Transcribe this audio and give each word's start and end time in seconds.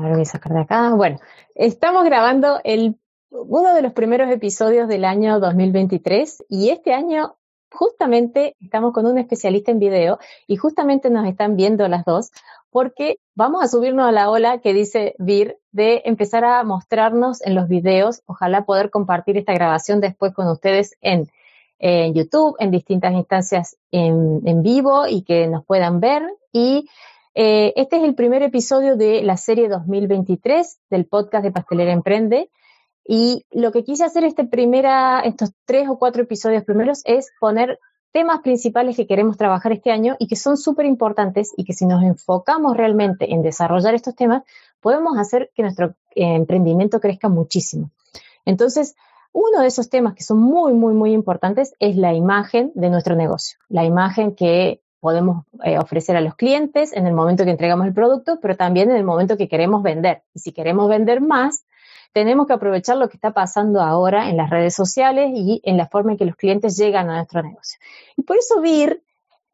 Ahora 0.00 0.14
voy 0.14 0.22
a 0.22 0.24
sacar 0.24 0.54
de 0.54 0.60
acá. 0.60 0.94
Bueno, 0.94 1.18
estamos 1.54 2.04
grabando 2.04 2.58
uno 3.30 3.74
de 3.74 3.82
los 3.82 3.92
primeros 3.92 4.30
episodios 4.30 4.88
del 4.88 5.04
año 5.04 5.38
2023 5.40 6.44
y 6.48 6.70
este 6.70 6.94
año 6.94 7.36
justamente 7.70 8.56
estamos 8.60 8.94
con 8.94 9.04
un 9.04 9.18
especialista 9.18 9.70
en 9.70 9.78
video 9.78 10.18
y 10.46 10.56
justamente 10.56 11.10
nos 11.10 11.28
están 11.28 11.54
viendo 11.54 11.86
las 11.86 12.06
dos 12.06 12.30
porque 12.70 13.18
vamos 13.34 13.62
a 13.62 13.68
subirnos 13.68 14.08
a 14.08 14.12
la 14.12 14.30
ola 14.30 14.60
que 14.60 14.72
dice 14.72 15.14
Vir 15.18 15.58
de 15.70 16.00
empezar 16.06 16.46
a 16.46 16.64
mostrarnos 16.64 17.42
en 17.42 17.54
los 17.54 17.68
videos, 17.68 18.22
ojalá 18.24 18.64
poder 18.64 18.88
compartir 18.88 19.36
esta 19.36 19.52
grabación 19.52 20.00
después 20.00 20.32
con 20.32 20.48
ustedes 20.48 20.96
en, 21.02 21.28
en 21.78 22.14
YouTube, 22.14 22.56
en 22.58 22.70
distintas 22.70 23.12
instancias 23.12 23.76
en, 23.90 24.40
en, 24.46 24.62
vivo 24.62 25.06
y 25.06 25.22
que 25.22 25.46
nos 25.46 25.62
puedan 25.66 26.00
ver. 26.00 26.22
Y 26.52 26.88
eh, 27.34 27.72
este 27.76 27.96
es 27.96 28.04
el 28.04 28.14
primer 28.14 28.42
episodio 28.42 28.96
de 28.96 29.22
la 29.22 29.36
serie 29.36 29.68
2023 29.68 30.80
del 30.90 31.06
podcast 31.06 31.44
de 31.44 31.52
Pastelera 31.52 31.92
Emprende. 31.92 32.50
Y 33.04 33.46
lo 33.50 33.72
que 33.72 33.84
quise 33.84 34.04
hacer 34.04 34.24
este 34.24 34.44
primera, 34.44 35.20
estos 35.20 35.52
tres 35.64 35.88
o 35.88 35.98
cuatro 35.98 36.22
episodios 36.22 36.64
primeros 36.64 37.02
es 37.04 37.30
poner 37.40 37.78
temas 38.12 38.40
principales 38.40 38.96
que 38.96 39.06
queremos 39.06 39.36
trabajar 39.36 39.72
este 39.72 39.90
año 39.90 40.16
y 40.18 40.26
que 40.26 40.36
son 40.36 40.56
súper 40.56 40.86
importantes 40.86 41.52
y 41.56 41.64
que 41.64 41.72
si 41.72 41.86
nos 41.86 42.02
enfocamos 42.02 42.76
realmente 42.76 43.32
en 43.32 43.42
desarrollar 43.42 43.94
estos 43.94 44.14
temas, 44.14 44.42
podemos 44.80 45.16
hacer 45.18 45.50
que 45.54 45.62
nuestro 45.62 45.94
eh, 46.14 46.34
emprendimiento 46.34 47.00
crezca 47.00 47.28
muchísimo. 47.28 47.90
Entonces, 48.44 48.96
uno 49.32 49.60
de 49.60 49.68
esos 49.68 49.88
temas 49.90 50.14
que 50.14 50.24
son 50.24 50.40
muy, 50.40 50.72
muy, 50.72 50.92
muy 50.92 51.12
importantes 51.12 51.74
es 51.78 51.96
la 51.96 52.14
imagen 52.14 52.72
de 52.74 52.90
nuestro 52.90 53.14
negocio, 53.14 53.58
la 53.68 53.84
imagen 53.84 54.34
que 54.34 54.80
podemos 55.00 55.44
eh, 55.64 55.78
ofrecer 55.78 56.16
a 56.16 56.20
los 56.20 56.34
clientes 56.34 56.92
en 56.92 57.06
el 57.06 57.14
momento 57.14 57.44
que 57.44 57.50
entregamos 57.50 57.86
el 57.86 57.94
producto, 57.94 58.38
pero 58.40 58.56
también 58.56 58.90
en 58.90 58.96
el 58.96 59.04
momento 59.04 59.36
que 59.36 59.48
queremos 59.48 59.82
vender. 59.82 60.22
Y 60.34 60.40
si 60.40 60.52
queremos 60.52 60.88
vender 60.88 61.20
más, 61.20 61.64
tenemos 62.12 62.46
que 62.46 62.52
aprovechar 62.52 62.96
lo 62.96 63.08
que 63.08 63.16
está 63.16 63.32
pasando 63.32 63.80
ahora 63.80 64.28
en 64.28 64.36
las 64.36 64.50
redes 64.50 64.74
sociales 64.74 65.30
y 65.34 65.60
en 65.64 65.76
la 65.76 65.86
forma 65.86 66.12
en 66.12 66.18
que 66.18 66.26
los 66.26 66.36
clientes 66.36 66.76
llegan 66.76 67.08
a 67.10 67.16
nuestro 67.16 67.42
negocio. 67.42 67.78
Y 68.16 68.22
por 68.22 68.36
eso 68.36 68.60
Vir 68.60 69.02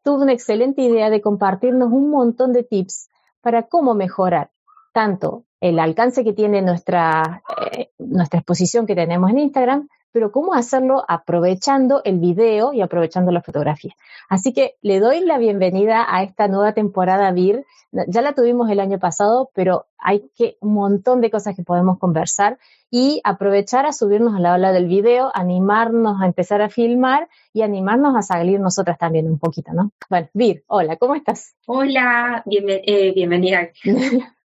tuvo 0.03 0.21
una 0.21 0.33
excelente 0.33 0.81
idea 0.81 1.09
de 1.09 1.21
compartirnos 1.21 1.91
un 1.91 2.09
montón 2.09 2.53
de 2.53 2.63
tips 2.63 3.09
para 3.41 3.63
cómo 3.63 3.93
mejorar 3.93 4.51
tanto 4.93 5.43
el 5.59 5.79
alcance 5.79 6.23
que 6.23 6.33
tiene 6.33 6.61
nuestra, 6.61 7.43
eh, 7.71 7.91
nuestra 7.97 8.39
exposición 8.39 8.85
que 8.85 8.95
tenemos 8.95 9.29
en 9.29 9.39
Instagram, 9.39 9.89
pero 10.11 10.31
cómo 10.31 10.53
hacerlo 10.53 11.03
aprovechando 11.07 12.01
el 12.03 12.19
video 12.19 12.73
y 12.73 12.81
aprovechando 12.81 13.31
la 13.31 13.41
fotografía. 13.41 13.93
Así 14.29 14.53
que 14.53 14.75
le 14.81 14.99
doy 14.99 15.21
la 15.21 15.37
bienvenida 15.37 16.05
a 16.07 16.23
esta 16.23 16.47
nueva 16.47 16.73
temporada 16.73 17.31
VIR. 17.31 17.65
Ya 18.07 18.21
la 18.21 18.33
tuvimos 18.33 18.69
el 18.69 18.79
año 18.79 18.99
pasado, 18.99 19.49
pero 19.53 19.85
hay 19.97 20.29
que 20.35 20.57
un 20.59 20.73
montón 20.73 21.21
de 21.21 21.31
cosas 21.31 21.55
que 21.55 21.63
podemos 21.63 21.97
conversar 21.99 22.57
y 22.89 23.21
aprovechar 23.23 23.85
a 23.85 23.91
subirnos 23.91 24.35
a 24.35 24.39
la 24.39 24.53
ola 24.53 24.71
del 24.71 24.87
video, 24.87 25.31
animarnos 25.33 26.21
a 26.21 26.25
empezar 26.25 26.61
a 26.61 26.69
filmar 26.69 27.27
y 27.53 27.61
animarnos 27.61 28.15
a 28.15 28.21
salir 28.21 28.59
nosotras 28.59 28.97
también 28.97 29.27
un 29.27 29.39
poquito, 29.39 29.73
¿no? 29.73 29.91
Bueno, 30.09 30.27
Vir, 30.33 30.63
hola, 30.67 30.97
¿cómo 30.97 31.15
estás? 31.15 31.55
Hola, 31.65 32.43
eh, 32.45 33.13
bienvenida. 33.13 33.69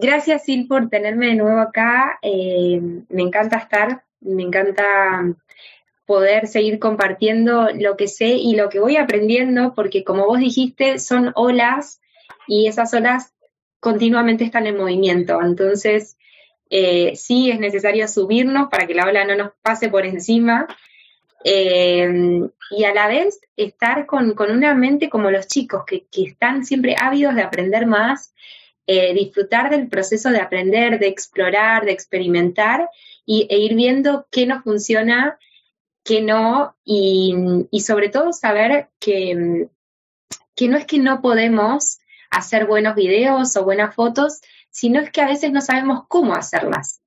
Gracias, 0.00 0.44
Sil, 0.46 0.66
por 0.68 0.88
tenerme 0.88 1.26
de 1.26 1.34
nuevo 1.34 1.60
acá. 1.60 2.18
Eh, 2.22 2.80
me 3.08 3.22
encanta 3.22 3.56
estar 3.58 4.04
me 4.22 4.42
encanta 4.42 5.34
poder 6.06 6.46
seguir 6.46 6.78
compartiendo 6.78 7.68
lo 7.74 7.96
que 7.96 8.08
sé 8.08 8.28
y 8.28 8.54
lo 8.54 8.68
que 8.68 8.80
voy 8.80 8.96
aprendiendo, 8.96 9.74
porque 9.74 10.04
como 10.04 10.26
vos 10.26 10.38
dijiste, 10.38 10.98
son 10.98 11.32
olas 11.34 12.00
y 12.46 12.66
esas 12.66 12.92
olas 12.94 13.32
continuamente 13.80 14.44
están 14.44 14.66
en 14.66 14.76
movimiento. 14.76 15.40
Entonces, 15.42 16.16
eh, 16.70 17.14
sí 17.16 17.50
es 17.50 17.60
necesario 17.60 18.08
subirnos 18.08 18.68
para 18.70 18.86
que 18.86 18.94
la 18.94 19.06
ola 19.06 19.24
no 19.24 19.36
nos 19.36 19.52
pase 19.62 19.88
por 19.88 20.06
encima. 20.06 20.66
Eh, 21.44 22.08
y 22.70 22.84
a 22.84 22.94
la 22.94 23.08
vez 23.08 23.40
estar 23.56 24.06
con, 24.06 24.34
una 24.38 24.74
mente 24.74 25.10
como 25.10 25.30
los 25.30 25.46
chicos, 25.48 25.84
que, 25.86 26.06
están 26.12 26.64
siempre 26.64 26.96
ávidos 26.98 27.34
de 27.34 27.42
aprender 27.42 27.86
más, 27.86 28.34
eh, 28.86 29.12
disfrutar 29.14 29.70
del 29.70 29.88
proceso 29.88 30.30
de 30.30 30.40
aprender, 30.40 30.98
de 30.98 31.08
explorar, 31.08 31.84
de 31.84 31.92
experimentar 31.92 32.88
y, 33.24 33.46
e 33.50 33.58
ir 33.58 33.74
viendo 33.74 34.26
qué 34.30 34.46
nos 34.46 34.64
funciona, 34.64 35.38
qué 36.04 36.22
no, 36.22 36.76
y, 36.84 37.68
sobre 37.80 38.08
todo 38.08 38.32
saber 38.32 38.88
que, 38.98 39.68
que 40.54 40.68
no 40.68 40.76
es 40.76 40.86
que 40.86 40.98
no 40.98 41.20
podemos 41.22 41.98
hacer 42.30 42.66
buenos 42.66 42.94
videos 42.94 43.56
o 43.56 43.64
buenas 43.64 43.94
fotos, 43.94 44.40
sino 44.70 45.00
es 45.00 45.10
que 45.10 45.20
a 45.20 45.28
veces 45.28 45.52
no 45.52 45.60
sabemos 45.60 46.04
cómo 46.08 46.34
hacerlas. 46.34 47.02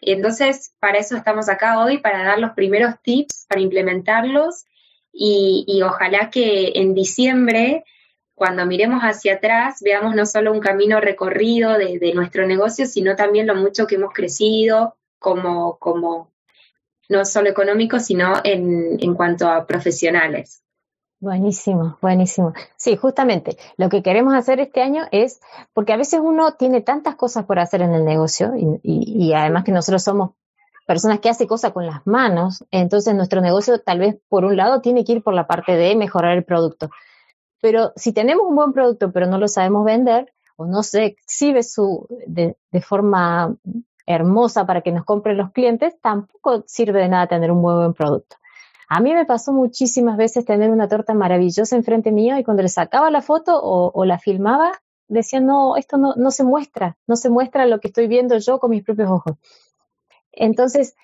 Entonces, 0.00 0.74
para 0.80 0.98
eso 0.98 1.16
estamos 1.16 1.48
acá 1.48 1.78
hoy, 1.78 1.98
para 1.98 2.24
dar 2.24 2.38
los 2.38 2.52
primeros 2.52 2.94
tips, 3.02 3.46
para 3.48 3.60
implementarlos 3.60 4.64
y, 5.12 5.80
ojalá 5.82 6.30
que 6.30 6.72
en 6.76 6.94
diciembre, 6.94 7.84
cuando 8.34 8.64
miremos 8.64 9.02
hacia 9.02 9.34
atrás, 9.34 9.80
veamos 9.82 10.14
no 10.14 10.24
solo 10.24 10.52
un 10.52 10.60
camino 10.60 11.00
recorrido 11.00 11.76
de, 11.76 11.98
de, 11.98 12.14
nuestro 12.14 12.46
negocio, 12.46 12.86
sino 12.86 13.16
también 13.16 13.46
lo 13.46 13.54
mucho 13.54 13.86
que 13.86 13.96
hemos 13.96 14.14
crecido, 14.14 14.96
como, 15.20 15.78
como 15.78 16.32
no 17.08 17.24
solo 17.24 17.48
económico, 17.48 18.00
sino 18.00 18.34
en, 18.42 18.96
en 19.00 19.14
cuanto 19.14 19.48
a 19.48 19.66
profesionales. 19.66 20.64
Buenísimo, 21.20 21.98
buenísimo. 22.00 22.54
Sí, 22.76 22.96
justamente 22.96 23.58
lo 23.76 23.90
que 23.90 24.02
queremos 24.02 24.32
hacer 24.32 24.58
este 24.58 24.80
año 24.80 25.04
es, 25.12 25.40
porque 25.74 25.92
a 25.92 25.98
veces 25.98 26.20
uno 26.22 26.54
tiene 26.54 26.80
tantas 26.80 27.14
cosas 27.14 27.44
por 27.44 27.58
hacer 27.58 27.82
en 27.82 27.92
el 27.92 28.06
negocio 28.06 28.54
y, 28.56 28.80
y, 28.82 29.32
además 29.34 29.64
que 29.64 29.72
nosotros 29.72 30.02
somos 30.02 30.30
personas 30.86 31.20
que 31.20 31.28
hacen 31.28 31.46
cosas 31.46 31.72
con 31.72 31.84
las 31.84 32.06
manos, 32.06 32.64
entonces 32.70 33.14
nuestro 33.14 33.42
negocio 33.42 33.80
tal 33.80 33.98
vez 33.98 34.16
por 34.30 34.46
un 34.46 34.56
lado 34.56 34.80
tiene 34.80 35.04
que 35.04 35.12
ir 35.12 35.22
por 35.22 35.34
la 35.34 35.46
parte 35.46 35.76
de 35.76 35.94
mejorar 35.94 36.38
el 36.38 36.44
producto. 36.44 36.88
Pero 37.60 37.92
si 37.96 38.14
tenemos 38.14 38.46
un 38.48 38.56
buen 38.56 38.72
producto 38.72 39.12
pero 39.12 39.26
no 39.26 39.36
lo 39.36 39.46
sabemos 39.46 39.84
vender 39.84 40.32
o 40.56 40.64
no 40.64 40.82
se 40.82 41.04
exhibe 41.04 41.62
su, 41.62 42.06
de 42.26 42.80
forma 42.80 43.54
hermosa 44.06 44.66
para 44.66 44.80
que 44.82 44.92
nos 44.92 45.04
compren 45.04 45.36
los 45.36 45.52
clientes, 45.52 45.98
tampoco 46.00 46.64
sirve 46.66 47.00
de 47.00 47.08
nada 47.08 47.26
tener 47.26 47.50
un 47.50 47.62
buen 47.62 47.94
producto. 47.94 48.36
A 48.88 49.00
mí 49.00 49.14
me 49.14 49.24
pasó 49.24 49.52
muchísimas 49.52 50.16
veces 50.16 50.44
tener 50.44 50.70
una 50.70 50.88
torta 50.88 51.14
maravillosa 51.14 51.76
enfrente 51.76 52.10
mío 52.10 52.36
y 52.38 52.44
cuando 52.44 52.62
le 52.62 52.68
sacaba 52.68 53.10
la 53.10 53.22
foto 53.22 53.60
o, 53.62 54.04
la 54.04 54.18
filmaba, 54.18 54.72
decía, 55.06 55.40
no, 55.40 55.76
esto 55.76 55.96
no, 55.96 56.14
no 56.16 56.32
se 56.32 56.42
muestra, 56.42 56.96
no 57.06 57.14
se 57.14 57.30
muestra 57.30 57.66
lo 57.66 57.78
que 57.78 57.88
estoy 57.88 58.08
viendo 58.08 58.36
yo 58.38 58.58
con 58.58 58.70
mis 58.70 58.82
propios 58.82 59.10
ojos. 59.10 59.36
Entonces, 60.32 60.96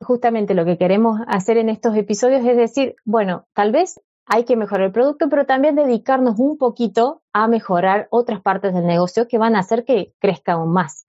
justamente 0.00 0.54
lo 0.54 0.64
que 0.64 0.78
queremos 0.78 1.20
hacer 1.28 1.56
en 1.56 1.68
estos 1.68 1.96
episodios 1.96 2.44
es 2.44 2.56
decir, 2.56 2.96
bueno, 3.04 3.46
tal 3.54 3.72
vez 3.72 4.00
hay 4.26 4.44
que 4.44 4.56
mejorar 4.56 4.86
el 4.86 4.92
producto, 4.92 5.28
pero 5.28 5.46
también 5.46 5.74
dedicarnos 5.74 6.38
un 6.38 6.56
poquito 6.56 7.22
a 7.32 7.46
mejorar 7.48 8.08
otras 8.10 8.40
partes 8.40 8.72
del 8.74 8.86
negocio 8.86 9.28
que 9.28 9.38
van 9.38 9.56
a 9.56 9.60
hacer 9.60 9.84
que 9.84 10.14
crezca 10.18 10.52
aún 10.52 10.72
más. 10.72 11.03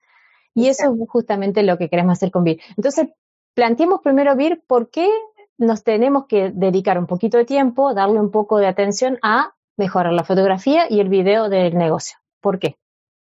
Y 0.56 0.70
eso 0.70 0.86
es 0.86 1.10
justamente 1.10 1.62
lo 1.62 1.78
que 1.78 1.90
queremos 1.90 2.14
hacer 2.14 2.32
con 2.32 2.44
VIR. 2.44 2.60
Entonces, 2.78 3.10
planteemos 3.54 4.02
primero 4.02 4.36
VIR 4.36 4.64
por 4.66 4.90
qué 4.90 5.10
nos 5.58 5.84
tenemos 5.84 6.26
que 6.28 6.52
dedicar 6.54 6.98
un 6.98 7.08
poquito 7.08 7.38
de 7.38 7.46
tiempo, 7.46 7.94
darle 7.94 8.20
un 8.20 8.32
poco 8.32 8.58
de 8.58 8.68
atención 8.68 9.20
a 9.22 9.54
mejorar 9.78 10.14
la 10.14 10.24
fotografía 10.24 10.86
y 10.90 11.00
el 11.02 11.10
video 11.10 11.50
del 11.50 11.78
negocio. 11.78 12.18
¿Por 12.40 12.60
qué? 12.60 12.78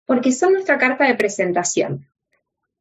Porque 0.06 0.32
son 0.32 0.54
nuestra 0.54 0.78
carta 0.78 1.04
de 1.04 1.14
presentación. 1.14 2.06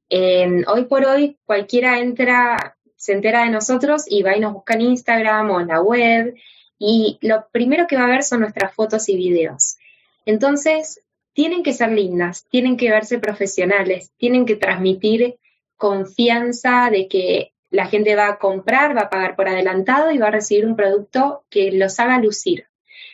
hoy 0.09 0.85
por 0.85 1.05
hoy 1.05 1.37
cualquiera 1.45 1.99
entra, 1.99 2.77
se 2.95 3.13
entera 3.13 3.43
de 3.43 3.49
nosotros 3.49 4.05
y 4.07 4.23
va 4.23 4.35
y 4.35 4.39
nos 4.39 4.53
busca 4.53 4.75
en 4.75 4.81
Instagram 4.81 5.51
o 5.51 5.59
en 5.59 5.67
la 5.67 5.81
web 5.81 6.35
y 6.79 7.17
lo 7.21 7.47
primero 7.51 7.87
que 7.87 7.97
va 7.97 8.05
a 8.05 8.09
ver 8.09 8.23
son 8.23 8.41
nuestras 8.41 8.73
fotos 8.73 9.09
y 9.09 9.17
videos. 9.17 9.77
Entonces, 10.25 11.01
tienen 11.37 11.61
que 11.61 11.71
ser 11.71 11.91
lindas, 11.91 12.47
tienen 12.50 12.77
que 12.77 12.89
verse 12.89 13.19
profesionales, 13.19 14.12
tienen 14.17 14.47
que 14.47 14.56
transmitir 14.56 15.38
confianza 15.75 16.89
de 16.89 17.07
que 17.07 17.53
la 17.69 17.85
gente 17.85 18.15
va 18.15 18.27
a 18.27 18.38
comprar, 18.39 18.97
va 18.97 19.01
a 19.01 19.09
pagar 19.12 19.35
por 19.35 19.47
adelantado 19.47 20.09
y 20.09 20.17
va 20.17 20.29
a 20.29 20.31
recibir 20.31 20.65
un 20.65 20.75
producto 20.75 21.44
que 21.51 21.71
los 21.71 22.00
haga 22.00 22.17
lucir. 22.17 22.65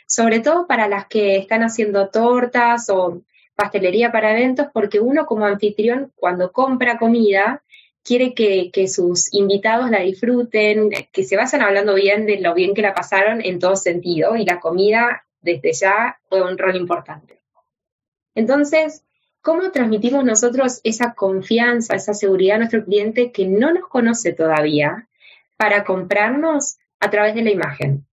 Sobre 0.08 0.40
todo 0.40 0.68
para 0.68 0.88
las 0.88 1.08
que 1.08 1.36
están 1.36 1.64
haciendo 1.64 2.08
tortas 2.12 2.90
o 2.90 3.24
pastelería 3.56 4.14
para 4.14 4.32
eventos, 4.32 4.68
porque 4.74 5.02
uno 5.02 5.26
como 5.26 5.44
anfitrión, 5.46 6.14
cuando 6.16 6.54
compra 6.54 6.98
comida, 6.98 7.62
quiere 8.06 8.34
que, 8.34 8.88
sus 8.88 9.34
invitados 9.34 9.90
la 9.90 10.00
disfruten, 10.00 10.92
que 11.12 11.24
se 11.26 11.36
vayan 11.36 11.62
hablando 11.62 11.94
bien 11.94 12.26
de 12.26 12.40
lo 12.40 12.54
bien 12.54 12.74
que 12.74 12.84
la 12.84 12.94
pasaron 12.94 13.42
en 13.42 13.60
todo 13.60 13.76
sentido, 13.76 14.38
y 14.38 14.46
la 14.46 14.62
comida 14.62 15.26
desde 15.42 15.74
ya 15.74 16.20
fue 16.30 16.42
un 16.42 16.58
rol 16.58 16.78
importante. 16.78 17.43
Entonces, 18.36 19.04
¿cómo 19.42 19.72
transmitimos 19.72 20.24
nosotros 20.24 20.82
esa 20.84 21.14
confianza, 21.14 21.96
esa 21.96 22.14
seguridad 22.14 22.56
a 22.56 22.60
nuestro 22.60 22.84
cliente 22.86 23.32
que 23.32 23.48
no 23.48 23.74
nos 23.74 23.88
conoce 23.88 24.34
todavía 24.34 25.08
para 25.58 25.84
comprarnos 25.84 26.78
a 27.00 27.10
través 27.10 27.36
de 27.36 27.44
la 27.44 27.52
imagen? 27.52 28.06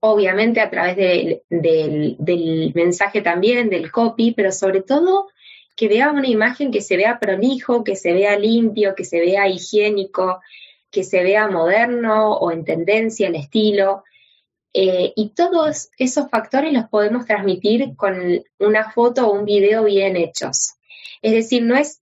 obviamente 0.00 0.60
a 0.60 0.70
través 0.70 0.96
del, 0.96 2.72
mensaje 2.74 3.20
también, 3.20 3.68
del 3.68 3.92
copy, 3.92 4.32
pero 4.32 4.50
sobre 4.50 4.82
todo 4.82 5.28
que 5.76 5.88
vea 5.88 6.10
una 6.10 6.26
imagen 6.26 6.70
que 6.70 6.80
se 6.80 6.96
vea 6.96 7.18
prolijo, 7.18 7.84
que 7.84 7.96
se 7.96 8.12
vea 8.12 8.38
limpio, 8.38 8.94
que 8.94 9.04
se 9.04 9.20
vea 9.20 9.48
higiénico, 9.48 10.40
que 10.90 11.04
se 11.04 11.22
vea 11.22 11.48
moderno 11.48 12.32
o 12.32 12.50
en 12.50 12.64
tendencia, 12.64 13.28
el 13.28 13.36
estilo. 13.36 14.04
Eh, 14.72 15.12
y 15.16 15.30
todos 15.30 15.90
esos 15.98 16.30
factores 16.30 16.72
los 16.72 16.88
podemos 16.88 17.26
transmitir 17.26 17.96
con 17.96 18.42
una 18.58 18.90
foto 18.92 19.26
o 19.26 19.32
un 19.32 19.44
video 19.44 19.84
bien 19.84 20.16
hechos. 20.16 20.74
Es 21.22 21.32
decir, 21.32 21.62
no 21.62 21.76
es 21.76 22.00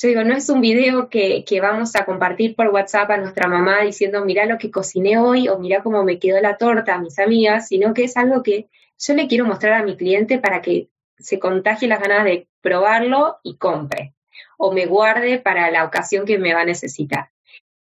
yo 0.00 0.06
digo, 0.06 0.22
no 0.22 0.34
es 0.36 0.48
un 0.48 0.60
video 0.60 1.08
que, 1.08 1.44
vamos 1.60 1.96
a 1.96 2.04
compartir 2.04 2.54
por 2.54 2.68
WhatsApp 2.68 3.10
a 3.10 3.16
nuestra 3.16 3.48
mamá 3.48 3.82
diciendo, 3.82 4.24
mira 4.24 4.46
lo 4.46 4.56
que 4.56 4.70
cociné 4.70 5.18
hoy 5.18 5.48
o 5.48 5.58
mira 5.58 5.82
cómo 5.82 6.04
me 6.04 6.20
quedó 6.20 6.40
la 6.40 6.56
torta 6.56 6.94
a 6.94 7.00
mis 7.00 7.18
amigas, 7.18 7.66
sino 7.66 7.92
que 7.94 8.04
es 8.04 8.16
algo 8.16 8.44
que 8.44 8.68
yo 8.96 9.14
le 9.14 9.26
quiero 9.26 9.44
mostrar 9.44 9.72
a 9.72 9.82
mi 9.82 9.96
cliente 9.96 10.38
para 10.38 10.62
que 10.62 10.88
se 11.18 11.40
contagie 11.40 11.88
las 11.88 12.00
ganas 12.00 12.24
de 12.24 12.46
probarlo 12.60 13.38
y 13.42 13.56
compre 13.56 14.14
o 14.56 14.72
me 14.72 14.86
guarde 14.86 15.40
para 15.40 15.68
la 15.72 15.84
ocasión 15.84 16.26
que 16.26 16.38
me 16.38 16.54
va 16.54 16.60
a 16.60 16.64
necesitar. 16.64 17.30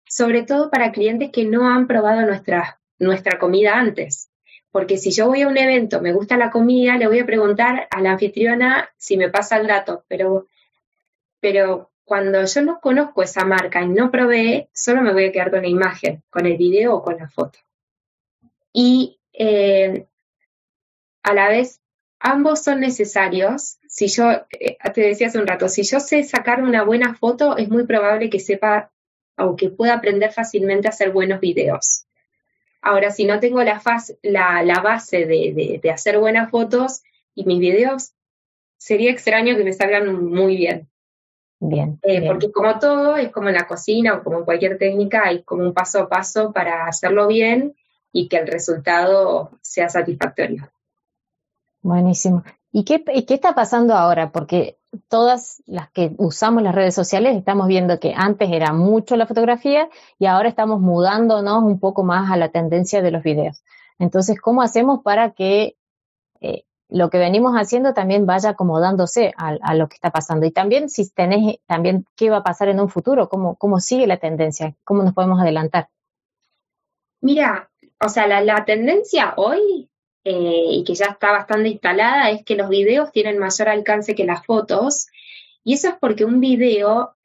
Sobre 0.07 0.43
todo 0.43 0.69
para 0.69 0.93
clientes 0.93 1.31
que 1.31 1.43
no 1.43 1.67
han 1.67 1.87
probado 1.87 2.21
nuestra, 2.21 2.79
nuestra 2.99 3.39
comida 3.39 3.77
antes. 3.77 4.29
Porque 4.71 4.97
si 4.97 5.11
yo 5.11 5.27
voy 5.27 5.41
a 5.41 5.47
un 5.47 5.57
evento, 5.57 6.01
me 6.01 6.13
gusta 6.13 6.37
la 6.37 6.51
comida, 6.51 6.97
le 6.97 7.07
voy 7.07 7.19
a 7.19 7.25
preguntar 7.25 7.87
a 7.89 8.01
la 8.01 8.11
anfitriona 8.11 8.89
si 8.97 9.17
me 9.17 9.29
pasa 9.29 9.57
el 9.57 9.67
dato, 9.67 10.03
pero, 10.07 10.47
pero 11.39 11.91
cuando 12.03 12.45
yo 12.45 12.61
no 12.61 12.79
conozco 12.79 13.23
esa 13.23 13.43
marca 13.43 13.81
y 13.81 13.89
no 13.89 14.11
probé, 14.11 14.69
solo 14.73 15.01
me 15.01 15.13
voy 15.13 15.25
a 15.25 15.31
quedar 15.31 15.51
con 15.51 15.61
la 15.61 15.67
imagen, 15.67 16.23
con 16.29 16.45
el 16.45 16.57
video 16.57 16.95
o 16.95 17.03
con 17.03 17.17
la 17.17 17.29
foto. 17.29 17.59
Y 18.71 19.19
eh, 19.33 20.07
a 21.23 21.33
la 21.33 21.49
vez, 21.49 21.81
ambos 22.19 22.63
son 22.63 22.79
necesarios. 22.79 23.77
Si 23.89 24.07
yo, 24.07 24.31
eh, 24.59 24.77
te 24.93 25.01
decía 25.01 25.27
hace 25.27 25.39
un 25.39 25.47
rato, 25.47 25.67
si 25.67 25.83
yo 25.83 25.99
sé 25.99 26.23
sacar 26.23 26.63
una 26.63 26.83
buena 26.83 27.13
foto, 27.13 27.57
es 27.57 27.69
muy 27.69 27.85
probable 27.85 28.29
que 28.29 28.39
sepa 28.39 28.91
o 29.37 29.55
que 29.55 29.69
pueda 29.69 29.95
aprender 29.95 30.31
fácilmente 30.31 30.87
a 30.87 30.91
hacer 30.91 31.11
buenos 31.11 31.39
videos. 31.39 32.06
Ahora, 32.81 33.11
si 33.11 33.25
no 33.25 33.39
tengo 33.39 33.61
la, 33.63 33.81
la, 34.21 34.81
base 34.81 35.25
de, 35.25 35.79
de 35.81 35.91
hacer 35.91 36.19
buenas 36.19 36.49
fotos 36.51 37.01
y 37.35 37.45
mis 37.45 37.59
videos, 37.59 38.13
sería 38.77 39.11
extraño 39.11 39.57
que 39.57 39.63
me 39.63 39.73
salgan 39.73 40.23
muy 40.31 40.55
bien. 40.55 40.87
Bien, 41.59 41.99
eh, 42.03 42.25
Porque 42.27 42.51
como 42.51 42.77
todo, 42.77 43.17
es 43.17 43.31
como 43.31 43.49
en 43.49 43.55
la 43.55 43.67
cocina 43.67 44.15
o 44.15 44.23
como 44.23 44.39
en 44.39 44.45
cualquier 44.45 44.77
técnica, 44.77 45.23
hay 45.25 45.41
como 45.43 45.63
un 45.63 45.73
paso 45.73 46.01
a 46.01 46.09
paso 46.09 46.53
para 46.53 46.85
hacerlo 46.85 47.27
bien 47.27 47.75
y 48.11 48.27
que 48.29 48.37
el 48.37 48.47
resultado 48.47 49.51
sea 49.61 49.89
satisfactorio. 49.89 50.69
Buenísimo. 51.81 52.43
¿Y 52.71 52.83
qué, 52.83 53.03
qué 53.03 53.33
está 53.33 53.55
pasando 53.55 53.95
ahora? 53.95 54.31
Porque 54.31 54.77
todas 55.07 55.61
las 55.65 55.89
que 55.91 56.13
usamos 56.17 56.63
las 56.63 56.75
redes 56.75 56.95
sociales 56.95 57.35
estamos 57.35 57.67
viendo 57.67 57.99
que 57.99 58.13
antes 58.15 58.49
era 58.51 58.73
mucho 58.73 59.15
la 59.15 59.27
fotografía 59.27 59.89
y 60.19 60.25
ahora 60.25 60.49
estamos 60.49 60.79
mudándonos 60.81 61.63
un 61.63 61.79
poco 61.79 62.03
más 62.03 62.31
a 62.31 62.37
la 62.37 62.49
tendencia 62.49 63.01
de 63.01 63.11
los 63.11 63.23
videos. 63.23 63.63
Entonces, 63.99 64.39
¿cómo 64.39 64.61
hacemos 64.61 65.01
para 65.03 65.31
que 65.31 65.75
eh, 66.41 66.63
lo 66.89 67.09
que 67.09 67.17
venimos 67.17 67.53
haciendo 67.55 67.93
también 67.93 68.25
vaya 68.25 68.51
acomodándose 68.51 69.33
a, 69.35 69.75
lo 69.75 69.89
que 69.89 69.95
está 69.95 70.11
pasando. 70.11 70.45
Y 70.45 70.51
también 70.51 70.89
si 70.89 71.09
tenés, 71.09 71.57
también 71.65 72.05
qué 72.15 72.29
va 72.29 72.37
a 72.37 72.43
pasar 72.43 72.69
en 72.69 72.79
un 72.79 72.89
futuro, 72.89 73.27
cómo, 73.27 73.55
cómo 73.55 73.79
sigue 73.79 74.07
la 74.07 74.17
tendencia, 74.17 74.75
cómo 74.83 75.03
nos 75.03 75.13
podemos 75.13 75.41
adelantar. 75.41 75.89
Mira, 77.19 77.69
o 77.99 78.09
sea, 78.09 78.27
la, 78.27 78.63
tendencia 78.65 79.33
hoy, 79.37 79.86
eh, 80.29 80.65
y 80.71 80.83
que 80.83 80.93
ya 80.93 81.05
está 81.05 81.31
bastante 81.31 81.69
instalada, 81.69 82.31
es 82.31 82.43
que 82.43 82.55
los 82.55 82.67
videos 82.67 83.11
tienen 83.11 83.37
mayor 83.37 83.69
alcance 83.69 84.15
que 84.15 84.25
las 84.25 84.45
fotos. 84.45 85.07
Y 85.63 85.75
eso 85.75 85.89
es 85.89 85.95
porque 86.01 86.25
un 86.25 86.41
video 86.41 87.15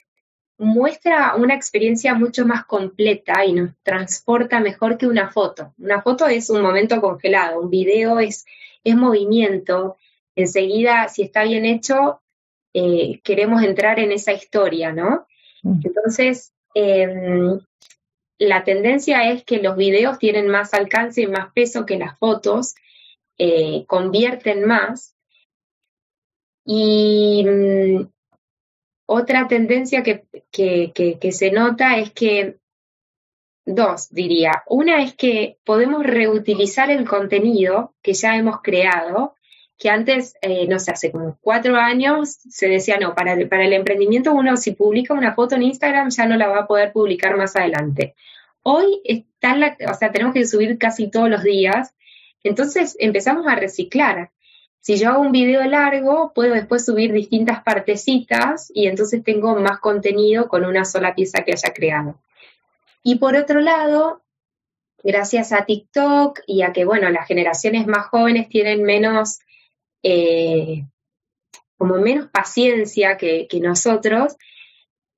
muestra 0.59 1.35
una 1.35 1.55
experiencia 1.55 2.15
mucho 2.15 2.47
más 2.47 2.65
completa 2.65 3.45
y 3.45 3.55
nos 3.55 3.71
transporta 3.83 4.61
mejor 4.61 4.99
que 4.99 5.07
una 5.07 5.31
foto. 5.31 5.75
Una 5.79 6.03
foto 6.03 6.29
es 6.29 6.49
un 6.51 6.63
momento 6.63 7.01
congelado, 7.01 7.61
un 7.61 7.71
video 7.71 8.21
es 8.21 8.45
es 8.85 8.97
movimiento, 8.97 9.97
enseguida, 10.35 11.09
si 11.09 11.23
está 11.23 11.45
bien 11.45 11.65
hecho, 11.65 12.21
eh, 12.75 13.21
queremos 13.23 13.63
entrar 13.63 13.99
en 13.99 14.13
esa 14.13 14.33
historia, 14.33 14.93
¿no? 14.93 15.27
Mm. 15.63 15.81
Entonces, 15.85 16.53
em, 16.75 17.61
la 18.39 18.65
tendencia 18.65 19.31
es 19.31 19.45
que 19.45 19.59
los 19.59 19.77
videos 19.77 20.19
tienen 20.19 20.49
más 20.49 20.75
alcance 20.75 21.23
y 21.23 21.27
más 21.27 21.53
peso 21.53 21.87
que 21.87 21.99
las 21.99 22.19
fotos, 22.19 22.75
eh, 23.39 23.85
convierten 23.87 24.65
más. 24.67 25.17
Y 26.65 27.45
mm, 27.45 28.09
otra 29.07 29.49
tendencia 29.49 30.03
que, 30.03 30.25
que 30.51 31.33
se 31.33 31.51
nota 31.51 31.99
es 31.99 32.13
que 32.13 32.61
Dos, 33.65 34.09
diría. 34.11 34.65
Una 34.67 35.03
es 35.03 35.15
que 35.15 35.59
podemos 35.65 36.03
reutilizar 36.03 36.91
el 36.91 37.07
contenido 37.09 37.95
que 38.03 38.13
ya 38.13 38.37
hemos 38.37 38.61
creado, 38.61 39.37
que 39.79 39.89
antes, 39.89 40.35
eh, 40.43 40.67
no 40.69 40.81
sé, 40.81 40.91
hace 40.91 41.13
como 41.13 41.39
cuatro 41.41 41.77
años 41.77 42.39
se 42.51 42.69
decía, 42.69 42.99
no, 42.99 43.15
para 43.15 43.35
el, 43.35 43.49
para 43.49 43.65
el 43.65 43.73
emprendimiento 43.73 44.33
uno 44.33 44.57
si 44.57 44.73
publica 44.73 45.15
una 45.15 45.35
foto 45.35 45.55
en 45.55 45.63
Instagram 45.63 46.11
ya 46.11 46.27
no 46.27 46.37
la 46.37 46.49
va 46.49 46.61
a 46.61 46.67
poder 46.67 46.93
publicar 46.93 47.37
más 47.37 47.55
adelante. 47.55 48.15
Hoy 48.63 49.01
está 49.05 49.57
la, 49.57 49.77
o 49.89 49.95
sea, 49.95 50.11
tenemos 50.11 50.35
que 50.35 50.45
subir 50.45 50.77
casi 50.79 51.09
todos 51.09 51.31
los 51.31 51.45
días, 51.45 51.95
entonces 52.45 52.97
empezamos 52.99 53.47
a 53.47 53.55
reciclar. 53.55 54.31
Si 54.81 54.97
yo 54.97 55.11
hago 55.11 55.21
un 55.23 55.33
video 55.33 55.63
largo, 55.65 56.33
puedo 56.35 56.55
después 56.55 56.85
subir 56.85 57.13
distintas 57.13 57.63
partecitas 57.63 58.71
y 58.75 58.89
entonces 58.89 59.23
tengo 59.23 59.55
más 59.57 59.79
contenido 59.79 60.49
con 60.49 60.65
una 60.65 60.85
sola 60.85 61.15
pieza 61.15 61.45
que 61.45 61.53
haya 61.53 61.73
creado. 61.73 62.19
Y 63.05 63.17
por 63.17 63.37
otro 63.37 63.61
lado, 63.61 64.23
gracias 65.03 65.53
a 65.53 65.65
TikTok 65.65 66.41
y 66.47 66.63
a 66.63 66.73
que, 66.73 66.85
bueno, 66.85 67.09
las 67.11 67.27
generaciones 67.27 67.87
más 67.87 68.07
jóvenes 68.07 68.49
tienen 68.49 68.83
menos, 68.83 69.41
eh, 70.03 70.85
como 71.77 71.97
menos 71.99 72.29
paciencia 72.29 73.17
que, 73.17 73.49
nosotros, 73.61 74.37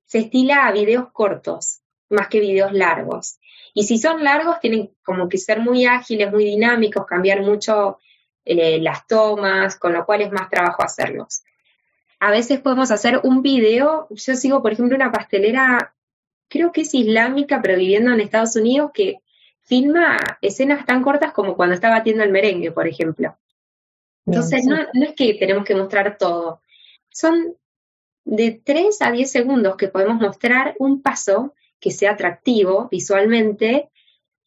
se 0.06 0.18
estila 0.18 0.66
a 0.66 0.72
videos 0.72 1.10
cortos, 1.12 1.80
más 2.08 2.28
que 2.28 2.40
videos 2.40 2.72
largos. 2.72 3.38
Y 3.74 3.82
si 3.82 3.98
son 3.98 4.24
largos, 4.24 4.60
tienen 4.60 4.90
como 5.02 5.28
que 5.28 5.36
ser 5.36 5.60
muy 5.60 5.84
ágiles, 5.84 6.32
muy 6.32 6.44
dinámicos, 6.44 7.04
cambiar 7.06 7.42
mucho 7.42 7.98
eh, 8.44 8.80
las 8.80 9.06
tomas, 9.06 9.76
con 9.76 9.92
lo 9.92 10.06
cual 10.06 10.22
es 10.22 10.32
más 10.32 10.48
trabajo 10.48 10.82
hacerlos. 10.82 11.42
A 12.20 12.30
veces 12.30 12.60
podemos 12.60 12.90
hacer 12.90 13.20
un 13.24 13.42
video, 13.42 14.06
yo 14.10 14.34
sigo, 14.36 14.62
por 14.62 14.72
ejemplo, 14.72 14.96
una 14.96 15.12
pastelera 15.12 15.94
creo 16.48 16.70
que 16.70 16.82
es 16.82 16.94
islámica, 16.94 17.60
pero 17.60 17.76
viviendo 17.76 18.12
en 18.12 18.20
Estados 18.20 18.54
Unidos, 18.56 18.92
que 18.94 19.18
filma 19.62 20.18
escenas 20.40 20.86
tan 20.86 21.02
cortas 21.02 21.32
como 21.32 21.56
cuando 21.56 21.74
está 21.74 21.90
batiendo 21.90 22.22
el 22.22 22.30
merengue, 22.30 22.70
por 22.70 22.86
ejemplo. 22.86 23.36
Entonces, 24.26 24.64
no, 24.64 24.76
no, 24.76 25.04
es 25.04 25.14
que 25.14 25.34
tenemos 25.34 25.64
que 25.64 25.74
mostrar 25.74 26.16
todo. 26.16 26.60
Son 27.10 27.56
de 28.24 28.62
3 28.64 29.02
a 29.02 29.10
10 29.10 29.30
segundos 29.30 29.76
que 29.76 29.88
podemos 29.88 30.20
mostrar 30.20 30.76
un 30.78 31.02
paso 31.02 31.54
que 31.84 31.90
sea 31.90 32.12
atractivo 32.12 32.88
visualmente 32.90 33.90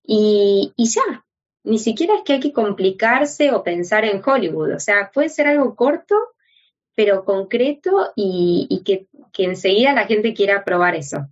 y, 0.04 0.74
y 0.76 0.90
ya. 0.90 1.24
Ni 1.64 1.78
siquiera 1.78 2.16
es 2.16 2.24
que 2.24 2.34
hay 2.34 2.40
que 2.40 2.52
complicarse 2.52 3.52
o 3.52 3.62
pensar 3.62 4.06
en 4.06 4.24
Hollywood. 4.26 4.74
O 4.74 4.80
sea, 4.80 5.12
puede 5.14 5.30
ser 5.30 5.46
algo 5.46 5.76
corto, 5.76 6.16
pero 6.96 7.26
concreto 7.26 8.12
y, 8.16 8.66
y 8.72 8.84
que, 8.84 9.06
que 9.32 9.44
enseguida 9.44 9.94
la 9.94 10.08
gente 10.08 10.34
quiera 10.34 10.64
probar 10.64 10.96
eso. 10.96 11.28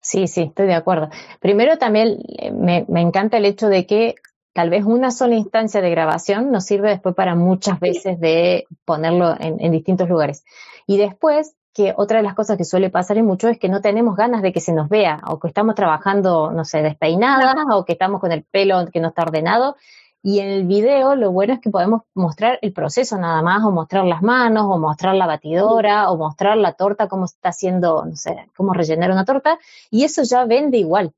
Sí, 0.00 0.28
sí, 0.28 0.42
estoy 0.42 0.66
de 0.66 0.74
acuerdo. 0.74 1.10
Primero 1.40 1.76
también 1.76 2.18
eh, 2.38 2.50
me, 2.50 2.86
encanta 3.00 3.36
el 3.36 3.44
hecho 3.44 3.68
de 3.68 3.86
que 3.86 4.14
tal 4.54 4.70
vez 4.70 4.84
una 4.84 5.10
sola 5.10 5.34
instancia 5.34 5.82
de 5.82 5.90
grabación 5.90 6.50
nos 6.50 6.64
sirve 6.64 6.88
después 6.88 7.14
para 7.14 7.34
muchas 7.34 7.78
veces 7.78 8.18
de 8.18 8.66
ponerlo 8.86 9.36
en, 9.38 9.70
distintos 9.70 10.08
lugares. 10.08 10.44
Y 10.86 10.96
después, 10.96 11.54
que 11.74 11.94
otra 11.96 12.18
de 12.18 12.22
las 12.22 12.34
cosas 12.34 12.58
que 12.58 12.64
suele 12.64 12.90
pasar 12.90 13.18
en 13.18 13.26
mucho 13.26 13.48
es 13.48 13.58
que 13.58 13.68
no 13.68 13.80
tenemos 13.80 14.16
ganas 14.16 14.42
de 14.42 14.52
que 14.52 14.60
se 14.60 14.72
nos 14.72 14.88
vea, 14.88 15.20
o 15.26 15.38
que 15.38 15.48
estamos 15.48 15.74
trabajando, 15.74 16.50
no 16.52 16.64
sé, 16.64 16.82
despeinadas, 16.82 17.56
o 17.72 17.84
que 17.84 17.92
estamos 17.92 18.20
con 18.20 18.32
el 18.32 18.44
pelo 18.44 18.86
que 18.92 19.00
no 19.00 19.08
está 19.08 19.22
ordenado, 19.22 19.76
y 20.22 20.38
en 20.38 20.48
el 20.48 20.66
video 20.66 21.16
lo 21.16 21.32
bueno 21.32 21.54
es 21.54 21.60
que 21.60 21.70
podemos 21.70 22.02
mostrar 22.14 22.58
el 22.62 22.72
proceso 22.72 23.18
nada 23.18 23.42
más, 23.42 23.64
o 23.64 23.70
mostrar 23.70 24.04
las 24.04 24.22
manos, 24.22 24.66
o 24.68 24.78
mostrar 24.78 25.14
la 25.14 25.26
batidora, 25.26 26.10
o 26.10 26.16
mostrar 26.16 26.56
la 26.58 26.74
torta, 26.74 27.08
cómo 27.08 27.24
está 27.24 27.48
haciendo, 27.48 28.04
no 28.04 28.16
sé, 28.16 28.46
cómo 28.56 28.72
rellenar 28.72 29.10
una 29.10 29.24
torta, 29.24 29.58
y 29.90 30.04
eso 30.04 30.22
ya 30.22 30.44
vende 30.44 30.78
igual. 30.78 31.12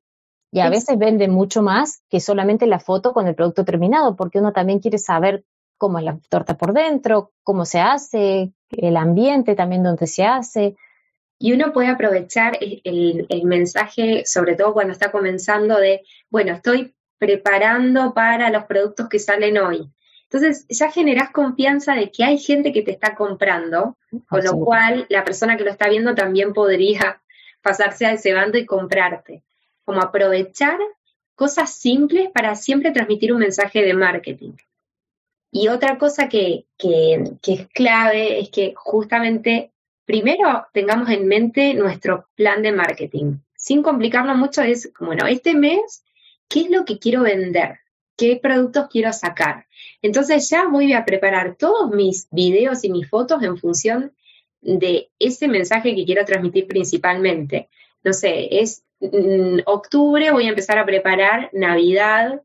Y 0.51 0.61
a 0.61 0.69
veces 0.69 0.97
vende 0.97 1.27
mucho 1.27 1.61
más 1.61 2.01
que 2.09 2.21
solamente 2.21 2.65
la 2.65 2.79
foto 2.79 3.11
con 3.11 3.27
el 3.27 3.35
producto 3.35 3.65
terminado, 3.65 4.15
porque 4.15 4.39
uno 4.39 4.53
también 4.53 4.79
quiere 4.79 4.97
saber 4.99 5.43
cómo 5.77 5.99
es 5.99 6.05
la 6.05 6.17
torta 6.29 6.57
por 6.57 6.73
dentro, 6.73 7.31
cómo 7.43 7.65
se 7.65 7.79
hace, 7.79 8.51
el 8.69 8.97
ambiente 8.97 9.55
también 9.55 9.83
donde 9.83 10.07
se 10.07 10.23
hace. 10.25 10.75
Y 11.37 11.53
uno 11.53 11.73
puede 11.73 11.89
aprovechar 11.89 12.57
el, 12.61 13.25
el 13.27 13.43
mensaje, 13.43 14.25
sobre 14.25 14.55
todo 14.55 14.73
cuando 14.73 14.93
está 14.93 15.11
comenzando, 15.11 15.77
de, 15.77 16.03
bueno, 16.29 16.53
estoy 16.53 16.95
preparando 17.17 18.13
para 18.13 18.49
los 18.49 18.65
productos 18.65 19.09
que 19.09 19.19
salen 19.19 19.57
hoy. 19.57 19.89
Entonces 20.23 20.65
ya 20.69 20.91
generás 20.91 21.29
confianza 21.31 21.93
de 21.93 22.11
que 22.11 22.23
hay 22.23 22.37
gente 22.37 22.73
que 22.73 22.81
te 22.81 22.91
está 22.91 23.15
comprando, 23.15 23.97
con 24.27 24.43
lo 24.43 24.59
cual 24.59 25.05
la 25.09 25.23
persona 25.23 25.55
que 25.55 25.63
lo 25.63 25.71
está 25.71 25.87
viendo 25.87 26.15
también 26.15 26.53
podría 26.53 27.21
pasarse 27.61 28.05
a 28.05 28.13
ese 28.13 28.33
bando 28.33 28.57
y 28.57 28.65
comprarte. 28.65 29.43
Como 29.83 30.01
aprovechar 30.01 30.79
cosas 31.35 31.73
simples 31.73 32.29
para 32.33 32.55
siempre 32.55 32.91
transmitir 32.91 33.33
un 33.33 33.39
mensaje 33.39 33.83
de 33.83 33.93
marketing. 33.93 34.53
Y 35.57 35.69
otra 35.69 35.97
cosa 35.97 36.27
que, 36.27 36.65
que, 36.77 37.23
es 37.47 37.67
clave 37.69 38.41
es 38.41 38.49
que 38.49 38.73
justamente 38.75 39.71
primero 40.03 40.65
tengamos 40.73 41.09
en 41.09 41.29
mente 41.29 41.73
nuestro 41.73 42.27
plan 42.35 42.61
de 42.61 42.73
marketing. 42.73 43.37
Sin 43.55 43.81
complicarlo 43.81 44.35
mucho, 44.35 44.61
es, 44.63 44.91
bueno, 44.99 45.25
este 45.27 45.55
mes, 45.55 46.03
¿qué 46.49 46.59
es 46.63 46.69
lo 46.69 46.83
que 46.83 46.99
quiero 46.99 47.21
vender? 47.21 47.79
¿Qué 48.17 48.35
productos 48.35 48.89
quiero 48.89 49.13
sacar? 49.13 49.65
Entonces 50.01 50.49
ya 50.49 50.67
voy 50.67 50.91
a 50.91 51.05
preparar 51.05 51.55
todos 51.55 51.89
mis 51.89 52.27
videos 52.31 52.83
y 52.83 52.89
mis 52.89 53.09
fotos 53.09 53.41
en 53.41 53.55
función 53.55 54.11
de 54.59 55.09
ese 55.19 55.47
mensaje 55.47 55.95
que 55.95 56.03
quiero 56.03 56.25
transmitir 56.25 56.67
principalmente. 56.67 57.69
No 58.03 58.11
sé, 58.11 58.59
es 58.59 58.83
mm, 58.99 59.59
octubre, 59.67 60.31
voy 60.31 60.47
a 60.47 60.49
empezar 60.49 60.79
a 60.79 60.85
preparar 60.85 61.49
Navidad, 61.53 62.41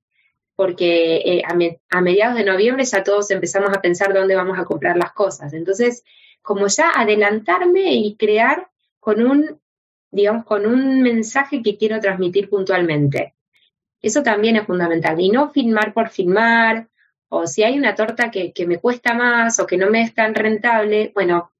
porque 0.60 1.22
eh, 1.24 1.42
a, 1.88 2.00
mediados 2.02 2.36
de 2.36 2.44
noviembre 2.44 2.84
ya 2.84 3.02
todos 3.02 3.30
empezamos 3.30 3.70
a 3.74 3.80
pensar 3.80 4.12
dónde 4.12 4.36
vamos 4.36 4.58
a 4.58 4.66
comprar 4.66 4.94
las 4.98 5.12
cosas. 5.12 5.54
Entonces, 5.54 6.04
como 6.42 6.66
ya 6.66 6.90
adelantarme 6.90 7.94
y 7.94 8.14
crear 8.16 8.68
con 8.98 9.22
un, 9.24 9.58
digamos, 10.10 10.44
con 10.44 10.66
un 10.66 11.00
mensaje 11.00 11.62
que 11.62 11.78
quiero 11.78 11.98
transmitir 11.98 12.50
puntualmente. 12.50 13.32
Eso 14.02 14.22
también 14.22 14.56
es 14.56 14.66
fundamental. 14.66 15.18
Y 15.18 15.30
no 15.30 15.48
filmar 15.48 15.94
por 15.94 16.10
filmar, 16.10 16.88
o 17.30 17.46
si 17.46 17.62
hay 17.62 17.78
una 17.78 17.94
torta 17.94 18.30
que, 18.30 18.52
que 18.52 18.66
me 18.66 18.76
cuesta 18.76 19.14
más 19.14 19.60
o 19.60 19.66
que 19.66 19.78
no 19.78 19.88
me 19.88 20.02
es 20.02 20.14
tan 20.14 20.34
rentable, 20.34 21.10
bueno, 21.14 21.52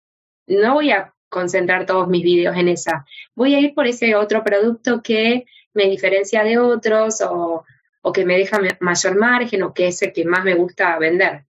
no 0.47 0.75
voy 0.75 0.91
a 0.91 1.15
concentrar 1.31 1.87
todos 1.87 2.07
mis 2.07 2.23
videos 2.23 2.55
en 2.55 2.69
esa. 2.69 3.07
Voy 3.35 3.55
a 3.55 3.61
ir 3.61 3.73
por 3.73 3.87
ese 3.87 4.15
otro 4.15 4.45
producto 4.45 5.01
que 5.03 5.47
me 5.73 5.85
diferencia 5.85 6.45
de 6.45 6.59
otros 6.59 7.23
o, 7.23 7.65
o 8.03 8.13
que 8.13 8.25
me 8.25 8.37
deja 8.37 8.59
mayor 8.81 9.17
margen 9.17 9.63
o 9.63 9.75
que 9.75 9.89
es 9.89 10.03
el 10.03 10.13
que 10.13 10.25
más 10.25 10.45
me 10.45 10.55
gusta 10.55 10.99
vender. 10.99 11.45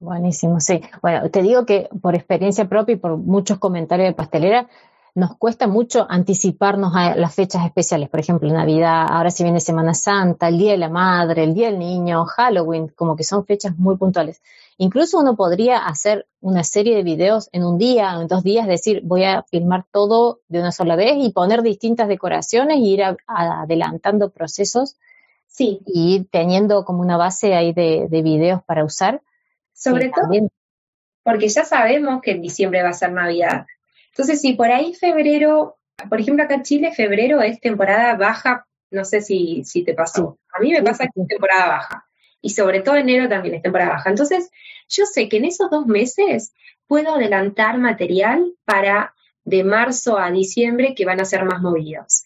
Buenísimo, 0.00 0.60
sí. 0.60 0.80
Bueno, 1.02 1.28
te 1.30 1.42
digo 1.42 1.66
que 1.66 1.88
por 2.00 2.14
experiencia 2.14 2.68
propia 2.68 2.94
y 2.94 2.96
por 2.96 3.16
muchos 3.16 3.58
comentarios 3.58 4.08
de 4.08 4.14
pastelera, 4.14 4.68
nos 5.14 5.36
cuesta 5.36 5.66
mucho 5.66 6.06
anticiparnos 6.08 6.92
a 6.94 7.16
las 7.16 7.34
fechas 7.34 7.64
especiales, 7.66 8.08
por 8.08 8.20
ejemplo, 8.20 8.48
Navidad, 8.52 9.06
ahora 9.10 9.32
si 9.32 9.42
viene 9.42 9.58
Semana 9.58 9.92
Santa, 9.92 10.46
el 10.46 10.58
Día 10.58 10.72
de 10.72 10.78
la 10.78 10.88
Madre, 10.88 11.42
el 11.42 11.54
Día 11.54 11.70
del 11.70 11.80
Niño, 11.80 12.24
Halloween, 12.24 12.86
como 12.94 13.16
que 13.16 13.24
son 13.24 13.44
fechas 13.44 13.76
muy 13.76 13.96
puntuales. 13.96 14.40
Incluso 14.76 15.18
uno 15.18 15.34
podría 15.34 15.78
hacer 15.78 16.28
una 16.40 16.62
serie 16.62 16.94
de 16.94 17.02
videos 17.02 17.48
en 17.50 17.64
un 17.64 17.78
día 17.78 18.16
o 18.16 18.22
en 18.22 18.28
dos 18.28 18.44
días, 18.44 18.68
decir, 18.68 19.00
voy 19.02 19.24
a 19.24 19.42
filmar 19.42 19.84
todo 19.90 20.38
de 20.46 20.60
una 20.60 20.70
sola 20.70 20.94
vez 20.94 21.16
y 21.18 21.30
poner 21.30 21.62
distintas 21.62 22.06
decoraciones 22.06 22.78
y 22.78 22.92
ir 22.92 23.02
adelantando 23.26 24.30
procesos 24.30 24.94
Sí. 25.48 25.80
Y 25.86 26.28
teniendo 26.30 26.84
como 26.84 27.00
una 27.00 27.16
base 27.16 27.54
ahí 27.54 27.72
de, 27.72 28.06
videos 28.10 28.62
para 28.62 28.84
usar. 28.84 29.20
Sobre 29.72 30.10
todo 30.10 30.28
porque 31.28 31.48
ya 31.48 31.62
sabemos 31.62 32.22
que 32.22 32.30
en 32.30 32.40
diciembre 32.40 32.82
va 32.82 32.88
a 32.88 32.94
ser 32.94 33.12
Navidad. 33.12 33.66
Entonces, 34.12 34.40
si 34.40 34.54
por 34.54 34.70
ahí 34.70 34.94
febrero, 34.94 35.76
por 36.08 36.18
ejemplo, 36.18 36.42
acá 36.42 36.54
en 36.54 36.62
Chile, 36.62 36.94
febrero 36.94 37.42
es 37.42 37.60
temporada 37.60 38.14
baja, 38.16 38.66
no 38.90 39.04
sé 39.04 39.20
si, 39.20 39.62
si 39.62 39.84
te 39.84 39.92
pasó. 39.92 40.38
A 40.54 40.60
mí 40.60 40.72
me 40.72 40.82
pasa 40.82 41.04
que 41.04 41.20
es 41.20 41.28
temporada 41.28 41.68
baja. 41.68 42.06
Y 42.40 42.50
sobre 42.50 42.80
todo 42.80 42.96
enero 42.96 43.28
también 43.28 43.56
es 43.56 43.62
temporada 43.62 43.90
baja. 43.90 44.08
Entonces, 44.08 44.50
yo 44.88 45.04
sé 45.04 45.28
que 45.28 45.36
en 45.36 45.44
esos 45.44 45.68
dos 45.70 45.86
meses 45.86 46.54
puedo 46.86 47.14
adelantar 47.14 47.76
material 47.76 48.54
para 48.64 49.14
de 49.44 49.64
marzo 49.64 50.18
a 50.18 50.30
diciembre 50.30 50.94
que 50.94 51.04
van 51.04 51.20
a 51.20 51.26
ser 51.26 51.44
más 51.44 51.60
movidos. 51.60 52.24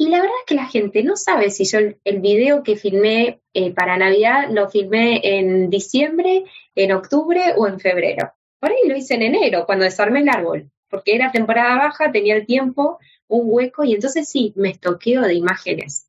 Y 0.00 0.08
la 0.08 0.22
verdad 0.22 0.36
es 0.40 0.46
que 0.46 0.54
la 0.54 0.64
gente 0.64 1.02
no 1.02 1.14
sabe 1.14 1.50
si 1.50 1.66
yo 1.66 1.78
el, 1.78 2.20
video 2.20 2.62
que 2.62 2.76
filmé 2.76 3.42
eh, 3.52 3.70
para 3.74 3.98
Navidad 3.98 4.48
lo 4.50 4.70
filmé 4.70 5.20
en 5.22 5.68
diciembre, 5.68 6.44
en 6.74 6.92
octubre 6.92 7.52
o 7.58 7.66
en 7.66 7.78
febrero. 7.78 8.32
Por 8.58 8.70
ahí 8.70 8.88
lo 8.88 8.96
hice 8.96 9.16
en 9.16 9.24
enero, 9.24 9.66
cuando 9.66 9.84
desarmé 9.84 10.20
el 10.20 10.30
árbol, 10.30 10.70
porque 10.88 11.14
era 11.14 11.32
temporada 11.32 11.76
baja, 11.76 12.10
tenía 12.10 12.34
el 12.34 12.46
tiempo, 12.46 12.98
un 13.28 13.42
hueco, 13.44 13.84
y 13.84 13.92
entonces 13.92 14.26
sí, 14.26 14.54
me 14.56 14.70
estoqueo 14.70 15.20
de 15.20 15.34
imágenes, 15.34 16.06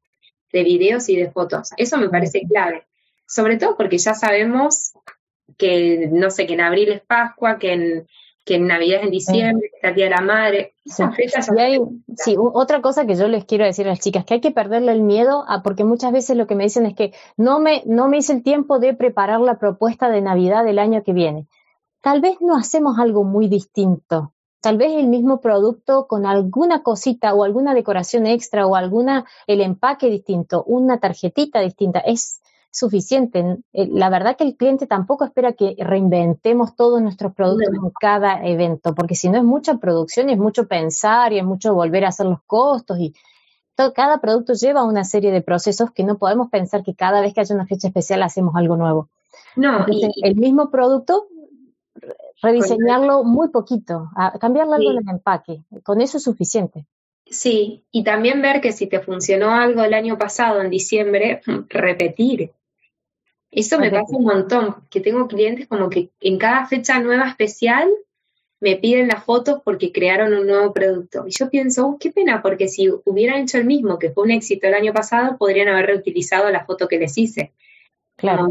de 0.54 0.64
videos 0.64 1.10
y 1.10 1.18
de 1.18 1.30
fotos. 1.30 1.72
Eso 1.76 1.98
me 1.98 2.08
parece 2.08 2.44
clave. 2.48 2.88
Sobre 3.28 3.58
todo 3.58 3.76
porque 3.76 3.98
ya 3.98 4.14
sabemos 4.14 4.94
que, 5.58 6.08
no 6.10 6.32
sé, 6.32 6.48
que 6.48 6.54
en 6.54 6.62
abril 6.62 6.94
es 6.94 7.02
Pascua, 7.02 7.60
que 7.60 7.74
en, 7.74 8.08
que 8.44 8.56
en 8.56 8.68
Navidad 8.68 9.00
es 9.00 9.06
en 9.06 9.12
diciembre, 9.12 9.70
que 9.82 9.88
el 9.88 9.96
Día 9.96 10.06
de 10.06 10.12
la 10.12 10.22
Madre. 10.22 10.74
sí, 12.16 12.36
otra 12.38 12.82
cosa 12.82 13.06
que 13.06 13.16
yo 13.16 13.28
les 13.28 13.46
quiero 13.46 13.66
decir 13.66 13.86
a 13.86 13.92
las 13.92 14.00
chicas, 14.00 14.26
que 14.26 14.36
hay 14.36 14.42
que 14.42 14.52
perderle 14.52 14.92
el 14.92 15.02
miedo, 15.02 15.46
a, 15.48 15.62
porque 15.62 15.84
muchas 15.84 16.12
veces 16.12 16.38
lo 16.38 16.48
que 16.48 16.56
me 16.56 16.64
dicen 16.64 16.86
es 16.86 16.96
que 16.96 17.14
no 17.38 17.60
me, 17.60 17.84
no 17.86 18.08
me 18.08 18.18
hice 18.18 18.34
el 18.34 18.44
tiempo 18.44 18.80
de 18.80 18.94
preparar 18.94 19.42
la 19.42 19.60
propuesta 19.60 20.10
de 20.10 20.22
Navidad 20.22 20.64
del 20.64 20.80
año 20.80 21.04
que 21.04 21.14
viene. 21.14 21.48
Tal 22.02 22.20
vez 22.20 22.38
no 22.42 22.56
hacemos 22.56 22.98
algo 22.98 23.24
muy 23.24 23.48
distinto. 23.48 24.34
Tal 24.60 24.78
vez 24.78 24.92
el 24.94 25.08
mismo 25.08 25.40
producto 25.42 26.08
con 26.08 26.26
alguna 26.26 26.84
cosita 26.84 27.34
o 27.34 27.44
alguna 27.44 27.74
decoración 27.74 28.28
extra 28.28 28.68
o 28.68 28.76
alguna, 28.76 29.26
el 29.48 29.60
empaque 29.60 30.08
distinto, 30.08 30.64
una 30.66 31.00
tarjetita 31.00 31.60
distinta. 31.62 32.00
Es, 32.00 32.41
suficiente. 32.72 33.58
Eh, 33.74 33.90
la 33.92 34.10
verdad 34.10 34.38
que 34.38 34.46
el 34.46 34.56
cliente 34.56 34.88
tampoco 34.88 35.26
espera 35.26 35.54
que 35.54 35.76
reinventemos 35.78 36.76
todos 36.76 37.02
nuestros 37.02 37.34
productos 37.34 37.74
en 37.74 37.92
cada 38.00 38.46
evento, 38.46 38.96
porque 38.96 39.16
si 39.16 39.30
no 39.30 39.38
es 39.38 39.44
mucha 39.44 39.78
producción 39.78 40.30
y 40.30 40.34
es 40.34 40.40
mucho 40.40 40.68
pensar 40.68 41.34
y 41.34 41.40
es 41.40 41.46
mucho 41.46 41.74
volver 41.74 42.06
a 42.06 42.10
hacer 42.10 42.26
los 42.26 42.42
costos 42.44 42.98
y 43.00 43.14
todo, 43.76 43.94
cada 43.94 44.20
producto 44.22 44.54
lleva 44.54 44.84
una 44.84 45.04
serie 45.04 45.32
de 45.32 45.42
procesos 45.42 45.92
que 45.92 46.04
no 46.04 46.18
podemos 46.18 46.50
pensar 46.50 46.84
que 46.84 46.96
cada 46.96 47.22
vez 47.22 47.34
que 47.34 47.42
haya 47.42 47.56
una 47.56 47.68
fecha 47.68 47.88
especial 47.88 48.24
hacemos 48.24 48.56
algo 48.56 48.78
nuevo. 48.78 49.10
No, 49.56 49.86
el 50.24 50.36
mismo 50.36 50.70
producto 50.70 51.28
rediseñarlo 52.42 53.24
muy 53.24 53.50
poquito, 53.50 54.10
cambiarle 54.40 54.76
algo 54.76 54.92
en 54.92 54.98
el 54.98 55.10
empaque, 55.10 55.64
con 55.84 56.02
eso 56.02 56.18
es 56.18 56.24
suficiente. 56.24 56.86
Sí, 57.26 57.86
y 57.92 58.04
también 58.04 58.42
ver 58.42 58.60
que 58.60 58.72
si 58.72 58.88
te 58.88 59.00
funcionó 59.00 59.52
algo 59.52 59.84
el 59.84 59.94
año 59.94 60.18
pasado, 60.18 60.62
en 60.62 60.70
diciembre, 60.70 61.42
repetir. 61.70 62.52
Eso 63.52 63.80
me 63.80 63.92
pasa 63.92 64.16
un 64.16 64.24
montón, 64.24 64.76
que 64.90 65.02
tengo 65.02 65.28
clientes 65.28 65.68
como 65.68 65.90
que 65.90 66.10
en 66.22 66.38
cada 66.38 66.66
fecha 66.68 67.00
nueva 67.00 67.28
especial 67.28 67.90
me 68.62 68.78
piden 68.78 69.10
las 69.10 69.26
fotos 69.26 69.62
porque 69.66 69.92
crearon 69.92 70.34
un 70.34 70.48
nuevo 70.48 70.72
producto. 70.72 71.26
Y 71.28 71.32
yo 71.32 71.50
pienso, 71.50 71.88
uh, 71.88 71.98
qué 71.98 72.12
pena, 72.12 72.42
porque 72.42 72.70
si 72.70 72.90
hubieran 73.06 73.42
hecho 73.42 73.58
el 73.58 73.66
mismo, 73.66 74.00
que 74.00 74.12
fue 74.12 74.24
un 74.24 74.32
éxito 74.32 74.68
el 74.68 74.76
año 74.76 74.94
pasado, 74.94 75.38
podrían 75.38 75.68
haber 75.68 75.88
reutilizado 75.88 76.50
la 76.50 76.66
foto 76.66 76.88
que 76.88 77.00
les 77.00 77.18
hice. 77.18 77.52
Claro. 78.16 78.50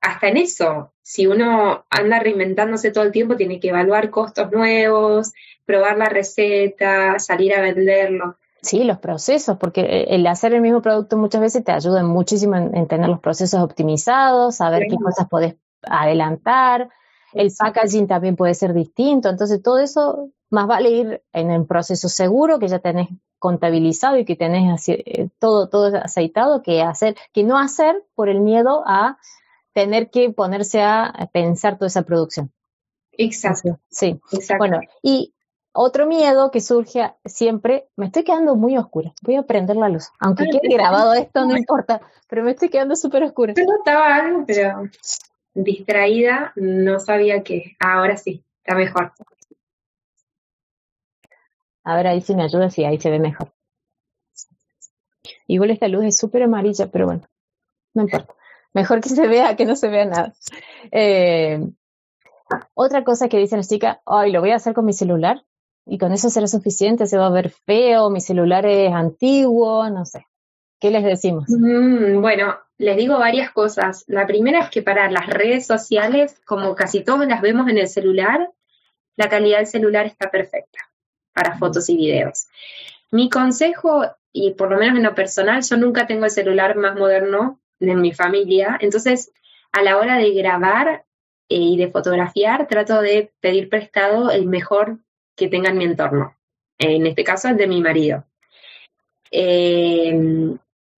hasta 0.00 0.28
en 0.28 0.36
eso, 0.36 0.92
si 1.02 1.26
uno 1.26 1.84
anda 1.90 2.20
reinventándose 2.20 2.92
todo 2.92 3.02
el 3.02 3.10
tiempo, 3.10 3.36
tiene 3.36 3.58
que 3.58 3.70
evaluar 3.70 4.10
costos 4.10 4.52
nuevos, 4.52 5.32
probar 5.66 5.98
la 5.98 6.08
receta, 6.08 7.18
salir 7.18 7.52
a 7.54 7.62
venderlo. 7.62 8.38
Sí, 8.62 8.84
los 8.84 8.98
procesos, 8.98 9.56
porque 9.58 9.80
eh, 9.82 10.14
el 10.14 10.26
hacer 10.26 10.52
el 10.52 10.60
mismo 10.60 10.82
producto 10.82 11.16
muchas 11.16 11.40
veces 11.40 11.64
te 11.64 11.72
ayuda 11.72 12.02
muchísimo 12.02 12.56
en, 12.56 12.86
tener 12.86 13.08
los 13.08 13.20
procesos 13.20 13.60
optimizados, 13.60 14.56
saber 14.56 14.84
qué 14.88 14.96
cosas 14.96 15.28
podés 15.28 15.56
adelantar. 15.82 16.90
El 17.32 17.50
packaging 17.56 18.06
también 18.06 18.36
puede 18.36 18.54
ser 18.54 18.74
distinto. 18.74 19.28
Entonces, 19.28 19.62
todo 19.62 19.78
eso 19.78 20.30
más 20.50 20.66
vale 20.66 20.90
ir 20.90 21.22
en 21.32 21.50
el 21.50 21.64
proceso 21.64 22.08
seguro 22.08 22.58
que 22.58 22.68
ya 22.68 22.80
tenés 22.80 23.08
contabilizado 23.38 24.18
y 24.18 24.24
que 24.24 24.36
tenés 24.36 24.70
así, 24.72 24.92
eh, 24.92 25.28
todo, 25.38 25.68
todo 25.68 25.96
aceitado 25.96 26.62
que 26.62 26.82
hacer, 26.82 27.16
que 27.32 27.44
no 27.44 27.56
hacer 27.56 28.04
por 28.14 28.28
el 28.28 28.40
miedo 28.40 28.82
a 28.86 29.16
tener 29.72 30.10
que 30.10 30.30
ponerse 30.30 30.82
a 30.82 31.30
pensar 31.32 31.78
toda 31.78 31.86
esa 31.86 32.02
producción. 32.02 32.52
Exacto. 33.12 33.78
Sí. 33.90 34.20
Exacto. 34.32 34.58
Bueno, 34.58 34.80
y 35.02 35.34
otro 35.72 36.06
miedo 36.06 36.50
que 36.50 36.60
surge 36.60 37.12
siempre, 37.24 37.88
me 37.96 38.06
estoy 38.06 38.24
quedando 38.24 38.56
muy 38.56 38.76
oscura, 38.76 39.12
voy 39.22 39.36
a 39.36 39.42
prender 39.42 39.76
la 39.76 39.88
luz, 39.88 40.08
aunque 40.18 40.44
quede 40.44 40.74
grabado 40.74 41.14
esto, 41.14 41.44
no 41.44 41.56
importa, 41.56 42.00
pero 42.28 42.42
me 42.42 42.52
estoy 42.52 42.68
quedando 42.68 42.96
súper 42.96 43.22
oscura. 43.22 43.54
Yo 43.56 43.64
notaba 43.64 44.16
algo, 44.16 44.44
pero 44.46 44.82
distraída, 45.54 46.52
no 46.56 46.98
sabía 46.98 47.42
que, 47.42 47.76
ahora 47.78 48.16
sí, 48.16 48.44
está 48.58 48.74
mejor. 48.74 49.12
A 51.84 51.96
ver, 51.96 52.06
ahí 52.08 52.20
sí 52.20 52.34
me 52.34 52.42
ayuda, 52.42 52.70
sí, 52.70 52.84
ahí 52.84 53.00
se 53.00 53.10
ve 53.10 53.18
mejor. 53.18 53.52
Igual 55.46 55.70
esta 55.70 55.88
luz 55.88 56.04
es 56.04 56.16
súper 56.16 56.42
amarilla, 56.42 56.88
pero 56.88 57.06
bueno, 57.06 57.22
no 57.94 58.02
importa. 58.02 58.34
Mejor 58.72 59.00
que 59.00 59.08
se 59.08 59.26
vea 59.26 59.56
que 59.56 59.64
no 59.64 59.74
se 59.74 59.88
vea 59.88 60.04
nada. 60.04 60.32
Eh, 60.92 61.60
otra 62.74 63.02
cosa 63.02 63.28
que 63.28 63.38
dicen 63.38 63.58
las 63.58 63.68
chicas, 63.68 63.98
ay, 64.06 64.30
lo 64.30 64.40
voy 64.40 64.50
a 64.50 64.56
hacer 64.56 64.74
con 64.74 64.84
mi 64.84 64.92
celular 64.92 65.44
y 65.86 65.98
con 65.98 66.12
eso 66.12 66.30
será 66.30 66.46
suficiente, 66.46 67.06
se 67.06 67.18
va 67.18 67.26
a 67.26 67.30
ver 67.30 67.50
feo, 67.50 68.10
mi 68.10 68.20
celular 68.20 68.66
es 68.66 68.92
antiguo, 68.92 69.88
no 69.90 70.04
sé. 70.04 70.26
¿Qué 70.80 70.90
les 70.90 71.04
decimos? 71.04 71.44
Mm, 71.48 72.20
bueno, 72.20 72.56
les 72.78 72.96
digo 72.96 73.18
varias 73.18 73.50
cosas. 73.50 74.04
La 74.06 74.26
primera 74.26 74.60
es 74.60 74.70
que 74.70 74.82
para 74.82 75.10
las 75.10 75.26
redes 75.26 75.66
sociales, 75.66 76.40
como 76.46 76.74
casi 76.74 77.04
todos 77.04 77.26
las 77.26 77.42
vemos 77.42 77.68
en 77.68 77.78
el 77.78 77.88
celular, 77.88 78.50
la 79.16 79.28
calidad 79.28 79.58
del 79.58 79.66
celular 79.66 80.06
está 80.06 80.30
perfecta 80.30 80.90
para 81.34 81.58
fotos 81.58 81.88
y 81.90 81.96
videos. 81.96 82.48
Mi 83.10 83.28
consejo, 83.28 84.04
y 84.32 84.52
por 84.52 84.70
lo 84.70 84.78
menos 84.78 84.96
en 84.96 85.02
lo 85.02 85.14
personal, 85.14 85.62
yo 85.62 85.76
nunca 85.76 86.06
tengo 86.06 86.24
el 86.24 86.30
celular 86.30 86.76
más 86.76 86.96
moderno 86.96 87.60
de 87.78 87.94
mi 87.96 88.12
familia, 88.12 88.78
entonces 88.80 89.32
a 89.72 89.82
la 89.82 89.98
hora 89.98 90.16
de 90.16 90.32
grabar 90.32 91.04
eh, 91.48 91.56
y 91.56 91.76
de 91.76 91.90
fotografiar, 91.90 92.68
trato 92.68 93.00
de 93.02 93.32
pedir 93.40 93.68
prestado 93.68 94.30
el 94.30 94.46
mejor 94.46 94.98
que 95.36 95.48
tenga 95.48 95.70
en 95.70 95.78
mi 95.78 95.84
entorno. 95.84 96.36
En 96.78 97.06
este 97.06 97.24
caso, 97.24 97.48
el 97.48 97.56
de 97.56 97.66
mi 97.66 97.80
marido. 97.80 98.24
Eh, 99.30 100.12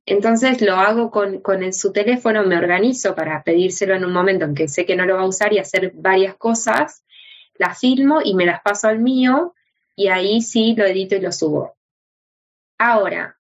entonces 0.04 0.60
lo 0.62 0.74
hago 0.74 1.10
con, 1.10 1.40
con 1.40 1.72
su 1.72 1.92
teléfono, 1.92 2.42
me 2.44 2.56
organizo 2.56 3.14
para 3.14 3.42
pedírselo 3.44 3.94
en 3.94 4.04
un 4.04 4.12
momento 4.12 4.44
en 4.44 4.54
que 4.54 4.68
sé 4.68 4.84
que 4.84 4.96
no 4.96 5.06
lo 5.06 5.16
va 5.16 5.22
a 5.22 5.28
usar 5.28 5.52
y 5.52 5.58
hacer 5.58 5.92
varias 5.94 6.34
cosas, 6.34 7.04
las 7.54 7.78
filmo 7.78 8.20
y 8.22 8.34
me 8.34 8.46
las 8.46 8.60
paso 8.62 8.88
al 8.88 8.98
mío 8.98 9.54
y 9.94 10.08
ahí 10.08 10.40
sí 10.40 10.74
lo 10.76 10.84
edito 10.84 11.14
y 11.14 11.20
lo 11.20 11.30
subo. 11.30 11.76
Ahora, 12.78 13.36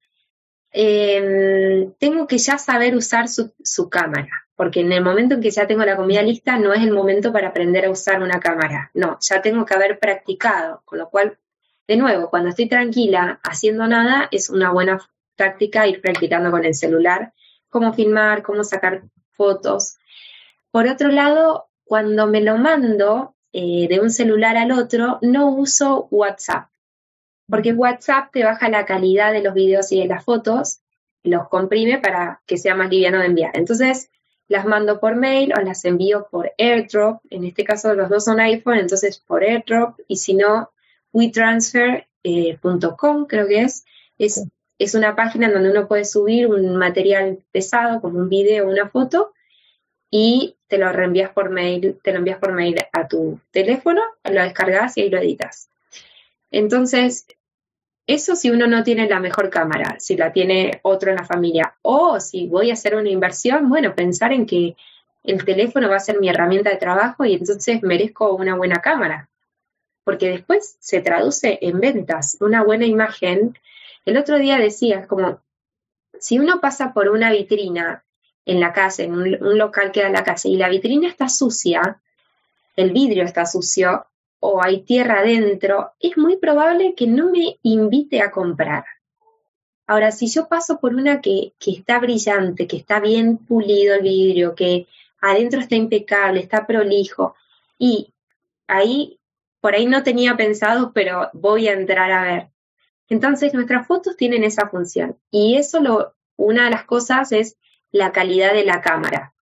em, 0.72 1.94
tengo 1.94 2.28
que 2.28 2.38
ya 2.38 2.58
saber 2.58 2.96
usar 2.96 3.28
su, 3.28 3.54
su, 3.64 3.90
cámara, 3.90 4.48
porque 4.62 4.82
en 4.82 4.92
el 4.92 5.04
momento 5.04 5.34
en 5.34 5.42
que 5.42 5.50
ya 5.50 5.66
tengo 5.66 5.84
la 5.86 5.96
comida 5.96 6.22
lista 6.22 6.56
no 6.60 6.72
es 6.72 6.84
el 6.84 6.92
momento 6.92 7.34
para 7.34 7.48
aprender 7.48 7.84
a 7.84 7.90
usar 7.90 8.22
una 8.22 8.40
cámara, 8.40 8.92
no, 8.94 9.18
ya 9.20 9.42
tengo 9.42 9.66
que 9.66 9.74
haber 9.74 9.98
practicado, 9.98 10.84
con 10.86 11.00
lo 11.00 11.10
cual, 11.10 11.40
de 11.88 11.98
nuevo, 11.98 12.30
cuando 12.30 12.50
estoy 12.50 12.70
tranquila 12.70 13.40
haciendo 13.42 13.88
nada, 13.88 14.28
es 14.30 14.52
una 14.52 14.70
buena 14.72 15.02
práctica 15.36 15.88
ir 15.88 16.00
practicando 16.00 16.52
con 16.52 16.64
el 16.64 16.76
celular, 16.76 17.34
cómo 17.70 17.92
filmar, 17.94 18.44
cómo 18.44 18.64
sacar 18.64 19.02
fotos. 19.32 19.98
Por 20.70 20.88
otro 20.88 21.10
lado, 21.10 21.72
cuando 21.84 22.28
me 22.28 22.42
lo 22.42 22.60
mando 22.60 23.34
eh, 23.54 23.88
de 23.90 24.00
un 24.00 24.12
celular 24.12 24.58
al 24.58 24.74
otro, 24.74 25.18
no 25.24 25.50
uso 25.50 26.08
WhatsApp, 26.12 26.70
porque 27.50 27.74
WhatsApp 27.74 28.32
te 28.32 28.44
baja 28.44 28.70
la 28.70 28.86
calidad 28.86 29.34
de 29.34 29.42
los 29.42 29.56
videos 29.56 29.92
y 29.92 30.02
de 30.02 30.06
las 30.06 30.24
fotos, 30.24 30.82
los 31.24 31.50
comprime 31.50 31.98
para 31.98 32.44
que 32.46 32.58
sea 32.58 32.76
más 32.76 32.92
liviano 32.92 33.18
de 33.18 33.26
enviar. 33.26 33.58
Entonces, 33.58 34.12
las 34.52 34.66
mando 34.66 35.00
por 35.00 35.16
mail 35.16 35.54
o 35.58 35.62
las 35.62 35.86
envío 35.86 36.28
por 36.30 36.52
AirDrop. 36.58 37.22
En 37.30 37.46
este 37.46 37.64
caso, 37.64 37.96
los 37.96 38.10
dos 38.10 38.26
son 38.26 38.40
iPhone, 38.40 38.78
entonces 38.78 39.18
por 39.20 39.44
AirDrop. 39.44 40.00
Y 40.08 40.18
si 40.18 40.34
no, 40.34 40.72
WeTransfer.com, 41.14 43.26
creo 43.26 43.48
que 43.48 43.62
es. 43.62 43.86
Es 44.18 44.44
es 44.82 44.96
una 44.96 45.16
página 45.16 45.52
donde 45.52 45.70
uno 45.70 45.88
puede 45.88 46.06
subir 46.06 46.48
un 46.48 46.76
material 46.76 47.38
pesado, 47.52 48.02
como 48.02 48.18
un 48.18 48.30
video 48.30 48.66
o 48.66 48.72
una 48.72 48.90
foto, 48.90 49.32
y 50.10 50.58
te 50.68 50.80
lo 50.80 50.92
reenvías 50.92 51.32
por 51.34 51.52
mail, 51.52 52.00
te 52.04 52.12
lo 52.12 52.18
envías 52.18 52.40
por 52.40 52.52
mail 52.52 52.76
a 52.92 53.08
tu 53.08 53.40
teléfono, 53.52 54.02
lo 54.24 54.42
descargas 54.42 54.98
y 54.98 55.02
ahí 55.02 55.10
lo 55.12 55.20
editas. 55.20 55.70
Entonces, 56.50 57.28
eso 58.08 58.36
si 58.36 58.50
uno 58.50 58.68
no 58.68 58.84
tiene 58.84 59.08
la 59.08 59.20
mejor 59.20 59.50
cámara, 59.50 59.98
si 60.00 60.18
la 60.18 60.32
tiene 60.32 60.80
otro 60.84 61.12
en 61.12 61.18
la 61.18 61.26
familia, 61.26 61.76
o 61.82 62.20
si 62.20 62.48
voy 62.48 62.70
a 62.70 62.74
hacer 62.74 62.96
una 62.96 63.10
inversión, 63.10 63.70
bueno, 63.70 63.96
pensar 63.96 64.34
en 64.34 64.46
que 64.46 64.76
el 65.24 65.46
teléfono 65.46 65.90
va 65.90 65.98
a 65.98 66.00
ser 66.00 66.20
mi 66.20 66.30
herramienta 66.30 66.70
de 66.70 66.78
trabajo 66.78 67.26
y 67.26 67.34
entonces 67.34 67.84
merezco 67.84 68.34
una 68.34 68.56
buena 68.56 68.78
cámara, 68.82 69.30
porque 70.04 70.30
después 70.30 70.78
se 70.80 71.02
traduce 71.02 71.60
en 71.62 71.80
ventas. 71.80 72.38
Una 72.40 72.64
buena 72.64 72.86
imagen 72.86 73.56
el 74.06 74.18
otro 74.18 74.38
día 74.38 74.58
decías 74.58 75.06
como, 75.08 75.42
si 76.20 76.40
uno 76.40 76.60
pasa 76.60 76.94
por 76.94 77.10
una 77.10 77.32
vitrina 77.32 78.04
en 78.46 78.60
la 78.60 78.74
casa, 78.74 79.04
en 79.04 79.14
un, 79.14 79.58
local 79.58 79.92
que 79.92 80.02
da 80.02 80.08
en 80.08 80.14
la 80.14 80.24
casa, 80.24 80.48
y 80.48 80.58
la 80.58 80.70
vitrina 80.70 81.08
está 81.08 81.30
sucia, 81.30 82.00
el 82.76 82.92
vidrio 82.92 83.24
está 83.24 83.46
sucio 83.46 84.08
o 84.42 84.62
hay 84.62 84.82
tierra 84.82 85.20
adentro, 85.20 85.94
es 86.00 86.18
muy 86.18 86.36
probable 86.38 86.96
que 86.96 87.08
no 87.08 87.30
me 87.30 87.60
invite 87.62 88.22
a 88.22 88.32
comprar. 88.32 88.84
Ahora, 89.86 90.12
si 90.12 90.28
yo 90.28 90.48
paso 90.48 90.80
por 90.80 90.96
una 90.96 91.22
que, 91.22 91.54
que 91.60 91.72
está 91.72 92.00
brillante, 92.00 92.68
que 92.68 92.78
está 92.78 93.00
bien 93.00 93.38
pulido 93.38 93.96
el 93.96 94.02
vidrio, 94.02 94.56
que 94.56 94.88
adentro 95.22 95.60
está 95.60 95.76
impecable, 95.76 96.40
está 96.40 96.66
prolijo, 96.66 97.36
y 97.78 98.14
ahí, 98.68 99.20
por 99.60 99.76
ahí 99.76 99.86
no 99.86 100.02
tenía 100.02 100.36
pensado, 100.36 100.92
pero 100.92 101.30
voy 101.34 101.68
a 101.68 101.74
entrar 101.74 102.12
a 102.12 102.24
ver. 102.24 102.48
Entonces, 103.10 103.54
nuestras 103.54 103.86
fotos 103.86 104.18
tienen 104.18 104.44
esa 104.44 104.70
función. 104.70 105.18
Y 105.30 105.58
eso 105.58 105.80
lo, 105.82 106.16
una 106.36 106.64
de 106.64 106.72
las 106.72 106.86
cosas 106.86 107.32
es 107.32 107.58
la 107.92 108.12
calidad 108.12 108.54
de 108.54 108.66
la 108.66 108.82
cámara. 108.82 109.34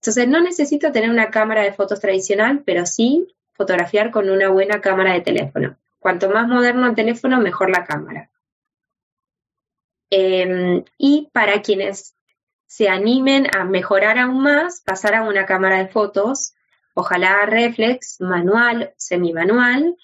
Entonces, 0.00 0.26
no 0.26 0.40
necesito 0.40 0.90
tener 0.90 1.10
una 1.10 1.30
cámara 1.30 1.62
de 1.62 1.72
fotos 1.72 2.00
tradicional, 2.00 2.62
pero 2.64 2.84
sí 2.84 3.28
fotografiar 3.54 4.10
con 4.10 4.28
una 4.28 4.50
buena 4.50 4.80
cámara 4.80 5.12
de 5.12 5.20
teléfono. 5.20 5.76
Cuanto 5.98 6.28
más 6.28 6.46
moderno 6.46 6.86
el 6.86 6.94
teléfono, 6.94 7.40
mejor 7.40 7.70
la 7.70 7.84
cámara. 7.84 8.30
Em, 10.10 10.84
y 10.98 11.30
para 11.32 11.62
quienes 11.62 12.14
se 12.66 12.88
animen 12.88 13.48
a 13.56 13.64
mejorar 13.64 14.18
aún 14.18 14.42
más, 14.42 14.82
pasar 14.82 15.14
a 15.14 15.22
una 15.22 15.46
cámara 15.46 15.78
de 15.78 15.88
fotos, 15.88 16.54
ojalá 16.94 17.46
reflex, 17.46 18.20
manual, 18.20 18.92
semimanual, 18.96 19.96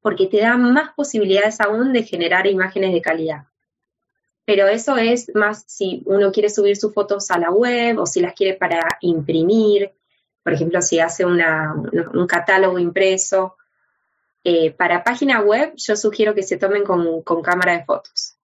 porque 0.00 0.26
te 0.26 0.38
da 0.38 0.56
más 0.56 0.92
posibilidades 0.94 1.60
aún 1.60 1.92
de 1.92 2.02
generar 2.02 2.46
imágenes 2.46 2.92
de 2.92 3.02
calidad. 3.02 3.44
Pero 4.44 4.66
eso 4.68 4.96
es 4.96 5.30
más 5.34 5.64
si 5.66 6.02
uno 6.06 6.32
quiere 6.32 6.48
subir 6.48 6.76
sus 6.76 6.94
fotos 6.94 7.30
a 7.30 7.38
la 7.38 7.50
web 7.50 7.98
o 7.98 8.06
si 8.06 8.20
las 8.20 8.32
quiere 8.32 8.54
para 8.54 8.80
imprimir, 9.02 9.92
por 10.42 10.52
ejemplo, 10.52 10.80
si 10.82 11.00
hace 11.00 11.24
un 11.24 12.26
catálogo 12.26 12.78
impreso. 12.78 13.56
Eh, 14.44 14.70
para 14.70 15.04
página 15.04 15.40
web 15.40 15.72
yo 15.76 15.96
sugiero 15.96 16.34
que 16.34 16.42
se 16.42 16.56
tomen 16.56 16.84
con, 16.84 17.22
con 17.22 17.42
cámara 17.42 17.72
de 17.72 17.84
fotos. 17.84 18.38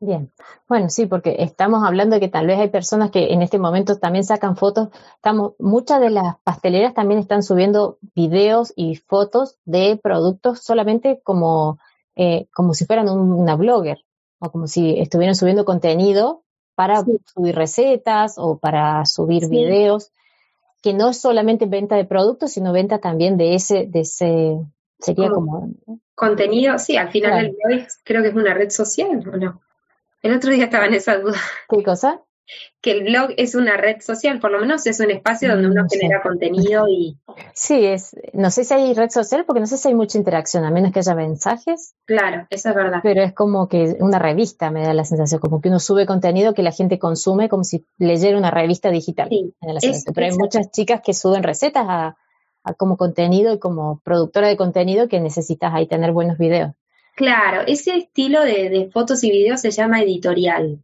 Bien, 0.00 0.30
bueno, 0.68 0.90
sí, 0.90 1.06
porque 1.06 1.36
estamos 1.40 1.84
hablando 1.84 2.14
de 2.14 2.20
que 2.20 2.28
tal 2.28 2.46
vez 2.46 2.60
hay 2.60 2.68
personas 2.68 3.10
que 3.10 3.32
en 3.32 3.42
este 3.42 3.58
momento 3.58 3.98
también 3.98 4.22
sacan 4.22 4.56
fotos. 4.56 4.90
Estamos, 5.16 5.54
muchas 5.58 6.00
de 6.00 6.10
las 6.10 6.36
pasteleras 6.44 6.94
también 6.94 7.18
están 7.18 7.42
subiendo 7.42 7.98
videos 8.14 8.72
y 8.76 8.94
fotos 8.94 9.58
de 9.64 9.98
productos 10.00 10.60
solamente 10.60 11.20
como, 11.24 11.80
eh, 12.14 12.46
como 12.54 12.74
si 12.74 12.86
fueran 12.86 13.08
una 13.08 13.56
blogger 13.56 14.04
o 14.38 14.52
como 14.52 14.68
si 14.68 15.00
estuvieran 15.00 15.34
subiendo 15.34 15.64
contenido 15.64 16.44
para 16.76 17.02
subir 17.34 17.56
recetas 17.56 18.34
o 18.38 18.58
para 18.58 19.04
subir 19.04 19.48
videos, 19.48 20.12
que 20.82 20.94
no 20.94 21.10
es 21.10 21.20
solamente 21.20 21.66
venta 21.66 21.96
de 21.96 22.04
productos, 22.04 22.52
sino 22.52 22.72
venta 22.72 22.98
también 22.98 23.36
de 23.36 23.54
ese, 23.54 23.86
de 23.88 24.00
ese, 24.00 24.58
sería 24.98 25.30
como... 25.30 25.70
Contenido, 26.14 26.78
sí, 26.78 26.96
al 26.96 27.10
final 27.10 27.42
del 27.42 27.56
blog 27.62 27.86
creo 28.04 28.22
que 28.22 28.28
es 28.28 28.34
una 28.34 28.54
red 28.54 28.70
social, 28.70 29.22
¿o 29.32 29.36
no? 29.36 29.60
El 30.22 30.34
otro 30.34 30.50
día 30.50 30.64
estaba 30.64 30.86
en 30.86 30.94
esa 30.94 31.18
duda. 31.18 31.38
¿Qué 31.68 31.82
cosa? 31.82 32.22
Que 32.80 32.92
el 32.92 33.04
blog 33.04 33.30
es 33.36 33.54
una 33.54 33.76
red 33.76 34.00
social, 34.00 34.40
por 34.40 34.50
lo 34.50 34.60
menos 34.60 34.86
es 34.86 35.00
un 35.00 35.10
espacio 35.10 35.50
donde 35.50 35.68
uno 35.68 35.86
genera 35.90 36.22
contenido 36.22 36.88
y... 36.88 37.18
Sí, 37.54 37.84
es, 37.86 38.16
no 38.32 38.50
sé 38.50 38.64
si 38.64 38.74
hay 38.74 38.94
red 38.94 39.10
social 39.10 39.44
porque 39.44 39.60
no 39.60 39.66
sé 39.66 39.76
si 39.78 39.88
hay 39.88 39.94
mucha 39.94 40.18
interacción, 40.18 40.64
a 40.64 40.70
menos 40.70 40.92
que 40.92 41.00
haya 41.00 41.14
mensajes. 41.14 41.94
Claro, 42.04 42.46
eso 42.50 42.68
es 42.68 42.74
verdad. 42.74 43.00
Pero 43.02 43.22
es 43.22 43.32
como 43.32 43.68
que 43.68 43.96
una 44.00 44.18
revista 44.18 44.70
me 44.70 44.82
da 44.82 44.94
la 44.94 45.04
sensación, 45.04 45.40
como 45.40 45.60
que 45.60 45.68
uno 45.68 45.80
sube 45.80 46.06
contenido 46.06 46.54
que 46.54 46.62
la 46.62 46.72
gente 46.72 46.98
consume 46.98 47.48
como 47.48 47.64
si 47.64 47.84
leyera 47.98 48.38
una 48.38 48.50
revista 48.50 48.90
digital. 48.90 49.28
Sí, 49.28 49.54
Pero 50.14 50.26
hay 50.26 50.36
muchas 50.36 50.70
chicas 50.70 51.00
que 51.04 51.14
suben 51.14 51.42
recetas 51.42 51.84
a, 51.88 52.16
a 52.64 52.74
como 52.74 52.96
contenido 52.96 53.52
y 53.52 53.58
como 53.58 54.00
productora 54.04 54.48
de 54.48 54.56
contenido 54.56 55.08
que 55.08 55.20
necesitas 55.20 55.74
ahí 55.74 55.86
tener 55.86 56.12
buenos 56.12 56.38
videos. 56.38 56.72
Claro, 57.18 57.62
ese 57.66 57.96
estilo 57.96 58.44
de, 58.44 58.90
fotos 58.92 59.24
y 59.24 59.30
videos 59.32 59.60
se 59.60 59.72
llama 59.72 60.00
editorial 60.02 60.78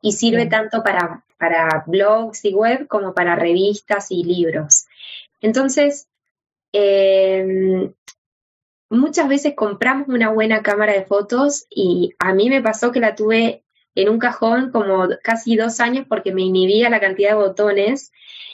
y 0.00 0.12
sirve 0.12 0.46
tanto 0.46 0.82
para, 0.82 1.24
para, 1.38 1.84
blogs 1.86 2.44
y 2.44 2.54
web 2.54 2.86
como 2.86 3.14
para 3.14 3.36
revistas 3.36 4.10
y 4.10 4.24
libros. 4.24 4.86
Entonces, 5.40 6.08
em, 6.72 7.92
muchas 8.88 9.28
veces 9.28 9.54
compramos 9.54 10.08
una 10.08 10.30
buena 10.30 10.62
cámara 10.62 10.92
de 10.92 11.04
fotos 11.04 11.66
y 11.70 12.14
a 12.18 12.34
mí 12.34 12.48
me 12.48 12.62
pasó 12.62 12.92
que 12.92 13.00
la 13.00 13.14
tuve 13.14 13.64
en 13.94 14.08
un 14.08 14.18
cajón 14.18 14.70
como 14.70 15.08
casi 15.22 15.56
dos 15.56 15.80
años 15.80 16.06
porque 16.08 16.32
me 16.32 16.42
inhibía 16.42 16.90
la 16.90 17.00
cantidad 17.00 17.30
de 17.30 17.36
botones 17.36 18.12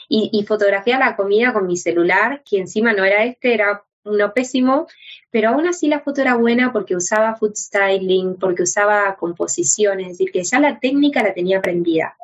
y, 0.09 0.29
y 0.33 0.45
fotografiaba 0.45 1.05
la 1.05 1.15
comida 1.15 1.53
con 1.53 1.67
mi 1.67 1.77
celular, 1.77 2.43
que 2.43 2.59
encima 2.59 2.93
no 2.93 3.03
era 3.03 3.23
este, 3.23 3.53
era 3.53 3.83
uno 4.07 4.33
pésimo, 4.33 4.87
pero 5.31 5.49
aún 5.49 5.67
así 5.67 5.87
la 5.87 5.99
foto 5.99 6.21
era 6.21 6.35
buena 6.35 6.71
porque 6.71 6.95
usaba 6.95 7.35
food 7.35 7.55
styling, 7.55 8.35
porque 8.39 8.63
usaba 8.63 9.15
composiciones, 9.15 10.07
es 10.07 10.11
decir, 10.13 10.31
que 10.31 10.43
ya 10.43 10.59
la 10.59 10.79
técnica 10.79 11.23
la 11.23 11.33
tenía 11.33 11.59
aprendida. 11.59 12.15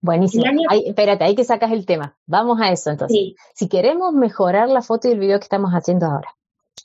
Buenísimo. 0.00 0.44
espérate, 0.86 1.24
ahí 1.24 1.34
que 1.34 1.44
sacas 1.44 1.72
el 1.72 1.84
tema. 1.84 2.16
Vamos 2.26 2.60
a 2.60 2.70
eso 2.70 2.90
entonces. 2.90 3.34
Si 3.54 3.68
queremos 3.68 4.12
mejorar 4.12 4.68
la 4.68 4.82
foto 4.82 5.08
y 5.08 5.12
el 5.12 5.18
video 5.18 5.38
que 5.38 5.44
estamos 5.44 5.72
haciendo 5.72 6.06
ahora, 6.06 6.36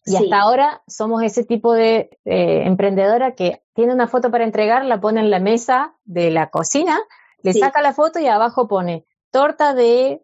Y 0.06 0.16
hasta 0.16 0.40
ahora 0.40 0.82
somos 0.88 1.22
ese 1.22 1.44
tipo 1.44 1.74
de 1.74 2.18
eh, 2.26 2.64
emprendedora 2.66 3.36
que 3.36 3.62
tiene 3.74 3.94
una 3.94 4.08
foto 4.08 4.32
para 4.32 4.44
entregar, 4.44 4.86
la 4.86 5.00
pone 5.00 5.20
en 5.20 5.30
la 5.30 5.40
mesa 5.40 5.96
de 6.06 6.32
la 6.32 6.50
cocina, 6.50 7.00
le 7.44 7.54
saca 7.54 7.82
la 7.82 7.94
foto 7.94 8.20
y 8.20 8.28
abajo 8.28 8.68
pone 8.68 9.06
torta 9.32 9.74
de 9.74 10.24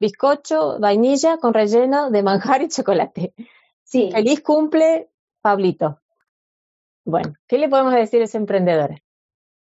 bizcocho, 0.00 0.80
vainilla 0.80 1.36
con 1.36 1.54
relleno 1.54 2.10
de 2.10 2.22
manjar 2.22 2.62
y 2.62 2.68
chocolate. 2.68 3.34
Sí. 3.84 4.10
Feliz 4.10 4.40
cumple, 4.40 5.10
Pablito. 5.42 6.00
Bueno, 7.04 7.34
¿qué 7.46 7.58
le 7.58 7.68
podemos 7.68 7.92
decir 7.92 8.20
a 8.22 8.24
ese 8.24 8.38
emprendedor? 8.38 9.00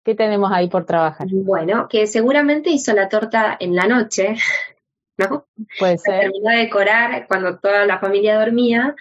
¿Qué 0.04 0.14
tenemos 0.14 0.50
ahí 0.52 0.68
por 0.68 0.86
trabajar? 0.86 1.26
Bueno, 1.30 1.88
que 1.88 2.06
seguramente 2.06 2.70
hizo 2.70 2.92
la 2.94 3.08
torta 3.08 3.56
en 3.58 3.74
la 3.74 3.86
noche, 3.86 4.36
¿no? 5.18 5.46
Puede 5.78 5.98
ser. 5.98 6.20
Terminó 6.20 6.50
de 6.50 6.56
decorar 6.56 7.26
cuando 7.26 7.58
toda 7.58 7.84
la 7.84 7.98
familia 7.98 8.38
dormía 8.38 8.94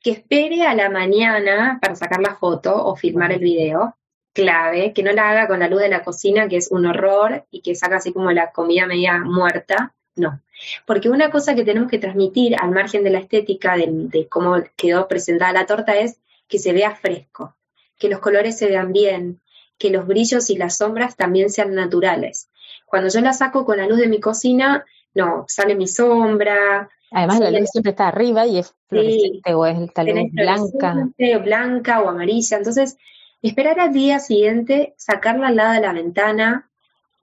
que 0.00 0.10
espere 0.10 0.66
a 0.66 0.74
la 0.74 0.90
mañana 0.90 1.78
para 1.80 1.94
sacar 1.94 2.20
la 2.20 2.34
foto 2.34 2.74
o 2.74 2.96
filmar 2.96 3.32
el 3.32 3.38
video, 3.38 3.96
clave, 4.32 4.92
que 4.92 5.02
no 5.02 5.12
la 5.12 5.30
haga 5.30 5.46
con 5.46 5.60
la 5.60 5.68
luz 5.68 5.80
de 5.80 5.88
la 5.88 6.02
cocina, 6.02 6.48
que 6.48 6.56
es 6.56 6.70
un 6.70 6.86
horror, 6.86 7.46
y 7.50 7.62
que 7.62 7.74
saca 7.74 7.96
así 7.96 8.12
como 8.12 8.32
la 8.32 8.50
comida 8.50 8.86
media 8.86 9.18
muerta, 9.18 9.94
no. 10.16 10.40
Porque 10.86 11.08
una 11.08 11.30
cosa 11.30 11.54
que 11.54 11.64
tenemos 11.64 11.90
que 11.90 11.98
transmitir 11.98 12.56
al 12.60 12.70
margen 12.70 13.04
de 13.04 13.10
la 13.10 13.18
estética, 13.18 13.76
de, 13.76 14.26
cómo 14.28 14.56
quedó 14.76 15.08
presentada 15.08 15.52
la 15.52 15.66
torta, 15.66 15.96
es 15.96 16.18
que 16.48 16.58
se 16.58 16.72
vea 16.72 16.94
fresco, 16.94 17.56
que 17.98 18.08
los 18.08 18.20
colores 18.20 18.58
se 18.58 18.66
vean 18.66 18.92
bien, 18.92 19.40
que 19.78 19.90
los 19.90 20.06
brillos 20.06 20.50
y 20.50 20.56
las 20.56 20.78
sombras 20.78 21.16
también 21.16 21.50
sean 21.50 21.74
naturales. 21.74 22.48
Cuando 22.86 23.08
yo 23.08 23.20
la 23.20 23.32
saco 23.32 23.64
con 23.64 23.78
la 23.78 23.86
luz 23.86 23.98
de 23.98 24.08
mi 24.08 24.20
cocina, 24.20 24.84
no, 25.14 25.44
sale 25.48 25.74
mi 25.74 25.88
sombra, 25.88 26.88
Además, 27.12 27.40
la 27.40 27.50
luz 27.50 27.68
siempre 27.70 27.90
está 27.90 28.08
arriba 28.08 28.46
y 28.46 28.58
es 28.58 28.74
fluorescente 28.88 29.54
o 29.54 29.66
es 29.66 29.92
tal 29.92 30.06
vez 30.06 30.32
blanca. 30.32 31.10
Blanca 31.42 32.00
o 32.00 32.08
amarilla. 32.08 32.56
Entonces, 32.56 32.96
esperar 33.42 33.78
al 33.80 33.92
día 33.92 34.18
siguiente, 34.18 34.94
sacarla 34.96 35.48
al 35.48 35.56
lado 35.56 35.72
de 35.74 35.80
la 35.80 35.92
ventana. 35.92 36.70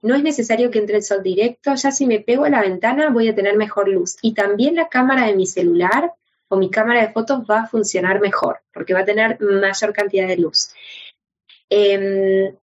No 0.02 0.14
es 0.14 0.22
necesario 0.22 0.70
que 0.70 0.78
entre 0.78 0.96
el 0.96 1.02
sol 1.02 1.22
directo. 1.22 1.74
Ya 1.74 1.90
si 1.90 2.06
me 2.06 2.20
pego 2.20 2.44
a 2.44 2.50
la 2.50 2.62
ventana 2.62 3.10
voy 3.10 3.28
a 3.28 3.34
tener 3.34 3.56
mejor 3.56 3.88
luz. 3.88 4.16
Y 4.22 4.34
también 4.34 4.74
la 4.74 4.88
cámara 4.88 5.26
de 5.26 5.34
mi 5.34 5.46
celular 5.46 6.12
o 6.48 6.56
mi 6.56 6.70
cámara 6.70 7.02
de 7.02 7.12
fotos 7.12 7.42
va 7.48 7.62
a 7.62 7.66
funcionar 7.66 8.20
mejor 8.20 8.60
porque 8.72 8.94
va 8.94 9.00
a 9.00 9.04
tener 9.04 9.40
mayor 9.40 9.92
cantidad 9.92 10.26
de 10.26 10.36
luz. 10.36 10.70
Em, 11.68 12.56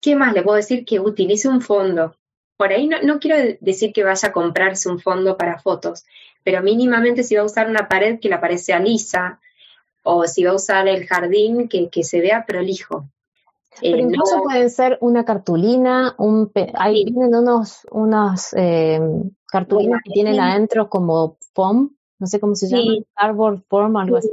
¿Qué 0.00 0.16
más 0.16 0.34
le 0.34 0.42
puedo 0.42 0.56
decir? 0.56 0.84
Que 0.84 1.00
utilice 1.00 1.48
un 1.48 1.62
fondo 1.62 2.14
por 2.56 2.72
ahí 2.72 2.86
no, 2.86 3.18
quiero 3.18 3.56
decir 3.60 3.92
que 3.92 4.04
vaya 4.04 4.28
a 4.28 4.32
comprarse 4.32 4.88
un 4.88 5.00
fondo 5.00 5.36
para 5.36 5.58
fotos, 5.58 6.04
pero 6.44 6.62
mínimamente 6.62 7.24
si 7.24 7.34
va 7.34 7.42
a 7.42 7.46
usar 7.46 7.68
una 7.68 7.88
pared 7.88 8.20
que 8.20 8.28
la 8.28 8.40
pared 8.40 8.58
sea 8.58 8.78
lisa, 8.78 9.40
o 10.02 10.26
si 10.26 10.44
va 10.44 10.52
a 10.52 10.56
usar 10.56 10.86
el 10.86 11.06
jardín 11.06 11.68
que, 11.68 12.04
se 12.04 12.20
vea 12.20 12.46
prolijo. 12.46 13.08
Pero 13.80 13.96
eh, 13.96 14.00
incluso 14.00 14.42
pueden 14.42 14.70
ser 14.70 14.98
una 15.00 15.24
cartulina, 15.24 16.14
un 16.18 16.50
ahí 16.74 17.04
vienen 17.04 17.34
unos, 17.34 17.86
unas 17.90 18.54
eh, 18.56 19.00
cartulinas 19.46 20.00
que 20.04 20.12
tienen 20.12 20.40
adentro 20.40 20.88
como 20.88 21.38
foam, 21.54 21.96
no 22.18 22.26
sé 22.26 22.40
cómo 22.40 22.54
se 22.54 22.68
llama, 22.68 23.02
cardboard 23.14 23.62
foam, 23.68 23.96
algo 23.96 24.16
así, 24.16 24.30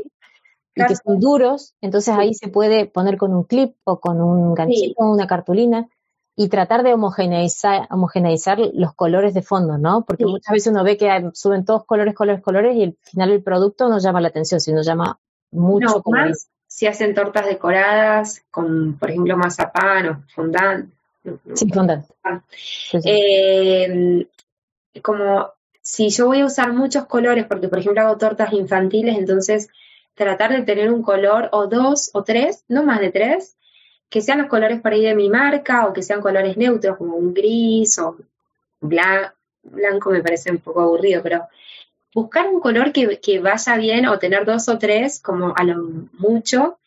y 0.75 0.85
que 0.85 0.95
son 0.95 1.19
duros, 1.19 1.75
entonces 1.81 2.13
ahí 2.15 2.33
se 2.33 2.47
puede 2.49 2.85
poner 2.85 3.17
con 3.17 3.33
un 3.33 3.43
clip 3.43 3.75
o 3.83 3.99
con 3.99 4.21
un 4.21 4.53
ganchito, 4.53 5.03
una 5.03 5.27
cartulina, 5.27 5.89
y 6.35 6.47
tratar 6.47 6.83
de 6.83 6.93
homogeneizar, 6.93 7.87
homogeneizar 7.91 8.59
los 8.73 8.93
colores 8.93 9.33
de 9.33 9.41
fondo, 9.41 9.77
¿no? 9.77 10.05
Porque 10.05 10.25
muchas 10.25 10.53
veces 10.53 10.71
uno 10.71 10.83
ve 10.83 10.97
que 10.97 11.29
suben 11.33 11.65
todos 11.65 11.85
colores, 11.85 12.15
colores, 12.15 12.41
colores 12.41 12.75
y 12.77 12.83
al 12.83 12.97
final 13.01 13.31
el 13.31 13.43
producto 13.43 13.89
no 13.89 13.99
llama 13.99 14.21
la 14.21 14.29
atención, 14.29 14.61
sino 14.61 14.81
llama 14.81 15.19
mucho. 15.51 16.01
No, 16.05 16.11
más 16.11 16.50
si 16.71 16.87
hacen 16.87 17.13
tortas 17.13 17.45
decoradas 17.47 18.45
con, 18.49 18.97
por 18.97 19.09
ejemplo, 19.09 19.35
mazapán 19.35 20.07
o 20.07 20.23
fondant. 20.33 20.89
Sí, 21.53 21.67
fondant. 21.69 22.05
Ah. 22.23 22.41
Eh, 23.03 24.25
como 25.03 25.49
si 25.81 26.07
yo 26.09 26.27
voy 26.27 26.39
a 26.39 26.45
usar 26.45 26.71
muchos 26.71 27.07
colores, 27.07 27.45
porque 27.45 27.67
por 27.67 27.79
ejemplo 27.79 28.01
hago 28.01 28.17
tortas 28.17 28.53
infantiles, 28.53 29.17
entonces 29.17 29.67
tratar 30.15 30.53
de 30.53 30.61
tener 30.61 30.93
un 30.93 31.03
color 31.03 31.49
o 31.51 31.67
dos 31.67 32.09
o 32.13 32.23
tres, 32.23 32.63
no 32.69 32.83
más 32.83 33.01
de 33.01 33.11
tres, 33.11 33.57
que 34.09 34.21
sean 34.21 34.39
los 34.39 34.47
colores 34.47 34.79
por 34.79 34.93
ahí 34.93 35.01
de 35.01 35.13
mi 35.13 35.29
marca 35.29 35.85
o 35.87 35.91
que 35.91 36.01
sean 36.01 36.21
colores 36.21 36.55
neutros 36.55 36.95
como 36.95 37.17
un 37.17 37.33
gris 37.33 37.99
o 37.99 38.15
blanco, 38.79 40.09
me 40.09 40.23
parece 40.23 40.49
un 40.49 40.59
poco 40.59 40.79
aburrido, 40.79 41.21
pero 41.21 41.49
buscar 42.13 42.47
un 42.47 42.59
color 42.59 42.91
que, 42.91 43.39
vaya 43.39 43.77
bien 43.77 44.07
o 44.07 44.19
tener 44.19 44.45
dos 44.45 44.67
o 44.69 44.77
tres 44.77 45.21
como 45.21 45.53
a 45.55 45.63
lo 45.63 46.07
mucho 46.13 46.79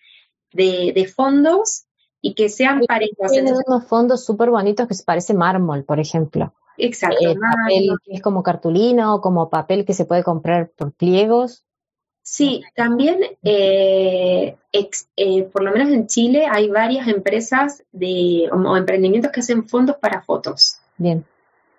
de, 0.53 1.13
fondos 1.15 1.85
y 2.21 2.35
que 2.35 2.49
sean 2.49 2.81
parejos. 2.87 3.31
Tienen 3.31 3.55
unos 3.67 3.87
fondos 3.87 4.25
súper 4.25 4.51
bonitos 4.51 4.89
que 4.89 4.95
se 4.95 5.05
parece 5.05 5.35
mármol, 5.35 5.85
por 5.85 6.01
ejemplo. 6.01 6.53
Exacto. 6.77 7.17
Eh, 7.21 7.37
papel 7.37 7.97
que 8.05 8.15
es 8.15 8.23
como 8.23 8.43
cartulina 8.43 9.15
o 9.15 9.21
como 9.21 9.49
papel 9.49 9.85
que 9.85 9.95
se 9.95 10.05
puede 10.05 10.25
comprar 10.25 10.71
por 10.71 10.93
pliegos. 10.93 11.65
Sí, 12.23 12.63
también, 12.75 13.21
eh, 13.43 14.57
eh, 14.73 15.43
por 15.53 15.63
lo 15.63 15.73
menos 15.73 15.91
en 15.91 16.07
Chile, 16.07 16.47
hay 16.51 16.71
varias 16.71 17.07
empresas 17.07 17.85
de, 17.93 18.49
o, 18.51 18.77
emprendimientos 18.79 19.31
que 19.31 19.41
hacen 19.41 19.69
fondos 19.69 19.97
para 19.97 20.23
fotos. 20.23 20.79
Bien. 20.97 21.23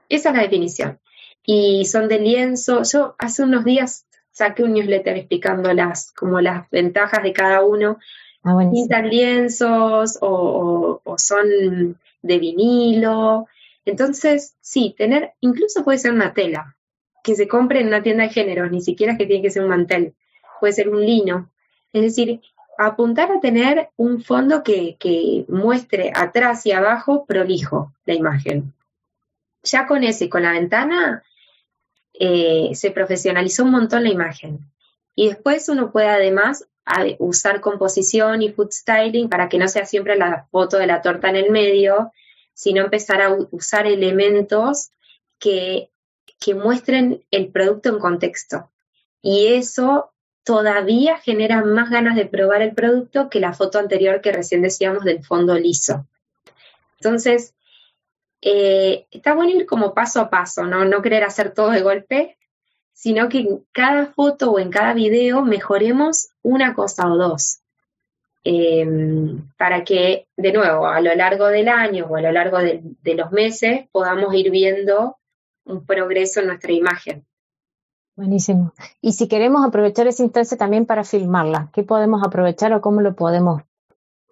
Esa 0.08 0.30
es 0.30 0.36
la 0.36 0.44
definición. 0.44 1.00
Y 1.46 1.86
son 1.86 2.08
de 2.08 2.20
lienzo. 2.20 2.84
Yo 2.84 3.16
hace 3.20 3.44
unos 3.44 3.64
días 3.66 4.06
saqué 4.32 4.64
un 4.64 4.74
newsletter 4.74 5.18
explicando 5.18 5.72
las, 5.74 6.12
como 6.12 6.42
las 6.42 6.70
ventajas 6.70 7.24
de 7.24 7.34
cada 7.34 7.64
uno. 7.64 7.98
Ah, 8.44 8.58
Pintan 8.72 9.10
lienzos 9.10 10.18
o, 10.22 11.02
o, 11.04 11.18
son 11.18 11.98
de 12.22 12.40
vinilo. 12.40 13.48
Entonces, 13.86 14.56
sí, 14.62 14.96
tener, 14.98 15.34
incluso 15.42 15.84
puede 15.84 15.98
ser 15.98 16.14
una 16.14 16.34
tela 16.34 16.76
que 17.24 17.36
se 17.36 17.48
compre 17.48 17.80
en 17.80 17.88
una 17.88 18.04
tienda 18.04 18.24
de 18.24 18.30
géneros, 18.30 18.72
ni 18.72 18.82
siquiera 18.82 19.14
es 19.14 19.18
que 19.18 19.26
tiene 19.26 19.42
que 19.42 19.50
ser 19.50 19.64
un 19.64 19.70
mantel 19.70 20.14
puede 20.60 20.74
ser 20.74 20.90
un 20.90 21.06
lino. 21.06 21.52
Es 21.94 22.02
decir, 22.02 22.42
apuntar 22.78 23.32
a 23.32 23.40
tener 23.40 23.90
un 23.96 24.22
fondo 24.22 24.64
que, 24.64 25.46
muestre 25.48 26.12
atrás 26.14 26.66
y 26.66 26.72
abajo 26.72 27.26
prolijo 27.26 27.94
la 28.06 28.14
imagen. 28.14 28.74
Ya 29.64 29.88
con 29.88 30.04
ese, 30.04 30.30
con 30.30 30.44
la 30.44 30.52
ventana, 30.52 31.24
eh, 32.20 32.72
se 32.74 32.92
profesionalizó 32.92 33.64
un 33.64 33.72
montón 33.72 34.04
la 34.04 34.10
imagen. 34.10 34.60
Y 35.16 35.28
después 35.28 35.70
uno 35.70 35.92
puede 35.92 36.10
además 36.10 36.66
usar 37.18 37.62
composición 37.62 38.42
y 38.44 38.52
food 38.52 38.72
styling 38.72 39.28
para 39.28 39.50
que 39.50 39.58
no 39.58 39.68
sea 39.68 39.86
siempre 39.86 40.16
la 40.16 40.48
foto 40.52 40.78
de 40.78 40.86
la 40.86 41.02
torta 41.02 41.30
en 41.30 41.36
el 41.36 41.50
medio, 41.50 42.12
sino 42.54 42.84
empezar 42.84 43.22
a 43.22 43.36
usar 43.52 43.88
elementos 43.88 44.92
que, 45.40 45.90
que 46.40 46.54
muestren 46.54 47.24
el 47.32 47.48
producto 47.48 47.90
en 47.90 48.00
contexto. 48.00 48.70
Y 49.22 49.48
eso 49.48 50.12
todavía 50.44 51.18
genera 51.18 51.64
más 51.64 51.90
ganas 51.90 52.16
de 52.16 52.28
probar 52.28 52.62
el 52.62 52.76
producto 52.76 53.30
que 53.30 53.40
la 53.40 53.54
foto 53.54 53.80
anterior 53.80 54.22
que 54.22 54.32
recién 54.32 54.62
decíamos 54.62 55.04
del 55.04 55.24
fondo 55.24 55.56
liso. 55.56 56.06
Entonces, 57.00 57.55
eh, 58.42 59.06
está 59.12 59.34
bueno 59.34 59.52
ir 59.52 59.66
como 59.66 59.94
paso 59.94 60.22
a 60.22 60.30
paso, 60.30 60.64
¿no? 60.66 61.02
Querer 61.02 61.24
hacer 61.24 61.54
todo 61.54 61.72
de 61.72 61.82
golpe, 61.82 62.38
sino 62.94 63.30
que 63.30 63.40
en 63.40 63.66
cada 63.72 64.08
foto 64.08 64.52
o 64.52 64.60
en 64.60 64.70
cada 64.70 64.94
video 64.94 65.44
mejoremos 65.44 66.30
una 66.42 66.74
cosa 66.74 67.08
o 67.08 67.18
dos. 67.18 67.60
Em, 68.44 69.42
para 69.58 69.84
que, 69.84 70.28
de 70.38 70.54
nuevo, 70.54 70.88
a 70.88 71.02
lo 71.02 71.16
largo 71.16 71.48
del 71.48 71.68
año 71.68 72.06
o 72.06 72.16
a 72.16 72.22
lo 72.22 72.32
largo 72.32 72.60
de 72.60 73.14
los 73.16 73.32
meses 73.32 73.88
podamos 73.92 74.36
ir 74.36 74.52
viendo 74.52 75.18
un 75.66 75.86
progreso 75.86 76.42
en 76.42 76.48
nuestra 76.48 76.72
imagen. 76.72 77.26
Buenísimo. 78.16 78.74
Y 79.02 79.12
si 79.12 79.28
queremos 79.28 79.66
aprovechar 79.66 80.08
esa 80.08 80.24
instancia 80.24 80.58
también 80.58 80.86
para 80.86 81.04
filmarla, 81.04 81.70
¿qué 81.74 81.84
podemos 81.84 82.24
aprovechar 82.24 82.72
o 82.72 82.82
cómo 82.82 83.02
lo 83.02 83.14
podemos 83.16 83.64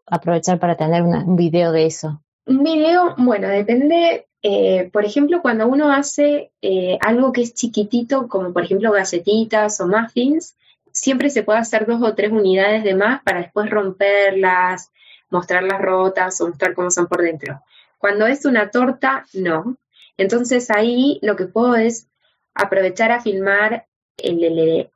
aprovechar 0.05 0.57
para 0.59 0.77
tener 0.77 1.03
un 1.03 1.35
video 1.35 1.71
de 1.71 1.85
eso? 1.85 2.22
Un 2.45 2.63
video, 2.63 3.15
bueno, 3.17 3.47
depende, 3.47 4.27
eh, 4.41 4.89
por 4.91 5.05
ejemplo, 5.05 5.41
cuando 5.41 5.67
uno 5.67 5.91
hace 5.91 6.51
eh, 6.61 6.97
algo 7.01 7.31
que 7.31 7.41
es 7.41 7.53
chiquitito, 7.53 8.27
como 8.27 8.51
por 8.51 8.65
ejemplo 8.65 8.91
galletitas 8.91 9.79
o 9.79 9.87
muffins, 9.87 10.57
siempre 10.91 11.29
se 11.29 11.43
puede 11.43 11.59
hacer 11.59 11.85
dos 11.85 12.01
o 12.01 12.15
tres 12.15 12.31
unidades 12.31 12.83
de 12.83 12.95
más 12.95 13.21
para 13.23 13.41
después 13.41 13.69
romperlas, 13.69 14.91
mostrarlas 15.29 15.81
rotas 15.81 16.39
o 16.41 16.49
mostrar 16.49 16.73
cómo 16.73 16.91
son 16.91 17.07
por 17.07 17.21
dentro. 17.21 17.61
Cuando 17.97 18.27
es 18.27 18.43
una 18.45 18.69
torta, 18.69 19.25
no. 19.33 19.77
Entonces 20.17 20.69
ahí 20.69 21.19
lo 21.21 21.35
que 21.35 21.45
puedo 21.45 21.75
es 21.75 22.07
aprovechar 22.53 23.11
a 23.11 23.21
filmar 23.21 23.87
el, 24.17 24.89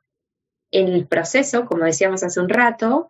el, 0.70 1.06
proceso, 1.06 1.64
como 1.64 1.84
decíamos 1.84 2.22
hace 2.22 2.40
un 2.40 2.48
rato, 2.48 3.08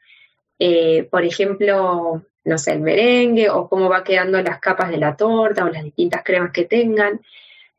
eh, 0.58 1.08
por 1.10 1.24
ejemplo, 1.24 2.22
no 2.48 2.58
sé, 2.58 2.72
el 2.72 2.80
merengue 2.80 3.50
o 3.50 3.68
cómo 3.68 3.88
va 3.88 4.04
quedando 4.04 4.40
las 4.42 4.58
capas 4.58 4.90
de 4.90 4.96
la 4.96 5.16
torta 5.16 5.64
o 5.64 5.68
las 5.68 5.84
distintas 5.84 6.22
cremas 6.24 6.52
que 6.52 6.64
tengan. 6.64 7.20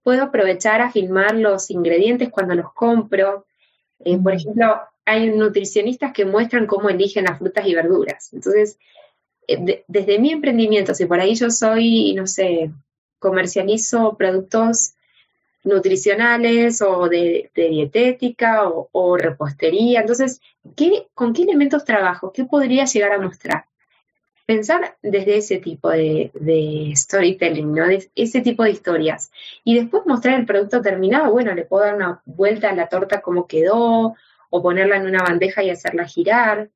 Puedo 0.03 0.23
aprovechar 0.23 0.81
a 0.81 0.91
filmar 0.91 1.35
los 1.35 1.69
ingredientes 1.71 2.29
cuando 2.29 2.55
los 2.55 2.71
compro. 2.73 3.45
Eh, 4.05 4.17
por 4.17 4.33
ejemplo, 4.33 4.79
hay 5.05 5.29
nutricionistas 5.31 6.13
que 6.13 6.25
muestran 6.25 6.67
cómo 6.67 6.89
eligen 6.89 7.25
las 7.25 7.39
frutas 7.39 7.67
y 7.67 7.75
verduras. 7.75 8.31
Entonces, 8.31 8.77
eh, 9.47 9.83
desde 9.87 10.19
mi 10.19 10.31
emprendimiento, 10.31 10.93
si 10.93 11.05
por 11.05 11.19
ahí 11.19 11.35
yo 11.35 11.49
soy, 11.49 12.13
no 12.13 12.27
sé, 12.27 12.71
comercializo 13.19 14.15
productos 14.17 14.93
nutricionales 15.63 16.81
o 16.81 17.09
de, 17.09 17.51
dietética 17.55 18.69
o, 18.69 19.17
repostería. 19.17 20.01
Entonces, 20.01 20.41
¿qué, 20.75 21.07
¿con 21.13 21.33
qué 21.33 21.43
elementos 21.43 21.83
trabajo? 21.83 22.31
¿Qué 22.31 22.45
podría 22.45 22.85
llegar 22.85 23.11
a 23.11 23.19
mostrar? 23.19 23.65
Pensar 24.49 24.97
desde 25.03 25.37
ese 25.37 25.57
tipo 25.59 25.91
de, 25.91 26.91
storytelling, 26.95 27.71
¿no? 27.71 27.85
De 27.85 28.09
ese 28.15 28.41
tipo 28.41 28.63
de 28.63 28.71
historias. 28.71 29.29
Y 29.63 29.75
después 29.75 30.07
mostrar 30.07 30.39
el 30.39 30.47
producto 30.47 30.81
terminado. 30.81 31.31
Bueno, 31.31 31.53
le 31.53 31.65
puedo 31.65 31.85
dar 31.85 31.93
una 31.93 32.23
vuelta 32.25 32.71
a 32.71 32.73
la 32.73 32.87
torta 32.87 33.21
como 33.21 33.45
quedó, 33.45 34.15
o 34.49 34.63
ponerla 34.63 34.97
en 34.97 35.05
una 35.05 35.21
bandeja 35.21 35.61
y 35.61 35.69
hacerla 35.69 36.05
girar. 36.05 36.71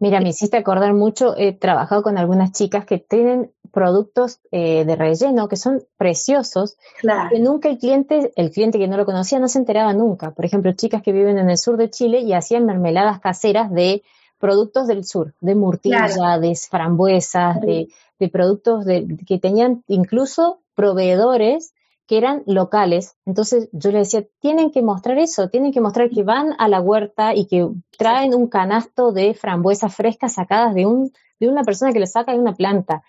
Mira, 0.00 0.20
me 0.20 0.30
hiciste 0.30 0.56
acordar 0.56 0.94
mucho, 0.94 1.36
he 1.36 1.52
trabajado 1.52 2.02
con 2.02 2.18
algunas 2.18 2.50
chicas 2.50 2.84
que 2.84 2.98
tienen 2.98 3.52
productos 3.70 4.40
eh, 4.50 4.84
de 4.84 4.96
relleno 4.96 5.46
que 5.46 5.54
son 5.54 5.84
preciosos, 5.96 6.76
claro. 6.98 7.30
que 7.30 7.38
nunca 7.38 7.68
el 7.68 7.78
cliente, 7.78 8.32
el 8.34 8.50
cliente 8.50 8.80
que 8.80 8.88
no 8.88 8.96
lo 8.96 9.06
conocía 9.06 9.38
no 9.38 9.46
se 9.46 9.60
enteraba 9.60 9.92
nunca. 9.92 10.32
Por 10.32 10.44
ejemplo, 10.44 10.72
chicas 10.72 11.02
que 11.02 11.12
viven 11.12 11.38
en 11.38 11.50
el 11.50 11.56
sur 11.56 11.76
de 11.76 11.88
Chile 11.88 12.18
y 12.18 12.32
hacían 12.32 12.66
mermeladas 12.66 13.20
caseras 13.20 13.72
de 13.72 14.02
productos 14.38 14.86
del 14.86 15.04
sur, 15.04 15.34
de 15.40 15.54
murtilla, 15.54 16.38
de 16.38 16.54
frambuesas, 16.54 17.60
de, 17.60 17.88
de, 18.18 18.28
productos 18.28 18.84
de, 18.84 19.18
que 19.26 19.38
tenían 19.38 19.84
incluso 19.88 20.60
proveedores 20.74 21.74
que 22.06 22.16
eran 22.16 22.42
locales. 22.46 23.16
Entonces 23.26 23.68
yo 23.72 23.90
le 23.92 23.98
decía, 23.98 24.24
tienen 24.40 24.70
que 24.70 24.80
mostrar 24.80 25.18
eso, 25.18 25.50
tienen 25.50 25.72
que 25.72 25.82
mostrar 25.82 26.08
que 26.08 26.22
van 26.22 26.54
a 26.58 26.66
la 26.66 26.80
huerta 26.80 27.34
y 27.34 27.46
que 27.46 27.68
traen 27.98 28.34
un 28.34 28.48
canasto 28.48 29.12
de 29.12 29.34
frambuesas 29.34 29.94
frescas 29.94 30.34
sacadas 30.34 30.74
de, 30.74 30.86
un, 30.86 31.12
de 31.38 31.48
una 31.48 31.64
persona 31.64 31.92
que 31.92 32.00
lo 32.00 32.06
saca 32.06 32.32
de 32.32 32.38
una 32.38 32.54
planta. 32.54 33.02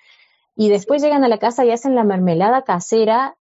Y 0.55 0.67
después 0.67 1.01
llegan 1.01 1.23
a 1.23 1.29
la 1.29 1.37
casa 1.37 1.63
y 1.63 1.71
hacen 1.71 1.95
la 1.95 2.03
mermelada 2.03 2.63
casera 2.63 3.37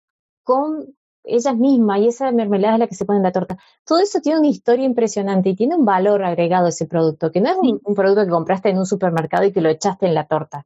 con 0.43 0.93
ellas 1.27 1.55
mismas 1.55 1.99
y 1.99 2.07
esa 2.07 2.31
mermelada 2.31 2.75
es 2.75 2.79
la 2.79 2.87
que 2.87 2.95
se 2.95 3.05
pone 3.05 3.17
en 3.17 3.23
la 3.23 3.31
torta. 3.31 3.57
Todo 3.85 3.99
eso 3.99 4.19
tiene 4.21 4.39
una 4.39 4.47
historia 4.47 4.85
impresionante 4.85 5.49
y 5.49 5.55
tiene 5.55 5.75
un 5.75 5.85
valor 5.85 6.23
agregado 6.23 6.67
ese 6.67 6.85
producto, 6.85 7.31
que 7.31 7.41
no 7.41 7.49
es 7.49 7.57
un 7.57 7.95
producto 7.95 8.23
que 8.23 8.31
compraste 8.31 8.69
en 8.69 8.77
un 8.77 8.85
supermercado 8.85 9.45
y 9.45 9.51
que 9.51 9.61
lo 9.61 9.69
echaste 9.69 10.05
en 10.05 10.13
la 10.13 10.25
torta 10.25 10.65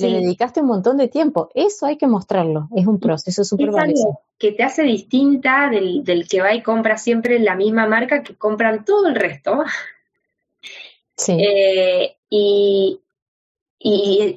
le 0.00 0.20
dedicaste 0.20 0.60
un 0.60 0.66
montón 0.66 0.96
de 0.96 1.08
tiempo. 1.08 1.50
Eso 1.54 1.86
hay 1.86 1.96
que 1.96 2.06
mostrarlo. 2.06 2.68
Es 2.74 2.86
un 2.86 3.00
proceso 3.00 3.44
súper 3.44 3.70
valioso. 3.70 4.20
Que 4.38 4.52
te 4.52 4.62
hace 4.62 4.82
distinta 4.82 5.70
del, 5.70 6.26
que 6.28 6.40
va 6.40 6.54
y 6.54 6.62
compra 6.62 6.98
siempre 6.98 7.38
la 7.38 7.54
misma 7.54 7.86
marca 7.86 8.22
que 8.22 8.34
compran 8.34 8.84
todo 8.84 9.08
el 9.08 9.14
resto. 9.14 9.64
Sí. 11.16 11.36
Eh, 11.38 12.16
y, 12.28 13.00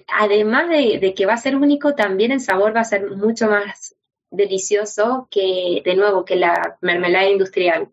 además 0.07 0.69
de, 0.69 1.13
que 1.15 1.25
va 1.25 1.33
a 1.33 1.37
ser 1.37 1.55
único, 1.55 1.95
también 1.95 2.31
el 2.31 2.39
sabor 2.39 2.75
va 2.75 2.81
a 2.81 2.85
ser 2.85 3.11
mucho 3.17 3.49
más 3.49 3.95
delicioso 4.31 5.27
que, 5.31 5.81
de 5.83 5.95
nuevo, 5.95 6.25
que 6.25 6.35
la 6.35 6.77
mermelada 6.81 7.29
industrial. 7.29 7.89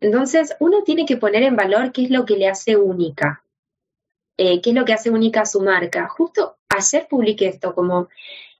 Entonces, 0.00 0.54
uno 0.60 0.82
tiene 0.82 1.06
que 1.06 1.16
poner 1.16 1.42
en 1.42 1.56
valor 1.56 1.92
qué 1.92 2.04
es 2.04 2.10
lo 2.10 2.24
que 2.24 2.36
le 2.36 2.48
hace 2.48 2.76
única. 2.76 3.44
Eh, 4.36 4.60
qué 4.60 4.70
es 4.70 4.76
lo 4.76 4.84
que 4.84 4.92
hace 4.92 5.10
única 5.10 5.42
a 5.42 5.46
su 5.46 5.60
marca. 5.60 6.08
Justo 6.08 6.56
ayer 6.68 7.06
publiqué 7.08 7.46
esto, 7.46 7.74
como 7.74 8.08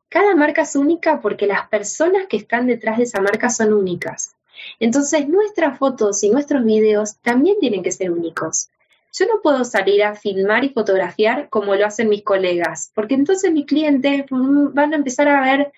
cada 0.09 0.37
marca 0.37 0.63
es 0.63 0.77
única 0.77 1.21
porque 1.21 1.47
las 1.47 1.69
personas 1.69 2.27
que 2.29 2.37
están 2.37 2.69
detrás 2.69 2.99
de 2.99 3.03
esa 3.03 3.21
marca 3.21 3.51
son 3.51 3.73
únicas. 3.73 4.37
Entonces 4.79 5.29
nuestras 5.29 5.79
fotos 5.79 6.23
y 6.23 6.31
nuestros 6.31 6.65
videos 6.65 7.17
también 7.17 7.59
tienen 7.59 7.83
que 7.83 7.91
ser 7.91 8.13
únicos. 8.13 8.71
Yo 9.13 9.27
no 9.27 9.43
puedo 9.43 9.65
salir 9.65 10.05
a 10.05 10.15
filmar 10.15 10.65
y 10.65 10.69
fotografiar 10.69 11.49
como 11.49 11.75
lo 11.75 11.87
hacen 11.87 12.09
mis 12.09 12.23
colegas, 12.23 12.93
porque 12.95 13.15
entonces 13.15 13.53
mis 13.53 13.67
clientes 13.67 14.25
mm, 14.31 14.73
van 14.73 14.93
a 14.93 14.97
empezar 14.97 15.29
a 15.29 15.41
ver, 15.41 15.73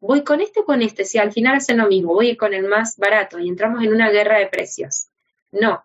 voy 0.00 0.22
con 0.22 0.40
este 0.40 0.60
o 0.60 0.64
con 0.64 0.82
este, 0.82 1.04
si 1.04 1.18
al 1.18 1.32
final 1.32 1.56
hacen 1.56 1.78
lo 1.78 1.86
mismo, 1.86 2.14
voy 2.14 2.36
con 2.36 2.54
el 2.54 2.66
más 2.66 2.96
barato 2.96 3.38
y 3.38 3.48
entramos 3.48 3.84
en 3.84 3.92
una 3.92 4.10
guerra 4.10 4.38
de 4.38 4.46
precios. 4.46 5.08
No, 5.52 5.84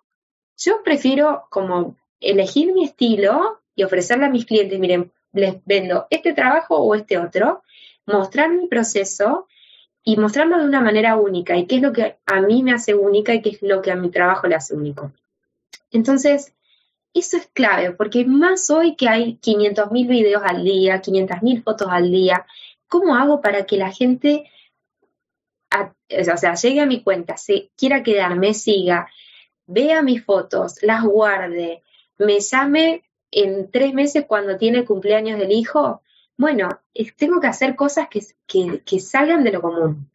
yo 0.58 0.82
prefiero 0.84 1.46
como 1.50 1.96
elegir 2.20 2.74
mi 2.74 2.86
estilo 2.86 3.62
y 3.76 3.84
ofrecerle 3.84 4.26
a 4.26 4.30
mis 4.30 4.46
clientes, 4.46 4.80
miren, 4.80 5.12
les 5.34 5.56
vendo 5.66 6.08
este 6.10 6.34
trabajo 6.34 6.78
o 6.78 6.96
este 6.96 7.18
otro, 7.18 7.62
mostrar 8.06 8.50
mi 8.50 8.68
proceso 8.68 9.48
y 10.04 10.18
mostrarlo 10.18 10.60
de 10.60 10.66
una 10.66 10.82
manera 10.82 11.18
única 11.18 11.58
y 11.58 11.66
qué 11.66 11.78
es 11.78 11.82
lo 11.82 11.92
que 11.92 12.18
a 12.26 12.42
mí 12.42 12.64
me 12.64 12.74
hace 12.74 12.94
única 12.94 13.34
y 13.34 13.42
qué 13.42 13.50
es 13.50 13.62
lo 13.62 13.82
que 13.82 13.92
a 13.92 13.96
mi 13.96 14.10
trabajo 14.10 14.48
le 14.48 14.56
hace 14.56 14.76
único. 14.76 15.12
Entonces, 15.92 16.54
eso 17.14 17.38
es 17.38 17.48
clave, 17.48 17.92
porque 17.92 18.26
más 18.26 18.70
hoy 18.70 18.96
que 18.96 19.10
hay 19.10 19.40
500.000 19.42 20.08
videos 20.08 20.44
al 20.46 20.64
día, 20.64 21.02
500.000 21.02 21.64
fotos 21.64 21.88
al 21.90 22.12
día, 22.12 22.46
¿cómo 22.96 23.14
hago 23.16 23.42
para 23.42 23.66
que 23.66 23.76
la 23.76 23.92
gente, 23.92 24.50
o 25.70 26.38
sea, 26.38 26.54
llegue 26.56 26.80
a 26.80 26.86
mi 26.86 27.04
cuenta, 27.04 27.36
se 27.36 27.70
quiera 27.76 28.04
quedarme, 28.04 28.54
siga, 28.54 29.10
vea 29.68 30.02
mis 30.02 30.24
fotos, 30.24 30.82
las 30.82 31.04
guarde, 31.04 31.84
me 32.18 32.40
llame 32.40 33.04
en 33.32 33.70
tres 33.70 33.94
meses 33.94 34.24
cuando 34.26 34.58
tiene 34.58 34.86
cumpleaños 34.86 35.38
del 35.38 35.52
hijo, 35.52 36.04
bueno, 36.38 36.70
tengo 37.18 37.42
que 37.42 37.48
hacer 37.48 37.76
cosas 37.76 38.08
que, 38.08 39.00
salgan 39.02 39.44
de 39.44 39.52
lo 39.52 39.62
común, 39.62 40.10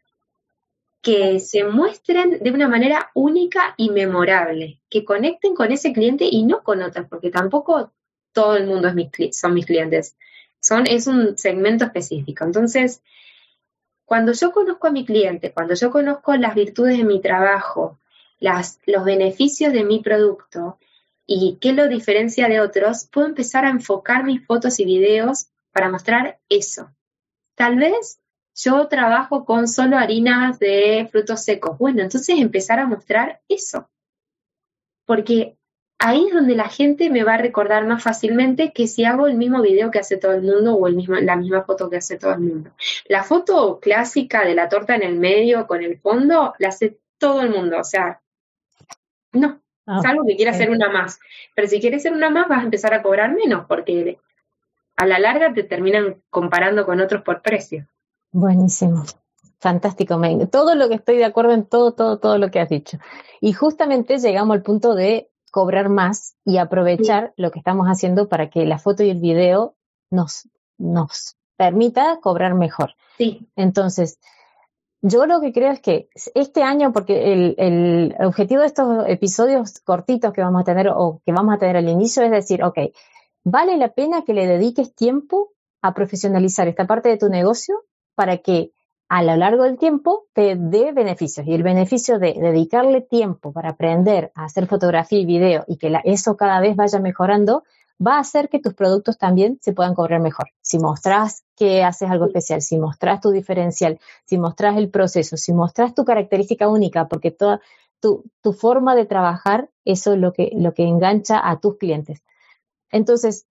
que 1.03 1.39
se 1.39 1.65
muestren 1.65 2.39
de 2.43 2.51
una 2.51 2.67
manera 2.67 3.11
única 3.13 3.75
y 3.77 3.91
memorable, 3.91 4.81
que 4.89 5.05
conecten 5.05 5.55
con 5.55 5.71
ese 5.71 5.93
cliente 5.93 6.27
y 6.31 6.45
no 6.45 6.63
con 6.63 6.81
otros, 6.81 7.07
porque 7.11 7.29
tampoco 7.29 7.93
todo 8.33 8.57
el 8.57 8.67
mundo 8.67 8.89
son 9.33 9.53
mis 9.53 9.67
clientes, 9.67 10.17
es 10.85 11.07
un 11.07 11.37
segmento 11.37 11.85
específico. 11.85 12.45
Entonces, 12.45 13.03
cuando 14.05 14.33
yo 14.33 14.53
conozco 14.53 14.87
a 14.89 14.91
mi 14.91 15.05
cliente, 15.05 15.53
cuando 15.53 15.75
yo 15.75 15.91
conozco 15.91 16.35
las 16.35 16.55
virtudes 16.55 16.99
de 16.99 17.05
mi 17.05 17.21
trabajo, 17.21 17.99
las, 18.39 18.81
los 18.87 19.05
beneficios 19.05 19.73
de 19.73 19.85
mi 19.85 20.01
producto, 20.01 20.79
y 21.33 21.59
qué 21.61 21.73
lo 21.73 21.87
diferencia 21.87 22.49
de 22.49 22.61
otros, 22.61 23.07
puedo 23.07 23.29
empezar 23.29 23.65
a 23.65 23.71
enfocar 23.71 24.25
mis 24.25 24.45
fotos 24.45 24.81
y 24.81 24.85
videos 24.85 25.47
para 25.71 25.89
mostrar 25.89 26.41
eso. 26.49 26.91
Tal 27.55 27.77
vez 27.77 28.21
yo 28.57 28.89
trabajo 28.89 29.45
con 29.45 29.69
solo 29.69 29.97
harinas 29.97 30.59
de 30.59 31.09
frutos 31.11 31.45
secos. 31.45 31.79
Bueno, 31.79 32.03
entonces 32.03 32.37
empezar 32.39 32.81
a 32.81 32.87
mostrar 32.87 33.41
eso. 33.49 33.89
Porque 35.05 35.57
ahí 36.01 36.27
es 36.27 36.35
donde 36.35 36.57
la 36.57 36.69
gente 36.69 37.09
me 37.11 37.23
va 37.23 37.35
a 37.35 37.39
recordar 37.39 37.87
más 37.87 38.03
fácilmente 38.03 38.73
que 38.73 38.89
si 38.89 39.05
hago 39.05 39.29
el 39.29 39.37
mismo 39.37 39.63
video 39.63 39.93
que 39.93 40.01
hace 40.01 40.17
todo 40.17 40.33
el 40.33 40.43
mundo 40.43 40.75
o 40.75 40.89
el 40.89 40.97
mismo, 40.97 41.15
la 41.17 41.37
misma 41.37 41.63
foto 41.63 41.89
que 41.89 41.99
hace 41.99 42.19
todo 42.19 42.33
el 42.33 42.41
mundo. 42.41 42.71
La 43.07 43.23
foto 43.23 43.79
clásica 43.81 44.45
de 44.45 44.55
la 44.55 44.69
torta 44.69 44.97
en 44.97 45.05
el 45.05 45.17
medio 45.17 45.69
con 45.69 45.83
el 45.85 45.99
fondo 45.99 46.55
la 46.59 46.69
hace 46.69 46.99
todo 47.19 47.43
el 47.43 47.51
mundo. 47.51 47.79
O 47.79 47.85
sea, 47.85 48.21
no, 49.33 49.61
Ah, 49.91 50.01
Salvo 50.03 50.25
que 50.25 50.37
quieras 50.37 50.55
hacer 50.55 50.71
una 50.71 50.89
más. 50.89 51.19
Pero 51.57 51.67
si 51.67 51.81
quieres 51.81 52.03
hacer 52.03 52.13
una 52.13 52.31
más, 52.31 52.49
vas 52.49 52.61
a 52.61 52.65
empezar 52.65 52.95
a 52.95 53.03
cobrar 53.03 53.35
menos, 53.35 53.67
porque 53.67 54.19
a 54.97 55.07
la 55.07 55.19
larga 55.19 55.53
te 55.53 55.65
terminan 55.65 56.23
comparando 56.31 56.87
con 56.87 57.01
otros 57.01 57.23
por 57.23 57.43
precio. 57.43 57.89
Buenísimo. 58.31 59.05
Fantástico, 59.59 60.21
Todo 60.51 60.75
lo 60.77 60.89
que 60.89 60.95
estoy 60.95 61.17
de 61.17 61.25
acuerdo 61.25 61.53
en 61.53 61.65
todo, 61.65 61.93
todo, 61.93 62.19
todo 62.19 62.39
lo 62.39 62.51
que 62.51 62.61
has 62.61 62.69
dicho. 62.69 62.99
Y 63.41 63.53
justamente 63.53 64.19
llegamos 64.19 64.55
al 64.55 64.63
punto 64.63 64.95
de 64.95 65.30
cobrar 65.51 65.89
más 65.89 66.35
y 66.45 66.59
aprovechar 66.59 67.33
lo 67.37 67.51
que 67.51 67.59
estamos 67.59 67.87
haciendo 67.87 68.29
para 68.29 68.51
que 68.51 68.65
la 68.65 68.79
foto 68.79 69.03
y 69.03 69.11
el 69.11 69.21
video 69.21 69.75
nos, 70.11 70.49
nos 70.79 71.37
permita 71.57 72.19
cobrar 72.21 72.55
mejor. 72.55 72.95
Sí. 73.19 73.49
Entonces, 73.57 74.19
yo 75.03 75.27
lo 75.27 75.41
que 75.41 75.53
creo 75.53 75.73
es 75.73 75.81
que 75.81 76.09
este 76.35 76.63
año, 76.63 76.93
porque 76.93 77.55
el, 77.57 78.15
objetivo 78.21 78.61
de 78.61 78.67
estos 78.67 79.05
episodios 79.09 79.81
cortitos 79.81 80.33
que 80.33 80.43
vamos 80.43 80.61
a 80.61 80.65
tener 80.65 80.89
o 80.89 81.21
que 81.25 81.33
vamos 81.33 81.55
a 81.55 81.59
tener 81.59 81.77
al 81.77 81.89
inicio 81.89 82.23
es 82.23 82.31
decir, 82.31 82.63
ok, 82.63 82.79
vale 83.45 83.77
la 83.77 83.93
pena 83.93 84.25
que 84.25 84.35
le 84.35 84.47
dediques 84.47 84.95
tiempo 84.95 85.53
a 85.83 85.95
profesionalizar 85.95 86.69
esta 86.69 86.87
parte 86.87 87.09
de 87.09 87.17
tu 87.17 87.29
negocio 87.29 87.85
para 88.15 88.39
que 88.39 88.73
a 89.11 89.25
lo 89.25 89.35
largo 89.35 89.65
del 89.65 89.77
tiempo 89.77 90.29
te 90.33 90.55
dé 90.55 90.93
beneficios. 90.93 91.45
Y 91.45 91.53
el 91.53 91.65
beneficio 91.65 92.21
de 92.21 92.33
dedicarle 92.33 93.01
tiempo 93.01 93.53
para 93.53 93.71
aprender 93.71 94.31
a 94.37 94.45
hacer 94.45 94.69
fotografía 94.69 95.19
y 95.19 95.27
video 95.27 95.65
y 95.67 95.79
que 95.79 95.93
eso 96.05 96.37
cada 96.37 96.61
vez 96.61 96.77
vaya 96.77 97.01
mejorando, 97.01 97.65
va 98.01 98.15
a 98.15 98.21
hacer 98.21 98.49
que 98.49 98.61
tus 98.61 98.73
productos 98.73 99.19
también 99.19 99.59
se 99.61 99.73
puedan 99.73 99.95
cobrar 99.97 100.21
mejor. 100.21 100.51
Si 100.63 100.79
mostrás 100.79 101.43
que 101.57 101.83
haces 101.83 102.09
algo 102.09 102.27
especial, 102.27 102.63
si 102.63 102.79
mostrás 102.79 103.21
tu 103.21 103.33
diferencial, 103.33 103.99
si 104.27 104.39
mostrás 104.39 104.77
el 104.77 104.91
proceso, 104.91 105.37
si 105.37 105.53
mostrás 105.53 105.93
tu 105.93 106.05
característica 106.05 106.69
única, 106.69 107.09
porque 107.09 107.33
toda 107.33 107.61
tu, 107.99 108.23
forma 108.53 108.95
de 108.95 109.07
trabajar, 109.07 109.71
eso 109.85 110.13
es 110.13 110.21
lo 110.21 110.33
que, 110.33 110.53
lo 110.55 110.73
que 110.73 110.85
engancha 110.85 111.41
a 111.43 111.59
tus 111.59 111.79
clientes. 111.79 112.23
Entonces, 112.93 113.49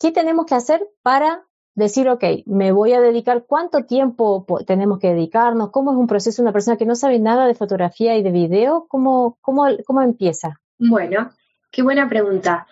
¿qué 0.00 0.10
tenemos 0.10 0.46
que 0.46 0.54
hacer 0.54 0.88
para 1.02 1.44
decir, 1.74 2.08
ok, 2.08 2.24
me 2.46 2.72
voy 2.72 2.92
a 2.92 3.00
dedicar, 3.00 3.44
cuánto 3.46 3.84
tiempo 3.84 4.46
tenemos 4.66 4.98
que 4.98 5.08
dedicarnos, 5.08 5.70
cómo 5.70 5.92
es 5.92 5.96
un 5.96 6.06
proceso, 6.06 6.42
una 6.42 6.52
persona 6.52 6.76
que 6.76 6.86
no 6.86 6.94
sabe 6.94 7.18
nada 7.18 7.46
de 7.46 7.54
fotografía 7.54 8.16
y 8.16 8.22
de 8.22 8.30
video, 8.30 8.86
cómo, 8.88 9.38
cómo, 9.40 9.66
cómo 9.84 10.02
empieza? 10.02 10.60
Bueno, 10.78 11.30
qué 11.70 11.82
buena 11.82 12.08
pregunta. 12.08 12.66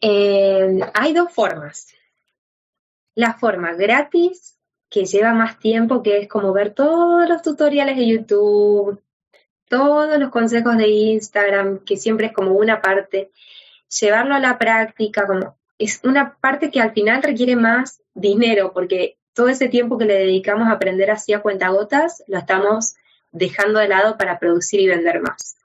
Eh, 0.00 0.80
hay 0.94 1.12
dos 1.12 1.32
formas. 1.32 1.88
La 3.14 3.34
forma 3.34 3.74
gratis, 3.74 4.58
que 4.88 5.04
lleva 5.04 5.32
más 5.32 5.58
tiempo, 5.58 6.02
que 6.02 6.18
es 6.18 6.28
como 6.28 6.52
ver 6.52 6.74
todos 6.74 7.28
los 7.28 7.42
tutoriales 7.42 7.96
de 7.96 8.06
YouTube, 8.06 9.02
todos 9.68 10.18
los 10.18 10.30
consejos 10.30 10.76
de 10.76 10.88
Instagram, 10.88 11.78
que 11.80 11.96
siempre 11.96 12.26
es 12.26 12.32
como 12.32 12.52
una 12.52 12.82
parte, 12.82 13.30
llevarlo 14.00 14.34
a 14.34 14.40
la 14.40 14.58
práctica, 14.58 15.26
como 15.26 15.56
es 15.84 16.00
una 16.04 16.36
parte 16.36 16.70
que 16.70 16.80
al 16.80 16.92
final 16.92 17.22
requiere 17.22 17.56
más 17.56 18.00
dinero, 18.14 18.72
porque 18.72 19.16
todo 19.34 19.48
ese 19.48 19.68
tiempo 19.68 19.98
que 19.98 20.04
le 20.04 20.14
dedicamos 20.14 20.68
a 20.68 20.72
aprender 20.72 21.10
así 21.10 21.32
a 21.32 21.40
cuentagotas, 21.40 22.22
lo 22.26 22.38
estamos 22.38 22.94
dejando 23.30 23.78
de 23.78 23.88
lado 23.88 24.16
para 24.16 24.38
producir 24.38 24.80
y 24.80 24.88
vender 24.88 25.20
más. 25.20 25.56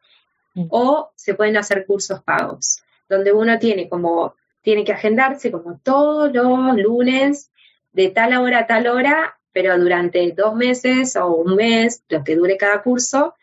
Mm. 0.53 0.67
O 0.69 1.11
se 1.15 1.33
pueden 1.33 1.57
hacer 1.57 1.85
cursos 1.85 2.23
pagos, 2.23 2.81
donde 3.09 3.33
uno 3.33 3.59
tiene 3.59 3.89
como, 3.89 4.35
tiene 4.61 4.83
que 4.83 4.93
agendarse 4.93 5.51
como 5.51 5.79
todos 5.83 6.33
los 6.33 6.77
lunes, 6.77 7.51
de 7.91 8.09
tal 8.09 8.35
hora 8.37 8.59
a 8.59 8.67
tal 8.67 8.87
hora, 8.87 9.37
pero 9.51 9.77
durante 9.77 10.31
dos 10.31 10.55
meses 10.55 11.15
o 11.15 11.27
un 11.27 11.55
mes, 11.55 12.03
lo 12.09 12.23
que 12.23 12.35
dure 12.35 12.57
cada 12.57 12.81
curso, 12.81 13.35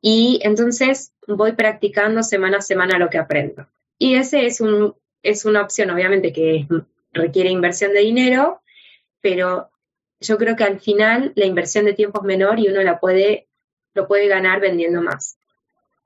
y 0.00 0.38
entonces 0.42 1.12
voy 1.26 1.52
practicando 1.52 2.22
semana 2.22 2.58
a 2.58 2.62
semana 2.62 2.98
lo 2.98 3.10
que 3.10 3.18
aprendo. 3.18 3.66
Y 3.98 4.14
ese 4.14 4.46
es, 4.46 4.60
un, 4.60 4.94
es 5.30 5.44
una 5.44 5.62
opción, 5.62 5.90
obviamente, 5.90 6.32
que 6.32 6.66
requiere 7.12 7.50
inversión 7.50 7.92
de 7.92 8.00
dinero, 8.00 8.60
pero 9.20 9.70
yo 10.20 10.38
creo 10.38 10.56
que 10.56 10.64
al 10.64 10.80
final 10.80 11.32
la 11.34 11.46
inversión 11.46 11.84
de 11.84 11.92
tiempo 11.92 12.20
es 12.20 12.26
menor 12.26 12.58
y 12.58 12.68
uno 12.68 12.82
la 12.82 13.00
puede, 13.00 13.48
lo 13.94 14.06
puede 14.06 14.28
ganar 14.28 14.60
vendiendo 14.60 15.02
más. 15.02 15.36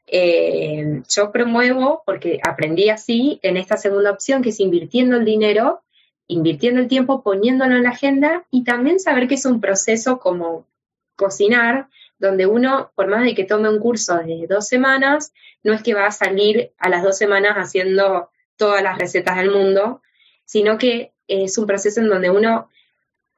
Eh, 0.06 1.02
yo 1.08 1.30
promuevo, 1.30 2.02
porque 2.04 2.40
aprendí 2.42 2.88
así, 2.88 3.38
en 3.42 3.56
esta 3.56 3.76
segunda 3.76 4.10
opción, 4.10 4.42
que 4.42 4.48
es 4.48 4.58
invirtiendo 4.60 5.16
el 5.16 5.24
dinero, 5.24 5.82
invirtiendo 6.26 6.80
el 6.80 6.88
tiempo, 6.88 7.22
poniéndolo 7.22 7.76
en 7.76 7.84
la 7.84 7.90
agenda 7.90 8.44
y 8.50 8.64
también 8.64 8.98
saber 8.98 9.28
que 9.28 9.34
es 9.34 9.46
un 9.46 9.60
proceso 9.60 10.18
como 10.18 10.66
cocinar, 11.14 11.88
donde 12.18 12.46
uno, 12.46 12.90
por 12.94 13.08
más 13.08 13.24
de 13.24 13.34
que 13.34 13.44
tome 13.44 13.68
un 13.68 13.78
curso 13.78 14.18
de 14.18 14.46
dos 14.48 14.66
semanas, 14.66 15.32
no 15.62 15.72
es 15.72 15.82
que 15.82 15.94
va 15.94 16.06
a 16.06 16.12
salir 16.12 16.72
a 16.78 16.88
las 16.88 17.02
dos 17.02 17.16
semanas 17.16 17.54
haciendo 17.56 18.30
todas 18.60 18.82
las 18.82 18.98
recetas 18.98 19.38
del 19.38 19.50
mundo, 19.50 20.02
sino 20.44 20.76
que 20.76 21.14
es 21.26 21.56
un 21.56 21.66
proceso 21.66 22.00
en 22.00 22.10
donde 22.10 22.28
uno 22.28 22.68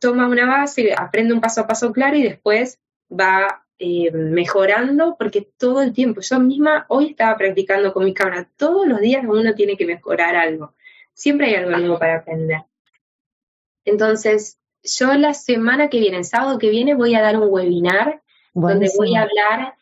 toma 0.00 0.26
una 0.26 0.46
base, 0.46 0.92
aprende 0.98 1.32
un 1.32 1.40
paso 1.40 1.60
a 1.60 1.68
paso 1.68 1.92
claro 1.92 2.16
y 2.16 2.24
después 2.24 2.80
va 3.08 3.64
eh, 3.78 4.10
mejorando, 4.10 5.14
porque 5.16 5.48
todo 5.56 5.80
el 5.80 5.92
tiempo, 5.92 6.22
yo 6.22 6.40
misma 6.40 6.86
hoy 6.88 7.10
estaba 7.10 7.36
practicando 7.36 7.92
con 7.92 8.04
mi 8.04 8.12
cámara, 8.12 8.50
todos 8.56 8.84
los 8.88 9.00
días 9.00 9.24
uno 9.24 9.54
tiene 9.54 9.76
que 9.76 9.86
mejorar 9.86 10.34
algo, 10.34 10.74
siempre 11.14 11.46
hay 11.46 11.54
algo 11.54 11.70
nuevo 11.70 12.00
para 12.00 12.16
aprender. 12.16 12.64
Entonces, 13.84 14.58
yo 14.82 15.14
la 15.14 15.34
semana 15.34 15.88
que 15.88 16.00
viene, 16.00 16.16
el 16.16 16.24
sábado 16.24 16.58
que 16.58 16.68
viene, 16.68 16.94
voy 16.94 17.14
a 17.14 17.22
dar 17.22 17.36
un 17.36 17.48
webinar 17.48 18.22
donde 18.54 18.90
voy 18.96 19.14
a 19.14 19.22
hablar 19.22 19.76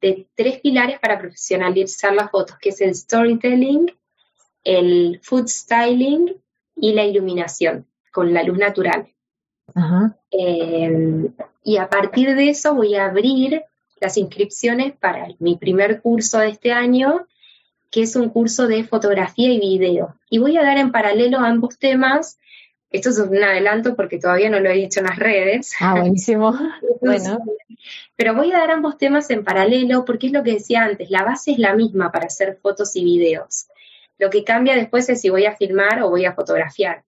de 0.00 0.26
tres 0.34 0.58
pilares 0.60 0.98
para 0.98 1.20
profesionalizar 1.20 2.12
las 2.12 2.32
fotos, 2.32 2.58
que 2.58 2.70
es 2.70 2.80
el 2.80 2.92
storytelling, 2.92 3.92
el 4.64 5.20
food 5.22 5.48
styling 5.48 6.34
y 6.76 6.92
la 6.92 7.04
iluminación 7.04 7.86
con 8.12 8.32
la 8.34 8.42
luz 8.42 8.58
natural. 8.58 9.08
Em, 10.30 11.32
y 11.62 11.76
a 11.76 11.88
partir 11.88 12.34
de 12.34 12.50
eso 12.50 12.74
voy 12.74 12.96
a 12.96 13.06
abrir 13.06 13.62
las 14.00 14.16
inscripciones 14.16 14.94
para 14.96 15.28
mi 15.38 15.56
primer 15.56 16.00
curso 16.00 16.38
de 16.38 16.48
este 16.48 16.72
año, 16.72 17.26
que 17.90 18.02
es 18.02 18.16
un 18.16 18.30
curso 18.30 18.66
de 18.66 18.84
fotografía 18.84 19.52
y 19.52 19.58
video. 19.58 20.16
Y 20.28 20.38
voy 20.38 20.56
a 20.56 20.62
dar 20.62 20.78
en 20.78 20.90
paralelo 20.90 21.38
ambos 21.38 21.78
temas. 21.78 22.38
Esto 22.90 23.10
es 23.10 23.18
un 23.18 23.42
adelanto 23.42 23.94
porque 23.94 24.18
todavía 24.18 24.50
no 24.50 24.58
lo 24.58 24.70
he 24.70 24.74
dicho 24.74 25.00
en 25.00 25.06
las 25.06 25.18
redes. 25.18 25.74
Ah, 25.80 25.94
buenísimo. 26.00 26.58
bueno. 27.00 27.38
Pero 28.16 28.34
voy 28.34 28.52
a 28.52 28.58
dar 28.58 28.70
ambos 28.70 28.98
temas 28.98 29.30
en 29.30 29.44
paralelo 29.44 30.04
porque 30.04 30.28
es 30.28 30.32
lo 30.32 30.42
que 30.42 30.54
decía 30.54 30.84
antes, 30.84 31.10
la 31.10 31.22
base 31.22 31.52
es 31.52 31.58
la 31.58 31.74
misma 31.74 32.10
para 32.10 32.26
hacer 32.26 32.58
fotos 32.60 32.96
y 32.96 33.04
videos. 33.04 33.66
Lo 34.20 34.28
que 34.28 34.44
cambia 34.44 34.74
después 34.74 35.08
es 35.08 35.22
si 35.22 35.30
voy 35.30 35.46
a 35.46 35.56
filmar 35.56 36.02
o 36.02 36.10
voy 36.10 36.26
a 36.26 36.34
fotografiar. 36.34 37.04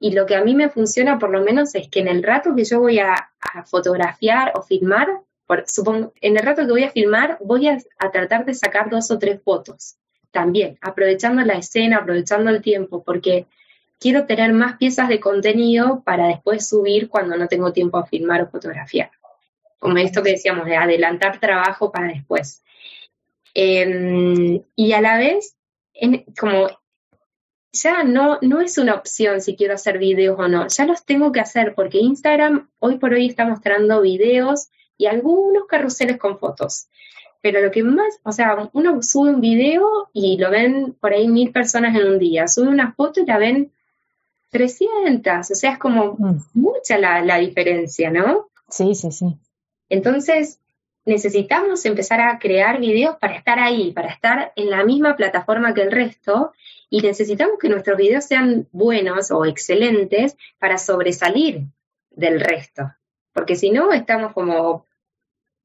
Y 0.00 0.10
lo 0.10 0.26
que 0.26 0.34
a 0.34 0.42
mí 0.42 0.52
me 0.52 0.68
funciona 0.68 1.16
por 1.16 1.30
lo 1.30 1.40
menos 1.40 1.76
es 1.76 1.88
que 1.88 2.00
en 2.00 2.08
el 2.08 2.24
rato 2.24 2.56
que 2.56 2.64
yo 2.64 2.80
voy 2.80 2.98
a, 2.98 3.30
fotografiar 3.66 4.52
o 4.56 4.62
filmar, 4.62 5.08
supongo, 5.66 6.12
en 6.20 6.36
el 6.36 6.42
rato 6.42 6.66
que 6.66 6.72
voy 6.72 6.82
a 6.82 6.90
filmar, 6.90 7.38
voy 7.40 7.68
a, 7.68 7.78
tratar 8.12 8.44
de 8.44 8.52
sacar 8.52 8.90
dos 8.90 9.12
o 9.12 9.18
tres 9.20 9.40
fotos. 9.44 9.94
También, 10.32 10.76
aprovechando 10.80 11.40
la 11.42 11.54
escena, 11.54 11.98
aprovechando 11.98 12.50
el 12.50 12.60
tiempo, 12.60 13.04
porque 13.04 13.46
quiero 14.00 14.26
tener 14.26 14.52
más 14.52 14.76
piezas 14.76 15.08
de 15.08 15.20
contenido 15.20 16.02
para 16.04 16.26
después 16.26 16.68
subir 16.68 17.08
cuando 17.08 17.36
no 17.36 17.46
tengo 17.46 17.72
tiempo 17.72 17.96
a 17.98 18.06
filmar 18.06 18.42
o 18.42 18.48
fotografiar. 18.48 19.12
Como 19.78 19.96
esto 19.98 20.20
que 20.24 20.32
decíamos, 20.32 20.66
de 20.66 20.76
adelantar 20.76 21.38
trabajo 21.38 21.92
para 21.92 22.08
después. 22.08 22.64
Em, 23.54 24.62
y 24.74 24.92
a 24.92 25.00
la 25.00 25.16
vez, 25.16 25.56
como 26.38 26.68
ya 27.72 28.04
no, 28.04 28.38
no 28.40 28.60
es 28.60 28.78
una 28.78 28.94
opción 28.94 29.40
si 29.40 29.56
quiero 29.56 29.74
hacer 29.74 29.98
videos 29.98 30.38
o 30.38 30.48
no, 30.48 30.66
ya 30.68 30.86
los 30.86 31.04
tengo 31.04 31.32
que 31.32 31.40
hacer 31.40 31.74
porque 31.74 31.98
Instagram 31.98 32.68
hoy 32.78 32.98
por 32.98 33.12
hoy 33.12 33.26
está 33.26 33.46
mostrando 33.46 34.00
videos 34.00 34.68
y 34.96 35.06
algunos 35.06 35.66
carruseles 35.66 36.18
con 36.18 36.38
fotos. 36.38 36.88
Pero 37.42 37.60
lo 37.60 37.70
que 37.70 37.82
más, 37.82 38.18
o 38.24 38.32
sea, 38.32 38.70
uno 38.72 39.02
sube 39.02 39.30
un 39.30 39.40
video 39.40 40.08
y 40.12 40.38
lo 40.38 40.50
ven 40.50 40.96
por 41.00 41.12
ahí 41.12 41.28
mil 41.28 41.52
personas 41.52 41.94
en 41.94 42.06
un 42.06 42.18
día, 42.18 42.48
sube 42.48 42.68
una 42.68 42.92
foto 42.92 43.20
y 43.20 43.26
la 43.26 43.38
ven 43.38 43.72
300, 44.50 45.50
o 45.50 45.54
sea, 45.54 45.72
es 45.72 45.78
como 45.78 46.16
mm. 46.18 46.38
mucha 46.54 46.98
la, 46.98 47.22
la 47.22 47.38
diferencia, 47.38 48.10
¿no? 48.10 48.48
Sí, 48.68 48.94
sí, 48.94 49.12
sí. 49.12 49.36
Entonces, 49.88 50.60
necesitamos 51.06 51.86
empezar 51.86 52.20
a 52.20 52.38
crear 52.38 52.80
videos 52.80 53.16
para 53.16 53.36
estar 53.36 53.58
ahí, 53.58 53.92
para 53.92 54.08
estar 54.08 54.52
en 54.56 54.70
la 54.70 54.84
misma 54.84 55.16
plataforma 55.16 55.72
que 55.72 55.82
el 55.82 55.92
resto 55.92 56.52
y 56.90 57.00
necesitamos 57.00 57.58
que 57.58 57.68
nuestros 57.68 57.96
videos 57.96 58.24
sean 58.24 58.68
buenos 58.72 59.30
o 59.30 59.44
excelentes 59.44 60.36
para 60.58 60.78
sobresalir 60.78 61.62
del 62.10 62.40
resto, 62.40 62.92
porque 63.32 63.54
si 63.54 63.70
no 63.70 63.92
estamos 63.92 64.32
como, 64.32 64.84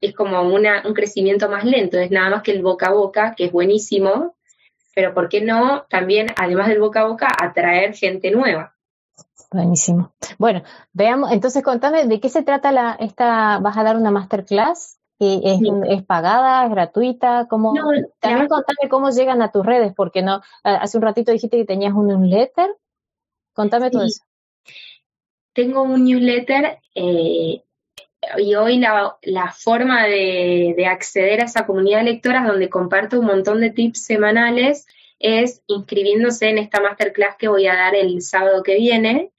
es 0.00 0.14
como 0.14 0.42
una, 0.42 0.86
un 0.86 0.94
crecimiento 0.94 1.48
más 1.48 1.64
lento, 1.64 1.98
es 1.98 2.10
nada 2.10 2.30
más 2.30 2.42
que 2.42 2.52
el 2.52 2.62
boca 2.62 2.86
a 2.86 2.92
boca, 2.92 3.34
que 3.36 3.46
es 3.46 3.52
buenísimo, 3.52 4.36
pero 4.94 5.12
¿por 5.12 5.28
qué 5.28 5.40
no 5.40 5.86
también, 5.88 6.28
además 6.36 6.68
del 6.68 6.80
boca 6.80 7.00
a 7.00 7.06
boca, 7.06 7.28
atraer 7.36 7.94
gente 7.94 8.30
nueva? 8.30 8.76
Buenísimo. 9.50 10.12
Bueno, 10.38 10.62
veamos, 10.92 11.32
entonces 11.32 11.62
contame 11.62 12.06
de 12.06 12.20
qué 12.20 12.28
se 12.28 12.42
trata 12.42 12.70
la, 12.70 12.96
esta, 13.00 13.58
vas 13.58 13.76
a 13.76 13.82
dar 13.82 13.96
una 13.96 14.10
masterclass 14.10 14.98
es, 15.44 15.60
es, 15.88 16.02
pagada, 16.04 16.64
es 16.64 16.70
gratuita? 16.70 17.46
¿Cómo, 17.48 17.74
también 18.20 18.48
contame 18.48 18.88
cómo 18.90 19.10
llegan 19.10 19.42
a 19.42 19.50
tus 19.50 19.64
redes, 19.64 19.92
porque 19.94 20.22
no 20.22 20.40
hace 20.62 20.96
un 20.96 21.02
ratito 21.02 21.32
dijiste 21.32 21.56
que 21.56 21.64
tenías 21.64 21.92
un 21.94 22.08
newsletter. 22.08 22.70
Contame 23.52 23.90
todo 23.90 24.04
eso. 24.04 24.22
Tengo 25.52 25.82
un 25.82 26.04
newsletter 26.04 26.78
eh, 26.94 27.62
y 28.38 28.54
hoy 28.54 28.78
la, 28.78 29.16
la 29.22 29.52
forma 29.52 30.04
de, 30.04 30.74
de, 30.76 30.86
acceder 30.86 31.40
a 31.40 31.44
esa 31.44 31.66
comunidad 31.66 31.98
de 31.98 32.12
lectoras 32.12 32.46
donde 32.46 32.70
comparto 32.70 33.20
un 33.20 33.26
montón 33.26 33.60
de 33.60 33.70
tips 33.70 34.04
semanales 34.04 34.86
es 35.18 35.62
inscribiéndose 35.66 36.48
en 36.48 36.58
esta 36.58 36.80
masterclass 36.80 37.36
que 37.36 37.48
voy 37.48 37.66
a 37.66 37.74
dar 37.74 37.94
el 37.94 38.22
sábado 38.22 38.62
que 38.62 38.76
viene. 38.76 39.30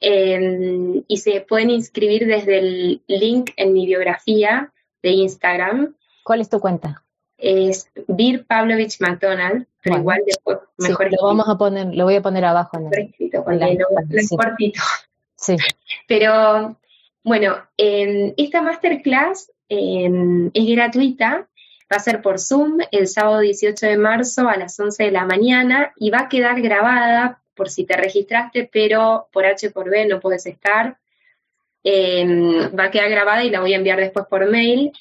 Eh, 0.00 1.02
y 1.06 1.16
se 1.18 1.40
pueden 1.42 1.70
inscribir 1.70 2.26
desde 2.26 2.58
el 2.58 3.02
link 3.06 3.50
en 3.56 3.72
mi 3.72 3.86
biografía 3.86 4.72
de 5.02 5.10
Instagram. 5.10 5.94
¿Cuál 6.24 6.40
es 6.40 6.48
tu 6.48 6.60
cuenta? 6.60 7.02
Es 7.36 7.88
Bir 8.06 8.46
Pavlovich 8.46 9.00
McDonald, 9.00 9.66
pero 9.82 9.98
igual 9.98 10.20
después 10.26 10.58
mejor 10.76 11.10
lo 11.10 11.26
vamos 11.26 11.48
a 11.48 11.56
poner, 11.56 11.94
lo 11.94 12.04
voy 12.04 12.16
a 12.16 12.22
poner 12.22 12.44
abajo 12.44 12.78
en 12.78 12.86
el, 12.86 13.08
escrito, 13.08 13.44
con 13.44 13.58
lo, 13.58 13.66
sí. 13.66 14.36
cortito. 14.36 14.82
Sí. 15.36 15.56
Pero 16.06 16.76
bueno, 17.24 17.56
esta 17.76 18.62
masterclass 18.62 19.50
es 19.68 20.66
gratuita, 20.74 21.48
va 21.90 21.96
a 21.96 22.00
ser 22.00 22.22
por 22.22 22.38
Zoom 22.38 22.78
el 22.90 23.08
sábado 23.08 23.40
18 23.40 23.86
de 23.86 23.96
marzo 23.96 24.48
a 24.48 24.56
las 24.56 24.78
11 24.78 25.04
de 25.04 25.10
la 25.10 25.24
mañana 25.24 25.92
y 25.96 26.10
va 26.10 26.20
a 26.20 26.28
quedar 26.28 26.60
grabada 26.60 27.42
por 27.54 27.68
si 27.68 27.84
te 27.84 27.96
registraste, 27.96 28.68
pero 28.72 29.28
por 29.32 29.44
H 29.44 29.70
por 29.70 29.90
B 29.90 30.06
no 30.06 30.20
puedes 30.20 30.46
estar. 30.46 30.98
Em, 31.82 32.76
va 32.78 32.84
a 32.84 32.90
quedar 32.90 33.08
grabada 33.10 33.44
y 33.44 33.50
la 33.50 33.60
voy 33.60 33.72
a 33.72 33.76
enviar 33.76 33.98
después 33.98 34.26
por 34.26 34.48
mail. 34.50 34.92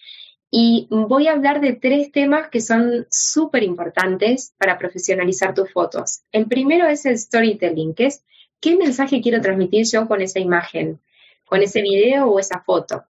Y 0.51 0.87
voy 0.89 1.27
a 1.27 1.33
hablar 1.33 1.61
de 1.61 1.73
tres 1.73 2.11
temas 2.11 2.49
que 2.49 2.61
son 2.61 3.05
súper 3.09 3.63
importantes 3.63 4.53
para 4.57 4.79
profesionalizar 4.79 5.53
tus 5.53 5.71
fotos. 5.71 6.21
El 6.31 6.47
primero 6.47 6.87
es 6.87 7.05
el 7.05 7.19
storytelling, 7.19 7.93
que 7.93 8.07
es 8.07 8.23
qué 8.59 8.75
mensaje 8.75 9.21
quiero 9.21 9.41
transmitir 9.41 9.85
yo 9.85 10.07
con 10.07 10.21
esa 10.21 10.39
imagen, 10.39 10.99
con 11.45 11.61
ese 11.61 11.81
video 11.81 12.27
o 12.27 12.39
esa 12.39 12.61
foto. 12.61 13.05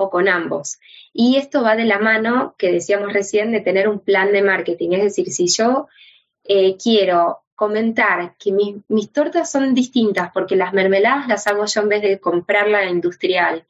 o 0.00 0.10
con 0.10 0.28
ambos. 0.28 0.78
Y 1.12 1.38
esto 1.38 1.62
va 1.64 1.74
de 1.74 1.84
la 1.84 1.98
mano 1.98 2.54
que 2.56 2.70
decíamos 2.70 3.12
recién 3.12 3.50
de 3.50 3.60
tener 3.60 3.88
un 3.88 3.98
plan 3.98 4.30
de 4.32 4.42
marketing. 4.42 4.90
Es 4.92 5.02
decir, 5.02 5.32
si 5.32 5.48
yo 5.48 5.88
eh, 6.44 6.76
quiero 6.76 7.40
comentar 7.58 8.36
que 8.38 8.52
mis, 8.52 9.10
tortas 9.10 9.50
son 9.50 9.74
distintas 9.74 10.30
porque 10.32 10.54
las 10.54 10.72
mermeladas 10.72 11.26
las 11.26 11.48
hago 11.48 11.64
yo 11.66 11.80
en 11.80 11.88
vez 11.88 12.02
de 12.02 12.20
comprarla 12.20 12.84
industrial 12.84 13.64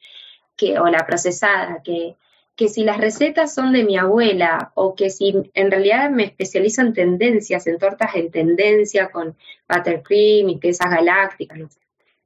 que, 0.55 0.79
o 0.79 0.85
la 0.89 1.07
procesada, 1.07 1.81
que, 1.83 2.15
que 2.55 2.67
si 2.67 2.83
las 2.83 2.99
recetas 2.99 3.51
son 3.51 3.73
de 3.73 3.83
mi 3.83 3.97
abuela 3.97 4.71
o 4.75 4.93
que 4.93 5.09
si 5.09 5.33
en 5.55 5.71
realidad 5.71 6.11
me 6.11 6.25
especializo 6.25 6.81
en 6.81 6.93
tendencias, 6.93 7.65
en 7.65 7.79
tortas 7.79 8.13
en 8.13 8.29
tendencia 8.29 9.09
con 9.09 9.35
buttercream 9.67 10.49
y 10.49 10.59
quesas 10.59 10.91
galácticas, 10.91 11.57
no 11.57 11.67
sé, 11.67 11.79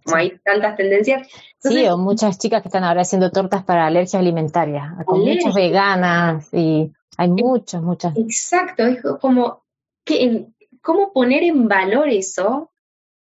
como 0.04 0.18
hay 0.18 0.38
tantas 0.44 0.76
tendencias. 0.76 1.30
sí, 1.60 1.88
o 1.88 1.98
muchas 1.98 2.38
chicas 2.40 2.62
que 2.62 2.68
están 2.68 2.84
ahora 2.84 3.04
haciendo 3.04 3.32
tortas 3.32 3.64
para 3.64 3.86
alergias 3.86 4.20
alimentarias, 4.20 4.92
con 5.06 5.22
muchas 5.22 5.54
veganas 5.54 6.50
y 6.52 6.92
hay 7.16 7.30
muchas, 7.30 7.82
muchas. 7.82 8.18
Exacto, 8.18 8.86
es 8.86 9.02
como 9.22 9.64
que 10.04 10.48
cómo 10.84 11.14
poner 11.14 11.44
en 11.44 11.68
valor 11.68 12.10
eso 12.10 12.72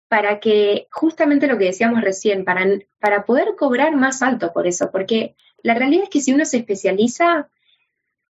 para 0.07 0.39
que 0.39 0.87
justamente 0.91 1.47
lo 1.47 1.57
que 1.57 1.65
decíamos 1.65 2.01
recién, 2.01 2.45
para, 2.45 2.67
para 2.99 3.25
poder 3.25 3.55
cobrar 3.57 3.95
más 3.95 4.21
alto 4.21 4.53
por 4.53 4.67
eso, 4.67 4.91
porque 4.91 5.33
la 5.63 5.73
realidad 5.73 6.03
es 6.03 6.09
que 6.09 6.21
si 6.21 6.33
uno 6.33 6.45
se 6.45 6.57
especializa, 6.57 7.49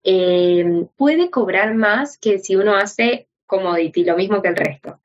eh, 0.03 0.85
puede 0.95 1.29
cobrar 1.29 1.73
más 1.73 2.17
que 2.17 2.39
si 2.39 2.55
uno 2.55 2.75
hace 2.75 3.27
commodity, 3.47 4.05
lo 4.05 4.15
mismo 4.15 4.41
que 4.41 4.49
el 4.49 4.55
resto. 4.55 4.99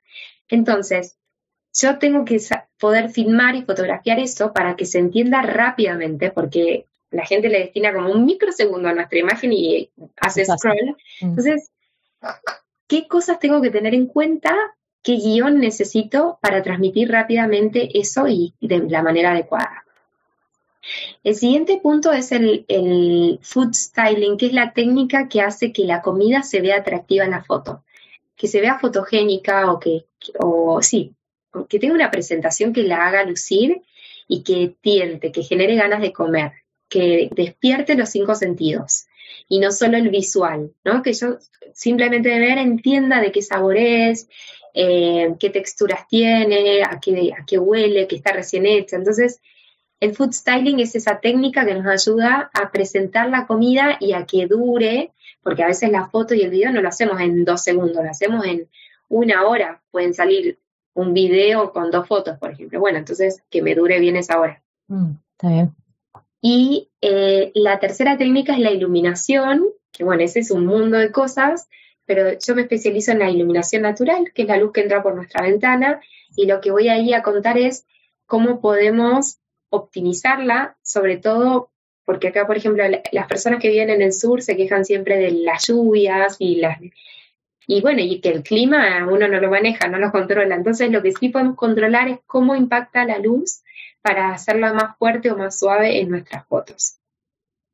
Entonces, 0.49 1.17
yo 1.75 1.99
tengo 1.99 2.25
que 2.25 2.41
poder 2.79 3.09
filmar 3.09 3.57
y 3.57 3.63
fotografiar 3.63 4.21
eso 4.21 4.53
para 4.53 4.77
que 4.77 4.85
se 4.85 4.99
entienda 4.99 5.43
rápidamente, 5.43 6.31
porque 6.31 6.87
la 7.11 7.25
gente 7.25 7.49
le 7.49 7.61
destina 7.61 7.93
como 7.93 8.13
un 8.13 8.25
microsegundo 8.25 8.89
a 8.89 8.95
nuestra 8.95 9.19
imagen 9.19 9.53
y 9.53 9.91
hace 10.21 10.45
scroll. 10.45 10.97
Mm. 11.21 11.29
Entonces, 11.29 11.71
¿qué 12.89 13.07
cosas 13.07 13.39
tengo 13.39 13.63
que 13.63 13.71
tener 13.71 13.95
en 13.95 14.07
cuenta? 14.07 14.57
¿Qué 15.03 15.13
guion 15.13 15.61
necesito 15.61 16.39
para 16.43 16.63
transmitir 16.63 17.11
rápidamente 17.11 17.99
eso 17.99 18.27
y 18.27 18.55
de 18.61 18.81
la 18.89 19.03
manera 19.03 19.31
adecuada? 19.31 19.85
El 21.23 21.35
siguiente 21.35 21.79
punto 21.83 22.13
es 22.13 22.33
el, 22.33 23.39
food 23.43 23.75
styling, 23.75 24.37
que 24.39 24.47
es 24.47 24.53
la 24.53 24.73
técnica 24.73 25.29
que 25.29 25.43
hace 25.43 25.73
que 25.73 25.85
la 25.85 26.03
comida 26.03 26.43
se 26.43 26.61
vea 26.61 26.79
atractiva 26.79 27.25
en 27.25 27.33
la 27.33 27.45
foto, 27.45 27.85
que 28.37 28.49
se 28.49 28.61
vea 28.61 28.79
fotogénica 28.79 29.71
o 29.71 29.79
que, 29.79 30.07
o 30.39 30.81
sí, 30.81 31.15
que 31.69 31.79
tenga 31.79 31.95
una 31.95 32.11
presentación 32.11 32.73
que 32.73 32.85
la 32.85 33.07
haga 33.07 33.25
lucir 33.25 33.83
y 34.27 34.43
que 34.43 34.75
tiente, 34.81 35.31
que 35.31 35.43
genere 35.43 35.75
ganas 35.75 36.01
de 36.01 36.13
comer, 36.13 36.53
que 36.89 37.29
despierte 37.35 37.97
los 37.97 38.09
cinco 38.09 38.35
sentidos 38.35 39.08
y 39.49 39.61
no 39.61 39.71
solo 39.71 39.97
el 39.97 40.09
visual, 40.11 40.73
¿no? 40.85 41.03
Que 41.03 41.13
yo 41.13 41.39
simplemente 41.75 42.29
de 42.29 42.39
ver 42.39 42.59
entienda 42.59 43.21
de 43.21 43.33
qué 43.33 43.43
sabor 43.43 43.77
es, 43.77 44.29
eh, 44.75 45.35
qué 45.39 45.51
texturas 45.51 46.07
tiene, 46.09 46.83
a 46.83 47.01
qué, 47.01 47.33
a 47.39 47.45
qué 47.45 47.59
huele, 47.59 48.07
que 48.07 48.17
está 48.17 48.33
recién 48.33 48.67
hecha. 48.67 48.97
Entonces, 48.97 49.41
el 50.01 50.15
food 50.15 50.33
styling 50.33 50.81
es 50.81 50.95
esa 50.95 51.21
técnica 51.21 51.67
que 51.67 51.75
nos 51.75 51.87
ayuda 51.87 52.51
a 52.53 52.71
presentar 52.71 53.29
la 53.29 53.47
comida 53.47 53.97
y 54.01 54.13
a 54.13 54.27
que 54.27 54.47
dure, 54.47 55.13
porque 55.43 55.63
a 55.63 55.69
veces 55.69 55.91
la 55.91 56.09
foto 56.09 56.35
y 56.35 56.43
el 56.43 56.51
video 56.51 56.71
no 56.71 56.81
lo 56.81 56.89
hacemos 56.89 57.21
en 57.21 57.45
dos 57.45 57.63
segundos, 57.63 58.05
lo 58.05 58.11
hacemos 58.11 58.45
en 58.45 58.69
una 59.09 59.47
hora. 59.47 59.83
Pueden 59.91 60.15
salir 60.15 60.59
un 60.95 61.15
video 61.15 61.73
con 61.73 61.91
dos 61.91 62.07
fotos, 62.07 62.39
por 62.39 62.51
ejemplo. 62.51 62.81
Bueno, 62.81 62.99
entonces 62.99 63.43
que 63.51 63.63
me 63.63 63.75
dure 63.75 63.99
bien 63.99 64.17
esa 64.17 64.39
hora. 64.39 64.63
Mm, 64.89 65.13
está 65.33 65.49
bien. 65.49 65.75
Y 66.41 66.91
eh, 67.01 67.51
la 67.55 67.79
tercera 67.79 68.17
técnica 68.17 68.53
es 68.53 68.61
la 68.61 68.71
iluminación, 68.71 69.65
que 69.93 70.05
bueno, 70.05 70.23
ese 70.23 70.41
es 70.41 70.51
un 70.51 70.67
mundo 70.67 70.99
de 70.99 71.11
cosas, 71.11 71.69
pero 72.07 72.39
yo 72.39 72.55
me 72.55 72.63
especializo 72.63 73.13
en 73.13 73.19
la 73.19 73.31
iluminación 73.31 73.83
natural, 73.83 74.33
que 74.35 74.43
es 74.43 74.49
la 74.49 74.57
luz 74.57 74.73
que 74.73 74.83
entra 74.83 75.03
por 75.03 75.15
nuestra 75.15 75.43
ventana, 75.43 76.01
y 76.37 76.47
lo 76.47 76.61
que 76.61 76.71
voy 76.71 76.89
ahí 76.89 77.13
a 77.13 77.23
contar 77.23 77.59
es 77.59 77.87
cómo 78.27 78.61
podemos 78.61 79.39
optimizarla, 79.71 80.77
sobre 80.83 81.17
todo 81.17 81.71
porque 82.09 82.29
acá, 82.29 82.47
por 82.47 82.57
ejemplo, 82.57 82.83
las 83.13 83.27
personas 83.27 83.61
que 83.61 83.69
viven 83.69 83.91
en 83.91 84.01
el 84.01 84.15
sur 84.15 84.41
se 84.41 84.57
quejan 84.57 84.87
siempre 84.87 85.19
de 85.19 85.31
las 85.31 85.67
lluvias 85.67 86.37
y 86.39 86.57
las... 86.57 86.79
Y 87.71 87.83
bueno, 87.83 88.01
y 88.01 88.19
que 88.23 88.31
el 88.31 88.43
clima 88.43 89.07
uno 89.07 89.29
no 89.29 89.41
lo 89.41 89.51
maneja, 89.51 89.89
no 89.89 89.99
lo 89.99 90.11
controla. 90.11 90.55
Entonces, 90.55 90.91
lo 90.91 91.03
que 91.03 91.13
sí 91.13 91.29
podemos 91.29 91.55
controlar 91.55 92.09
es 92.09 92.19
cómo 92.27 92.57
impacta 92.57 93.05
la 93.05 93.19
luz 93.19 93.63
para 94.01 94.33
hacerla 94.33 94.73
más 94.73 94.97
fuerte 94.97 95.31
o 95.31 95.37
más 95.37 95.59
suave 95.59 96.01
en 96.01 96.09
nuestras 96.09 96.47
fotos. 96.47 96.97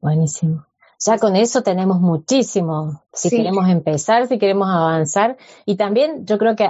Buenísimo. 0.00 0.66
Ya 0.98 1.18
con 1.18 1.36
eso 1.36 1.62
tenemos 1.62 2.00
muchísimo, 2.00 3.04
si 3.12 3.30
queremos 3.30 3.68
empezar, 3.68 4.26
si 4.26 4.38
queremos 4.38 4.68
avanzar. 4.68 5.36
Y 5.64 5.76
también 5.76 6.26
yo 6.26 6.38
creo 6.38 6.56
que 6.56 6.68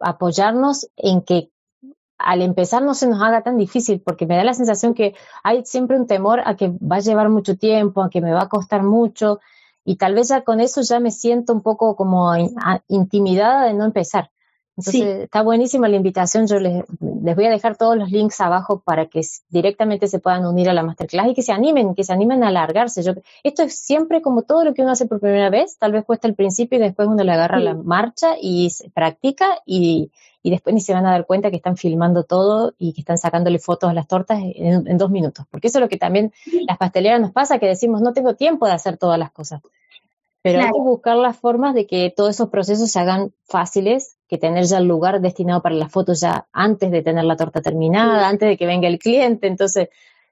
apoyarnos 0.00 0.88
en 0.96 1.22
que 1.22 1.50
al 2.18 2.42
empezar 2.42 2.82
no 2.82 2.94
se 2.94 3.06
nos 3.06 3.22
haga 3.22 3.42
tan 3.42 3.56
difícil, 3.56 4.00
porque 4.00 4.26
me 4.26 4.36
da 4.36 4.42
la 4.42 4.54
sensación 4.54 4.94
que 4.94 5.14
hay 5.44 5.64
siempre 5.64 5.96
un 5.96 6.08
temor 6.08 6.40
a 6.44 6.56
que 6.56 6.70
va 6.70 6.96
a 6.96 7.00
llevar 7.00 7.28
mucho 7.28 7.56
tiempo, 7.56 8.02
a 8.02 8.10
que 8.10 8.20
me 8.20 8.32
va 8.32 8.42
a 8.42 8.48
costar 8.48 8.82
mucho, 8.82 9.38
y 9.84 9.96
tal 9.96 10.14
vez 10.14 10.28
ya 10.28 10.42
con 10.42 10.60
eso 10.60 10.82
ya 10.82 11.00
me 11.00 11.10
siento 11.10 11.52
un 11.52 11.62
poco 11.62 11.96
como 11.96 12.32
intimidada 12.88 13.66
de 13.66 13.74
no 13.74 13.84
empezar. 13.84 14.30
Entonces, 14.76 15.22
está 15.24 15.42
buenísima 15.42 15.88
la 15.88 15.96
invitación. 15.96 16.48
Yo 16.48 16.58
les, 16.58 16.84
les, 17.00 17.36
voy 17.36 17.44
a 17.44 17.50
dejar 17.50 17.76
todos 17.76 17.96
los 17.96 18.10
links 18.10 18.40
abajo 18.40 18.80
para 18.80 19.06
que 19.06 19.20
directamente 19.48 20.08
se 20.08 20.18
puedan 20.18 20.44
unir 20.46 20.68
a 20.68 20.72
la 20.72 20.82
masterclass 20.82 21.28
y 21.28 21.34
que 21.34 21.42
se 21.42 21.52
animen, 21.52 21.94
que 21.94 22.02
se 22.02 22.12
animen 22.12 22.42
a 22.42 22.48
alargarse. 22.48 23.02
Yo, 23.02 23.12
esto 23.44 23.62
es 23.62 23.78
siempre 23.78 24.20
como 24.20 24.42
todo 24.42 24.64
lo 24.64 24.74
que 24.74 24.82
uno 24.82 24.90
hace 24.90 25.06
por 25.06 25.20
primera 25.20 25.48
vez. 25.48 25.78
Tal 25.78 25.92
vez 25.92 26.04
cuesta 26.04 26.26
al 26.26 26.34
principio 26.34 26.78
y 26.78 26.82
después 26.82 27.06
uno 27.06 27.22
le 27.22 27.32
agarra 27.32 27.60
la 27.60 27.74
marcha 27.74 28.34
y 28.40 28.70
se 28.70 28.90
practica 28.90 29.60
y, 29.64 30.10
y, 30.42 30.50
después 30.50 30.74
ni 30.74 30.80
se 30.80 30.92
van 30.92 31.06
a 31.06 31.12
dar 31.12 31.24
cuenta 31.24 31.50
que 31.50 31.56
están 31.56 31.76
filmando 31.76 32.24
todo 32.24 32.74
y 32.76 32.94
que 32.94 33.00
están 33.00 33.18
sacándole 33.18 33.60
fotos 33.60 33.88
a 33.88 33.94
las 33.94 34.08
tortas 34.08 34.40
en, 34.42 34.88
en 34.88 34.98
dos 34.98 35.10
minutos. 35.10 35.46
Porque 35.52 35.68
eso 35.68 35.78
es 35.78 35.82
lo 35.82 35.88
que 35.88 35.98
también 35.98 36.32
las 36.66 36.78
pasteleras 36.78 37.20
nos 37.20 37.30
pasa, 37.30 37.60
que 37.60 37.66
decimos 37.66 38.02
no 38.02 38.12
tengo 38.12 38.34
tiempo 38.34 38.66
de 38.66 38.72
hacer 38.72 38.96
todas 38.96 39.20
las 39.20 39.30
cosas. 39.30 39.62
Pero 40.44 40.60
hay 40.60 40.66
que 40.66 40.78
buscar 40.78 41.16
las 41.16 41.38
formas 41.38 41.74
de 41.74 41.86
que 41.86 42.12
todos 42.14 42.34
esos 42.34 42.50
procesos 42.50 42.90
se 42.90 42.98
hagan 43.00 43.32
fáciles, 43.46 44.18
que 44.28 44.36
tener 44.36 44.64
ya 44.64 44.76
el 44.76 44.84
lugar 44.84 45.22
destinado 45.22 45.62
para 45.62 45.74
la 45.74 45.88
foto 45.88 46.12
ya 46.12 46.46
antes 46.52 46.90
de 46.90 47.00
tener 47.00 47.24
la 47.24 47.36
torta 47.36 47.62
terminada, 47.62 48.28
antes 48.28 48.50
de 48.50 48.58
que 48.58 48.66
venga 48.66 48.86
el 48.86 48.98
cliente. 48.98 49.46
Entonces, 49.46 49.88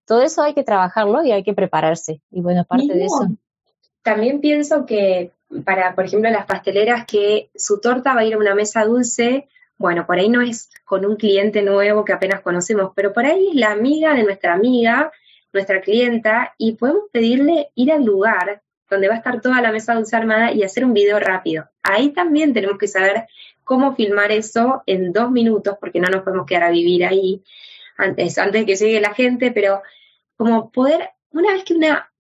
todo 0.07 0.21
eso 0.21 0.43
hay 0.43 0.53
que 0.53 0.65
trabajarlo 0.65 1.25
y 1.25 1.33
hay 1.33 1.43
que 1.43 1.55
prepararse. 1.55 2.21
Y 2.31 2.43
bueno, 2.43 2.61
aparte 2.61 2.93
de 2.93 3.07
eso. 3.07 3.27
También 4.03 4.43
pienso 4.43 4.85
que 4.85 5.31
para, 5.65 5.95
por 5.95 6.05
ejemplo, 6.05 6.29
las 6.29 6.45
pasteleras 6.45 7.07
que 7.07 7.49
su 7.55 7.81
torta 7.81 8.13
va 8.13 8.21
a 8.21 8.25
ir 8.27 8.35
a 8.35 8.39
una 8.39 8.55
mesa 8.55 8.85
dulce, 8.85 9.49
bueno, 9.79 10.07
por 10.07 10.19
ahí 10.19 10.29
no 10.29 10.43
es 10.43 10.69
con 10.85 11.07
un 11.07 11.17
cliente 11.17 11.63
nuevo 11.63 12.05
que 12.05 12.13
apenas 12.13 12.43
conocemos, 12.43 12.93
pero 12.95 13.15
por 13.15 13.25
ahí 13.25 13.49
es 13.49 13.55
la 13.55 13.71
amiga 13.71 14.13
de 14.13 14.25
nuestra 14.25 14.53
amiga, 14.53 15.11
nuestra 15.55 15.81
clienta, 15.81 16.53
y 16.59 16.73
podemos 16.73 17.05
pedirle 17.11 17.71
ir 17.75 17.93
al 17.93 18.05
lugar 18.05 18.61
donde 18.93 19.09
va 19.09 19.15
a 19.15 19.19
estar 19.19 19.41
toda 19.41 19.61
la 19.61 19.73
mesa 19.73 19.95
dulce 19.95 20.17
armada 20.17 20.53
y 20.53 20.63
hacer 20.63 20.85
un 20.85 20.95
video 20.95 21.19
rápido. 21.19 21.69
Ahí 21.83 22.11
también 22.11 22.53
tenemos 22.53 22.79
que 22.79 22.89
saber 22.89 23.27
cómo 23.65 23.95
filmar 23.95 24.31
eso 24.33 24.83
en 24.87 25.13
dos 25.13 25.31
minutos, 25.31 25.77
porque 25.81 26.01
no 26.01 26.09
nos 26.09 26.23
podemos 26.23 26.47
quedar 26.47 26.65
a 26.65 26.71
vivir 26.71 27.05
ahí 27.05 27.43
antes, 27.97 28.39
antes 28.39 28.61
de 28.61 28.67
que 28.67 28.77
llegue 28.77 29.01
la 29.01 29.15
gente, 29.15 29.51
pero 29.51 29.83
como 30.37 30.71
poder, 30.71 31.11
una 31.31 31.53
vez 31.53 31.65
que 31.65 31.75
una 31.75 32.13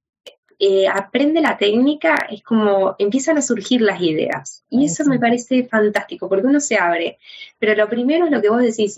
eh, 0.58 0.86
aprende 0.86 1.40
la 1.40 1.58
técnica, 1.58 2.28
es 2.30 2.42
como 2.44 2.94
empiezan 2.98 3.36
a 3.36 3.42
surgir 3.42 3.80
las 3.80 4.00
ideas. 4.00 4.64
Y 4.70 4.84
eso 4.84 5.04
me 5.04 5.18
parece 5.18 5.64
fantástico, 5.64 6.28
porque 6.28 6.46
uno 6.46 6.60
se 6.60 6.78
abre. 6.78 7.18
Pero 7.58 7.74
lo 7.74 7.88
primero 7.88 8.26
es 8.26 8.30
lo 8.30 8.40
que 8.40 8.48
vos 8.48 8.62
decís, 8.62 8.94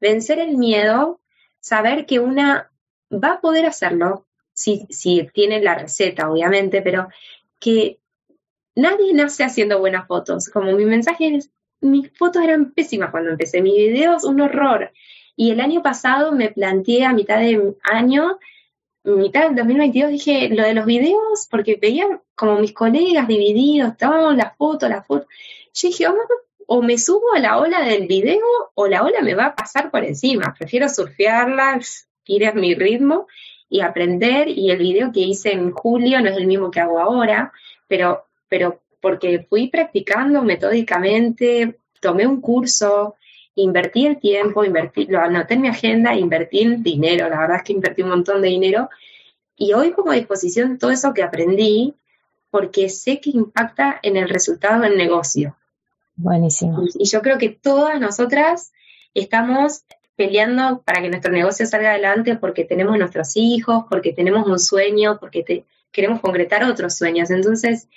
vencer 0.00 0.38
el 0.38 0.56
miedo, 0.56 1.20
saber 1.58 2.06
que 2.06 2.20
una 2.20 2.70
va 3.12 3.32
a 3.32 3.40
poder 3.40 3.66
hacerlo, 3.66 4.27
si, 4.58 4.86
si 4.90 5.28
tienen 5.32 5.62
la 5.62 5.76
receta, 5.76 6.28
obviamente, 6.28 6.82
pero 6.82 7.06
que 7.60 8.00
nadie 8.74 9.12
nace 9.14 9.44
haciendo 9.44 9.78
buenas 9.78 10.08
fotos. 10.08 10.48
Como 10.48 10.72
mi 10.72 10.84
mensaje 10.84 11.36
es, 11.36 11.50
mis 11.80 12.10
fotos 12.18 12.42
eran 12.42 12.72
pésimas 12.72 13.12
cuando 13.12 13.30
empecé, 13.30 13.62
mis 13.62 13.76
videos 13.76 14.24
un 14.24 14.40
horror. 14.40 14.90
Y 15.36 15.52
el 15.52 15.60
año 15.60 15.80
pasado 15.80 16.32
me 16.32 16.50
planteé 16.50 17.04
a 17.04 17.12
mitad 17.12 17.38
de 17.38 17.72
año, 17.84 18.40
mitad 19.04 19.44
del 19.44 19.54
2022, 19.54 20.10
dije 20.10 20.48
lo 20.48 20.64
de 20.64 20.74
los 20.74 20.86
videos, 20.86 21.46
porque 21.48 21.78
veía 21.80 22.20
como 22.34 22.58
mis 22.58 22.72
colegas 22.72 23.28
divididos, 23.28 23.96
todas 23.96 24.36
las 24.36 24.56
fotos, 24.56 24.90
las 24.90 25.06
fotos. 25.06 25.28
Yo 25.72 25.88
dije, 25.88 26.08
oh, 26.08 26.16
o 26.66 26.82
me 26.82 26.98
subo 26.98 27.32
a 27.32 27.38
la 27.38 27.58
ola 27.58 27.82
del 27.82 28.08
video 28.08 28.44
o 28.74 28.88
la 28.88 29.04
ola 29.04 29.20
me 29.22 29.36
va 29.36 29.46
a 29.46 29.54
pasar 29.54 29.92
por 29.92 30.02
encima. 30.02 30.52
Prefiero 30.58 30.88
surfearla, 30.88 31.78
ir 32.26 32.46
a 32.46 32.52
mi 32.54 32.74
ritmo 32.74 33.28
y 33.68 33.80
aprender. 33.80 34.48
Y 34.48 34.70
el 34.70 34.78
video 34.78 35.12
que 35.12 35.20
hice 35.20 35.52
en 35.52 35.70
julio 35.72 36.20
no 36.20 36.28
es 36.28 36.36
el 36.36 36.46
mismo 36.46 36.70
que 36.70 36.80
hago 36.80 36.98
ahora, 36.98 37.52
pero, 37.86 38.26
pero 38.48 38.80
porque 39.00 39.46
fui 39.48 39.68
practicando 39.68 40.42
metódicamente, 40.42 41.78
tomé 42.00 42.26
un 42.26 42.40
curso, 42.40 43.16
invertí 43.54 44.06
el 44.06 44.18
tiempo, 44.18 44.64
invertí, 44.64 45.06
lo 45.06 45.20
anoté 45.20 45.54
en 45.54 45.62
mi 45.62 45.68
agenda, 45.68 46.14
invertí 46.14 46.60
el 46.60 46.82
dinero, 46.82 47.28
la 47.28 47.40
verdad 47.40 47.56
es 47.58 47.62
que 47.64 47.72
invertí 47.72 48.02
un 48.02 48.10
montón 48.10 48.40
de 48.40 48.48
dinero 48.48 48.88
Y 49.56 49.72
hoy 49.72 49.90
pongo 49.90 50.12
a 50.12 50.14
disposición 50.14 50.78
todo 50.78 50.90
eso 50.90 51.12
que 51.12 51.22
aprendí 51.22 51.94
porque 52.50 52.88
sé 52.88 53.20
que 53.20 53.30
impacta 53.30 53.98
en 54.02 54.16
el 54.16 54.28
resultado 54.28 54.82
del 54.82 54.96
negocio. 54.96 55.56
Buenísimo. 56.16 56.84
Y, 56.98 57.04
yo 57.04 57.20
creo 57.22 57.38
que 57.38 57.50
todas 57.50 58.00
nosotras 58.00 58.72
estamos 59.14 59.84
peleando 60.18 60.82
para 60.84 61.00
que 61.00 61.08
nuestro 61.08 61.30
negocio 61.30 61.64
salga 61.64 61.90
adelante 61.90 62.34
porque 62.34 62.64
tenemos 62.64 62.98
nuestros 62.98 63.36
hijos, 63.36 63.84
porque 63.88 64.12
tenemos 64.12 64.48
un 64.48 64.58
sueño, 64.58 65.18
porque 65.20 65.64
queremos 65.92 66.20
concretar 66.20 66.64
otros 66.64 66.96
sueños. 66.96 67.30
Entonces, 67.30 67.88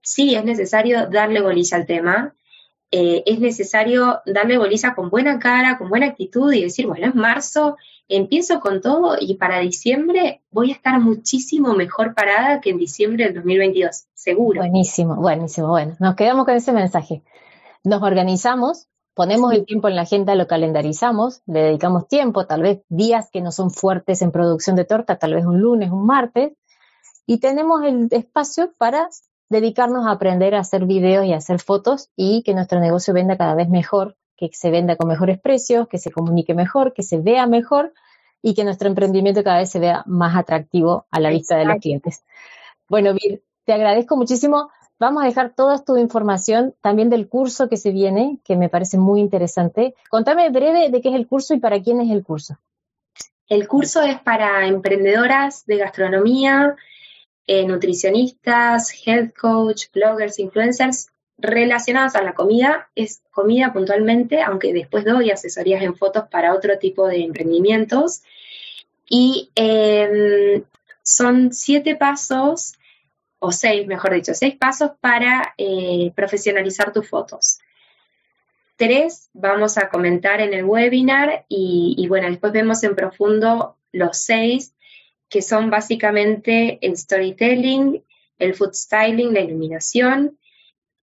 sí, 0.00 0.36
es 0.36 0.44
necesario 0.44 1.08
darle 1.08 1.40
bolilla 1.40 1.76
al 1.76 1.84
tema. 1.84 2.36
Eh, 2.92 3.24
es 3.26 3.40
necesario 3.40 4.20
darle 4.24 4.56
bolilla 4.56 4.94
con 4.94 5.10
buena 5.10 5.40
cara, 5.40 5.78
con 5.78 5.88
buena 5.88 6.06
actitud 6.06 6.52
y 6.52 6.62
decir, 6.62 6.86
bueno, 6.86 7.08
es 7.08 7.16
marzo, 7.16 7.76
empiezo 8.06 8.60
con 8.60 8.80
todo 8.80 9.16
y 9.20 9.34
para 9.34 9.58
diciembre 9.58 10.42
voy 10.52 10.70
a 10.70 10.74
estar 10.74 11.00
muchísimo 11.00 11.74
mejor 11.74 12.14
parada 12.14 12.60
que 12.60 12.70
en 12.70 12.78
diciembre 12.78 13.24
del 13.24 13.34
2022, 13.34 14.04
seguro. 14.14 14.60
Buenísimo, 14.60 15.16
buenísimo. 15.16 15.66
Bueno, 15.66 15.96
nos 15.98 16.14
quedamos 16.14 16.44
con 16.44 16.54
ese 16.54 16.70
mensaje. 16.70 17.24
Nos 17.82 18.00
organizamos, 18.00 18.86
ponemos 19.18 19.52
el 19.52 19.64
tiempo 19.64 19.88
en 19.88 19.96
la 19.96 20.02
agenda, 20.02 20.36
lo 20.36 20.46
calendarizamos, 20.46 21.42
le 21.46 21.64
dedicamos 21.64 22.06
tiempo, 22.06 22.46
tal 22.46 22.62
vez 22.62 22.82
días 22.88 23.30
que 23.32 23.40
no 23.40 23.50
son 23.50 23.72
fuertes 23.72 24.22
en 24.22 24.30
producción 24.30 24.76
de 24.76 24.84
torta, 24.84 25.18
tal 25.18 25.34
vez 25.34 25.44
un 25.44 25.60
lunes, 25.60 25.90
un 25.90 26.06
martes, 26.06 26.52
y 27.26 27.40
tenemos 27.40 27.82
el 27.82 28.06
espacio 28.12 28.72
para 28.78 29.08
dedicarnos 29.48 30.06
a 30.06 30.12
aprender 30.12 30.54
a 30.54 30.60
hacer 30.60 30.86
videos 30.86 31.26
y 31.26 31.32
a 31.32 31.38
hacer 31.38 31.58
fotos 31.58 32.10
y 32.14 32.44
que 32.44 32.54
nuestro 32.54 32.78
negocio 32.78 33.12
venda 33.12 33.36
cada 33.36 33.56
vez 33.56 33.68
mejor 33.68 34.14
que 34.36 34.50
se 34.52 34.70
venda 34.70 34.94
con 34.94 35.08
mejores 35.08 35.40
precios, 35.40 35.88
que 35.88 35.98
se 35.98 36.12
comunique 36.12 36.54
mejor, 36.54 36.94
que 36.94 37.02
se 37.02 37.18
vea 37.18 37.48
mejor 37.48 37.92
y 38.40 38.54
que 38.54 38.62
nuestro 38.62 38.88
emprendimiento 38.88 39.42
cada 39.42 39.58
vez 39.58 39.68
se 39.68 39.80
vea 39.80 40.04
más 40.06 40.36
atractivo 40.36 41.06
a 41.10 41.18
la 41.18 41.30
vista 41.30 41.56
de 41.56 41.64
los 41.64 41.78
clientes. 41.78 42.22
Bueno, 42.88 43.14
Vir, 43.14 43.42
te 43.64 43.72
agradezco 43.72 44.16
muchísimo. 44.16 44.70
Vamos 44.98 45.22
a 45.22 45.26
dejar 45.26 45.54
toda 45.54 45.84
tu 45.84 45.96
información 45.96 46.74
también 46.80 47.08
del 47.08 47.28
curso 47.28 47.68
que 47.68 47.76
se 47.76 47.92
viene, 47.92 48.38
que 48.44 48.56
me 48.56 48.68
parece 48.68 48.98
muy 48.98 49.20
interesante. 49.20 49.94
Contame 50.10 50.50
breve 50.50 50.90
de 50.90 51.00
qué 51.00 51.10
es 51.10 51.14
el 51.14 51.28
curso 51.28 51.54
y 51.54 51.60
para 51.60 51.80
quién 51.80 52.00
es 52.00 52.10
el 52.10 52.24
curso. 52.24 52.58
El 53.48 53.66
curso 53.68 54.02
es 54.02 54.20
para 54.20 54.66
emprendedoras 54.66 55.64
de 55.66 55.76
gastronomía, 55.78 56.76
eh, 57.46 57.64
nutricionistas, 57.66 58.92
health 59.06 59.34
coach, 59.34 59.86
bloggers, 59.94 60.38
influencers 60.38 61.08
relacionadas 61.38 62.16
a 62.16 62.22
la 62.22 62.34
comida, 62.34 62.90
es 62.94 63.22
comida 63.30 63.72
puntualmente, 63.72 64.42
aunque 64.42 64.72
después 64.72 65.04
doy 65.04 65.30
asesorías 65.30 65.82
en 65.82 65.94
fotos 65.94 66.24
para 66.28 66.52
otro 66.52 66.78
tipo 66.78 67.06
de 67.06 67.22
emprendimientos. 67.22 68.22
Y 69.08 69.50
em, 69.54 70.64
son 71.02 71.52
siete 71.52 71.96
pasos, 71.96 72.74
o 73.38 73.52
seis, 73.52 73.86
mejor 73.86 74.14
dicho, 74.14 74.34
seis 74.34 74.56
pasos 74.56 74.92
para 75.00 75.54
eh, 75.58 76.12
profesionalizar 76.14 76.92
tus 76.92 77.08
fotos. 77.08 77.58
Tres 78.76 79.28
vamos 79.32 79.76
a 79.78 79.88
comentar 79.88 80.40
en 80.40 80.54
el 80.54 80.64
webinar 80.64 81.44
y, 81.48 81.94
y 81.98 82.06
bueno, 82.08 82.28
después 82.28 82.52
vemos 82.52 82.82
en 82.84 82.94
profundo 82.94 83.76
los 83.92 84.18
seis, 84.18 84.74
que 85.28 85.42
son 85.42 85.70
básicamente 85.70 86.78
el 86.80 86.96
storytelling, 86.96 88.02
el 88.38 88.54
food 88.54 88.74
styling, 88.74 89.34
la 89.34 89.40
iluminación, 89.40 90.38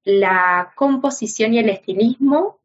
la 0.03 0.71
composición 0.75 1.53
y 1.53 1.59
el 1.59 1.69
estilismo, 1.69 2.59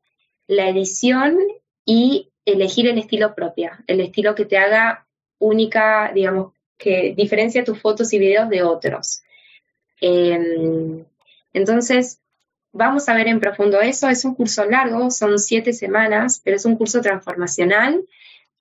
la 0.47 0.69
edición 0.69 1.39
y 1.85 2.29
elegir 2.45 2.87
el 2.87 2.99
estilo 2.99 3.35
propio, 3.35 3.71
el 3.87 4.01
estilo 4.01 4.35
que 4.35 4.45
te 4.45 4.59
haga 4.59 5.07
única, 5.39 6.13
digamos, 6.15 6.53
que 6.77 7.15
diferencia 7.17 7.65
tus 7.65 7.81
fotos 7.81 8.13
y 8.13 8.19
videos 8.19 8.49
de 8.49 8.63
otros. 8.63 9.23
Em, 10.01 11.05
entonces, 11.53 12.21
vamos 12.73 13.09
a 13.09 13.15
ver 13.15 13.29
en 13.29 13.41
profundo 13.41 13.81
eso. 13.81 14.09
Es 14.09 14.25
un 14.25 14.35
curso 14.35 14.65
largo, 14.65 15.11
son 15.11 15.39
siete 15.39 15.73
semanas, 15.73 16.41
pero 16.45 16.57
es 16.57 16.65
un 16.65 16.77
curso 16.77 17.01
transformacional 17.01 18.05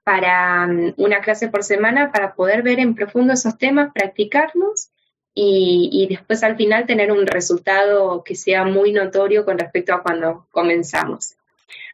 para 0.04 0.66
um, 0.66 0.94
una 0.98 1.22
clase 1.22 1.50
por 1.50 1.64
semana 1.64 2.12
para 2.12 2.34
poder 2.34 2.64
ver 2.64 2.80
en 2.80 2.96
profundo 2.96 3.34
esos 3.34 3.58
temas, 3.58 3.92
practicarlos 3.94 4.90
y, 5.36 6.08
después 6.10 6.44
al 6.44 6.58
final 6.58 6.86
tener 6.86 7.12
un 7.12 7.26
resultado 7.26 8.24
que 8.24 8.36
sea 8.36 8.66
muy 8.66 8.92
notorio 8.92 9.46
con 9.46 9.58
respecto 9.58 9.94
a 9.94 10.02
cuando 10.02 10.48
comenzamos. 10.52 11.36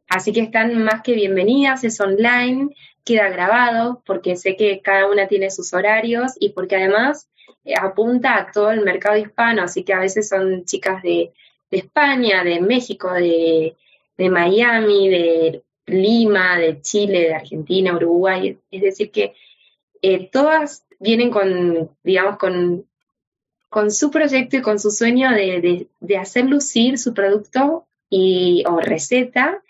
Así 0.08 0.32
que 0.32 0.40
están 0.40 0.84
más 0.84 1.02
que 1.04 1.14
bienvenidas, 1.14 1.84
es 1.84 2.00
online, 2.00 2.70
queda 3.04 3.30
grabado 3.30 4.02
porque 4.06 4.36
sé 4.36 4.56
que 4.56 4.82
cada 4.82 5.08
una 5.08 5.28
tiene 5.28 5.52
sus 5.52 5.74
horarios 5.74 6.32
y 6.40 6.50
porque 6.50 6.78
además 6.78 7.28
apunta 7.80 8.38
a 8.38 8.52
todo 8.52 8.72
el 8.72 8.82
mercado 8.82 9.18
hispano, 9.18 9.64
así 9.64 9.84
que 9.84 9.94
a 9.94 10.00
veces 10.00 10.30
son 10.30 10.66
chicas 10.66 11.02
de, 11.04 11.32
España, 11.72 12.44
de 12.44 12.62
México, 12.62 13.12
de, 13.12 13.76
Miami, 14.18 15.10
de 15.10 15.64
Lima, 15.88 16.58
de 16.58 16.82
Chile, 16.82 17.22
de 17.22 17.36
Argentina, 17.36 17.96
Uruguay, 17.96 18.58
es 18.72 18.82
decir 18.82 19.12
que 19.12 19.34
eh, 20.02 20.30
todas 20.32 20.86
vienen 21.00 21.32
con, 21.32 21.90
digamos, 22.04 22.38
con 22.38 22.86
con 23.76 23.92
su 23.92 24.10
proyecto 24.10 24.56
y 24.56 24.62
con 24.62 24.80
su 24.80 24.90
sueño 24.90 25.32
de, 25.32 25.90
hacer 26.18 26.46
lucir 26.46 26.98
su 26.98 27.14
producto 27.14 27.86
y, 28.10 28.64
o 28.66 28.80
receta 28.80 29.62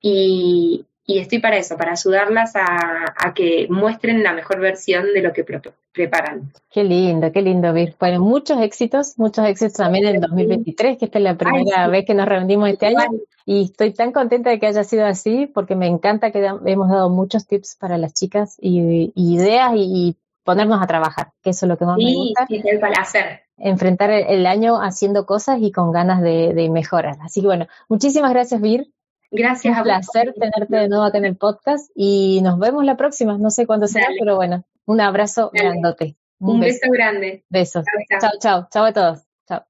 y, 0.00 0.84
estoy 1.18 1.38
para 1.38 1.56
eso, 1.56 1.76
para 1.76 1.92
ayudarlas 1.92 2.52
a, 2.54 3.32
que 3.34 3.66
muestren 3.70 4.22
la 4.22 4.32
mejor 4.32 4.60
versión 4.60 5.06
de 5.14 5.22
lo 5.22 5.32
que 5.32 5.44
preparan. 5.92 6.52
Qué 6.70 6.84
lindo, 6.84 7.32
qué 7.32 7.42
lindo, 7.42 7.72
Vir. 7.72 7.94
Bueno, 7.98 8.20
muchos 8.20 8.60
éxitos, 8.60 9.18
muchos 9.18 9.46
éxitos 9.46 9.74
también 9.74 10.06
en 10.06 10.20
2023, 10.20 10.98
que 10.98 11.06
esta 11.06 11.18
es 11.18 11.24
la 11.24 11.36
primera 11.36 11.88
vez 11.88 12.04
que 12.04 12.14
nos 12.14 12.26
reunimos 12.26 12.68
este 12.68 12.86
año. 12.86 13.20
Y 13.46 13.64
estoy 13.64 13.92
tan 13.92 14.12
contenta 14.12 14.50
de 14.50 14.60
que 14.60 14.66
haya 14.66 14.84
sido 14.84 15.06
así, 15.06 15.46
porque 15.46 15.74
me 15.74 15.86
encanta 15.86 16.30
que 16.30 16.44
hemos 16.66 16.88
dado 16.88 17.10
muchos 17.10 17.46
tips 17.46 17.76
para 17.76 17.98
las 17.98 18.14
chicas 18.14 18.56
y, 18.60 19.12
ideas 19.14 19.72
y, 19.74 20.16
ponernos 20.42 20.82
a 20.82 20.86
trabajar, 20.86 21.32
que 21.42 21.50
eso 21.50 21.66
es 21.66 21.68
lo 21.68 21.76
que 21.76 21.84
más 21.84 21.96
me 21.96 22.14
gusta. 22.14 22.46
Sí, 22.48 22.60
el 22.64 22.80
placer. 22.80 23.42
Enfrentar 23.56 24.10
el, 24.10 24.46
año 24.46 24.80
haciendo 24.80 25.26
cosas 25.26 25.58
y 25.60 25.70
con 25.70 25.92
ganas 25.92 26.22
de, 26.22 26.68
mejorar. 26.72 27.18
Así 27.22 27.40
que 27.40 27.46
bueno, 27.46 27.66
muchísimas 27.88 28.32
gracias, 28.32 28.60
Vir. 28.60 28.90
Gracias. 29.30 29.76
Un 29.76 29.84
placer 29.84 30.34
tenerte 30.38 30.76
de 30.76 30.88
nuevo 30.88 31.04
acá 31.04 31.18
en 31.18 31.24
el 31.24 31.36
podcast 31.36 31.90
y 31.94 32.40
nos 32.42 32.58
vemos 32.58 32.84
la 32.84 32.96
próxima. 32.96 33.38
No 33.38 33.50
sé 33.50 33.66
cuándo 33.66 33.86
será, 33.86 34.08
pero 34.18 34.36
bueno, 34.36 34.64
un 34.86 35.00
abrazo 35.00 35.50
grandote. 35.52 36.16
Un, 36.38 36.60
beso. 36.60 36.90
grande. 36.90 37.44
Besos. 37.48 37.84
Chao, 38.20 38.32
chao. 38.40 38.68
Chao 38.70 38.84
a 38.84 38.92
todos. 38.92 39.20
Chao. 39.46 39.64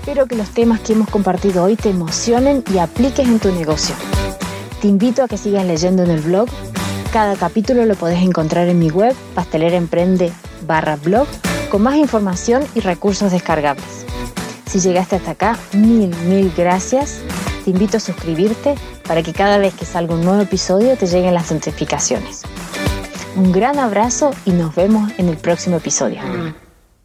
Espero 0.00 0.26
que 0.26 0.36
los 0.36 0.50
temas 0.52 0.80
que 0.80 0.94
hemos 0.94 1.08
compartido 1.08 1.64
hoy 1.64 1.76
te 1.76 1.90
emocionen 1.90 2.64
y 2.72 2.78
apliques 2.78 3.26
en 3.26 3.38
tu 3.38 3.52
negocio. 3.52 3.94
Te 4.80 4.88
invito 4.88 5.22
a 5.22 5.28
que 5.28 5.36
sigas 5.36 5.64
leyendo 5.64 6.02
en 6.02 6.10
el 6.10 6.20
blog 6.20 6.48
cada 7.16 7.34
capítulo 7.36 7.86
lo 7.86 7.94
podés 7.94 8.22
encontrar 8.22 8.68
en 8.68 8.78
mi 8.78 8.90
web 8.90 9.14
pasteleraemprende 9.34 10.32
barra 10.66 10.96
blog 10.96 11.26
con 11.70 11.80
más 11.80 11.96
información 11.96 12.62
y 12.74 12.80
recursos 12.80 13.32
descargables. 13.32 14.04
Si 14.66 14.80
llegaste 14.80 15.16
hasta 15.16 15.30
acá, 15.30 15.58
mil, 15.72 16.14
mil 16.26 16.52
gracias. 16.54 17.22
Te 17.66 17.72
invito 17.72 17.96
a 17.96 18.00
suscribirte 18.00 18.76
para 19.08 19.24
que 19.24 19.32
cada 19.32 19.58
vez 19.58 19.74
que 19.74 19.84
salga 19.84 20.14
un 20.14 20.24
nuevo 20.24 20.40
episodio 20.40 20.96
te 20.96 21.08
lleguen 21.08 21.34
las 21.34 21.50
notificaciones. 21.50 22.42
Un 23.34 23.50
gran 23.50 23.80
abrazo 23.80 24.30
y 24.44 24.52
nos 24.52 24.72
vemos 24.76 25.10
en 25.18 25.28
el 25.28 25.36
próximo 25.36 25.78
episodio. 25.78 26.20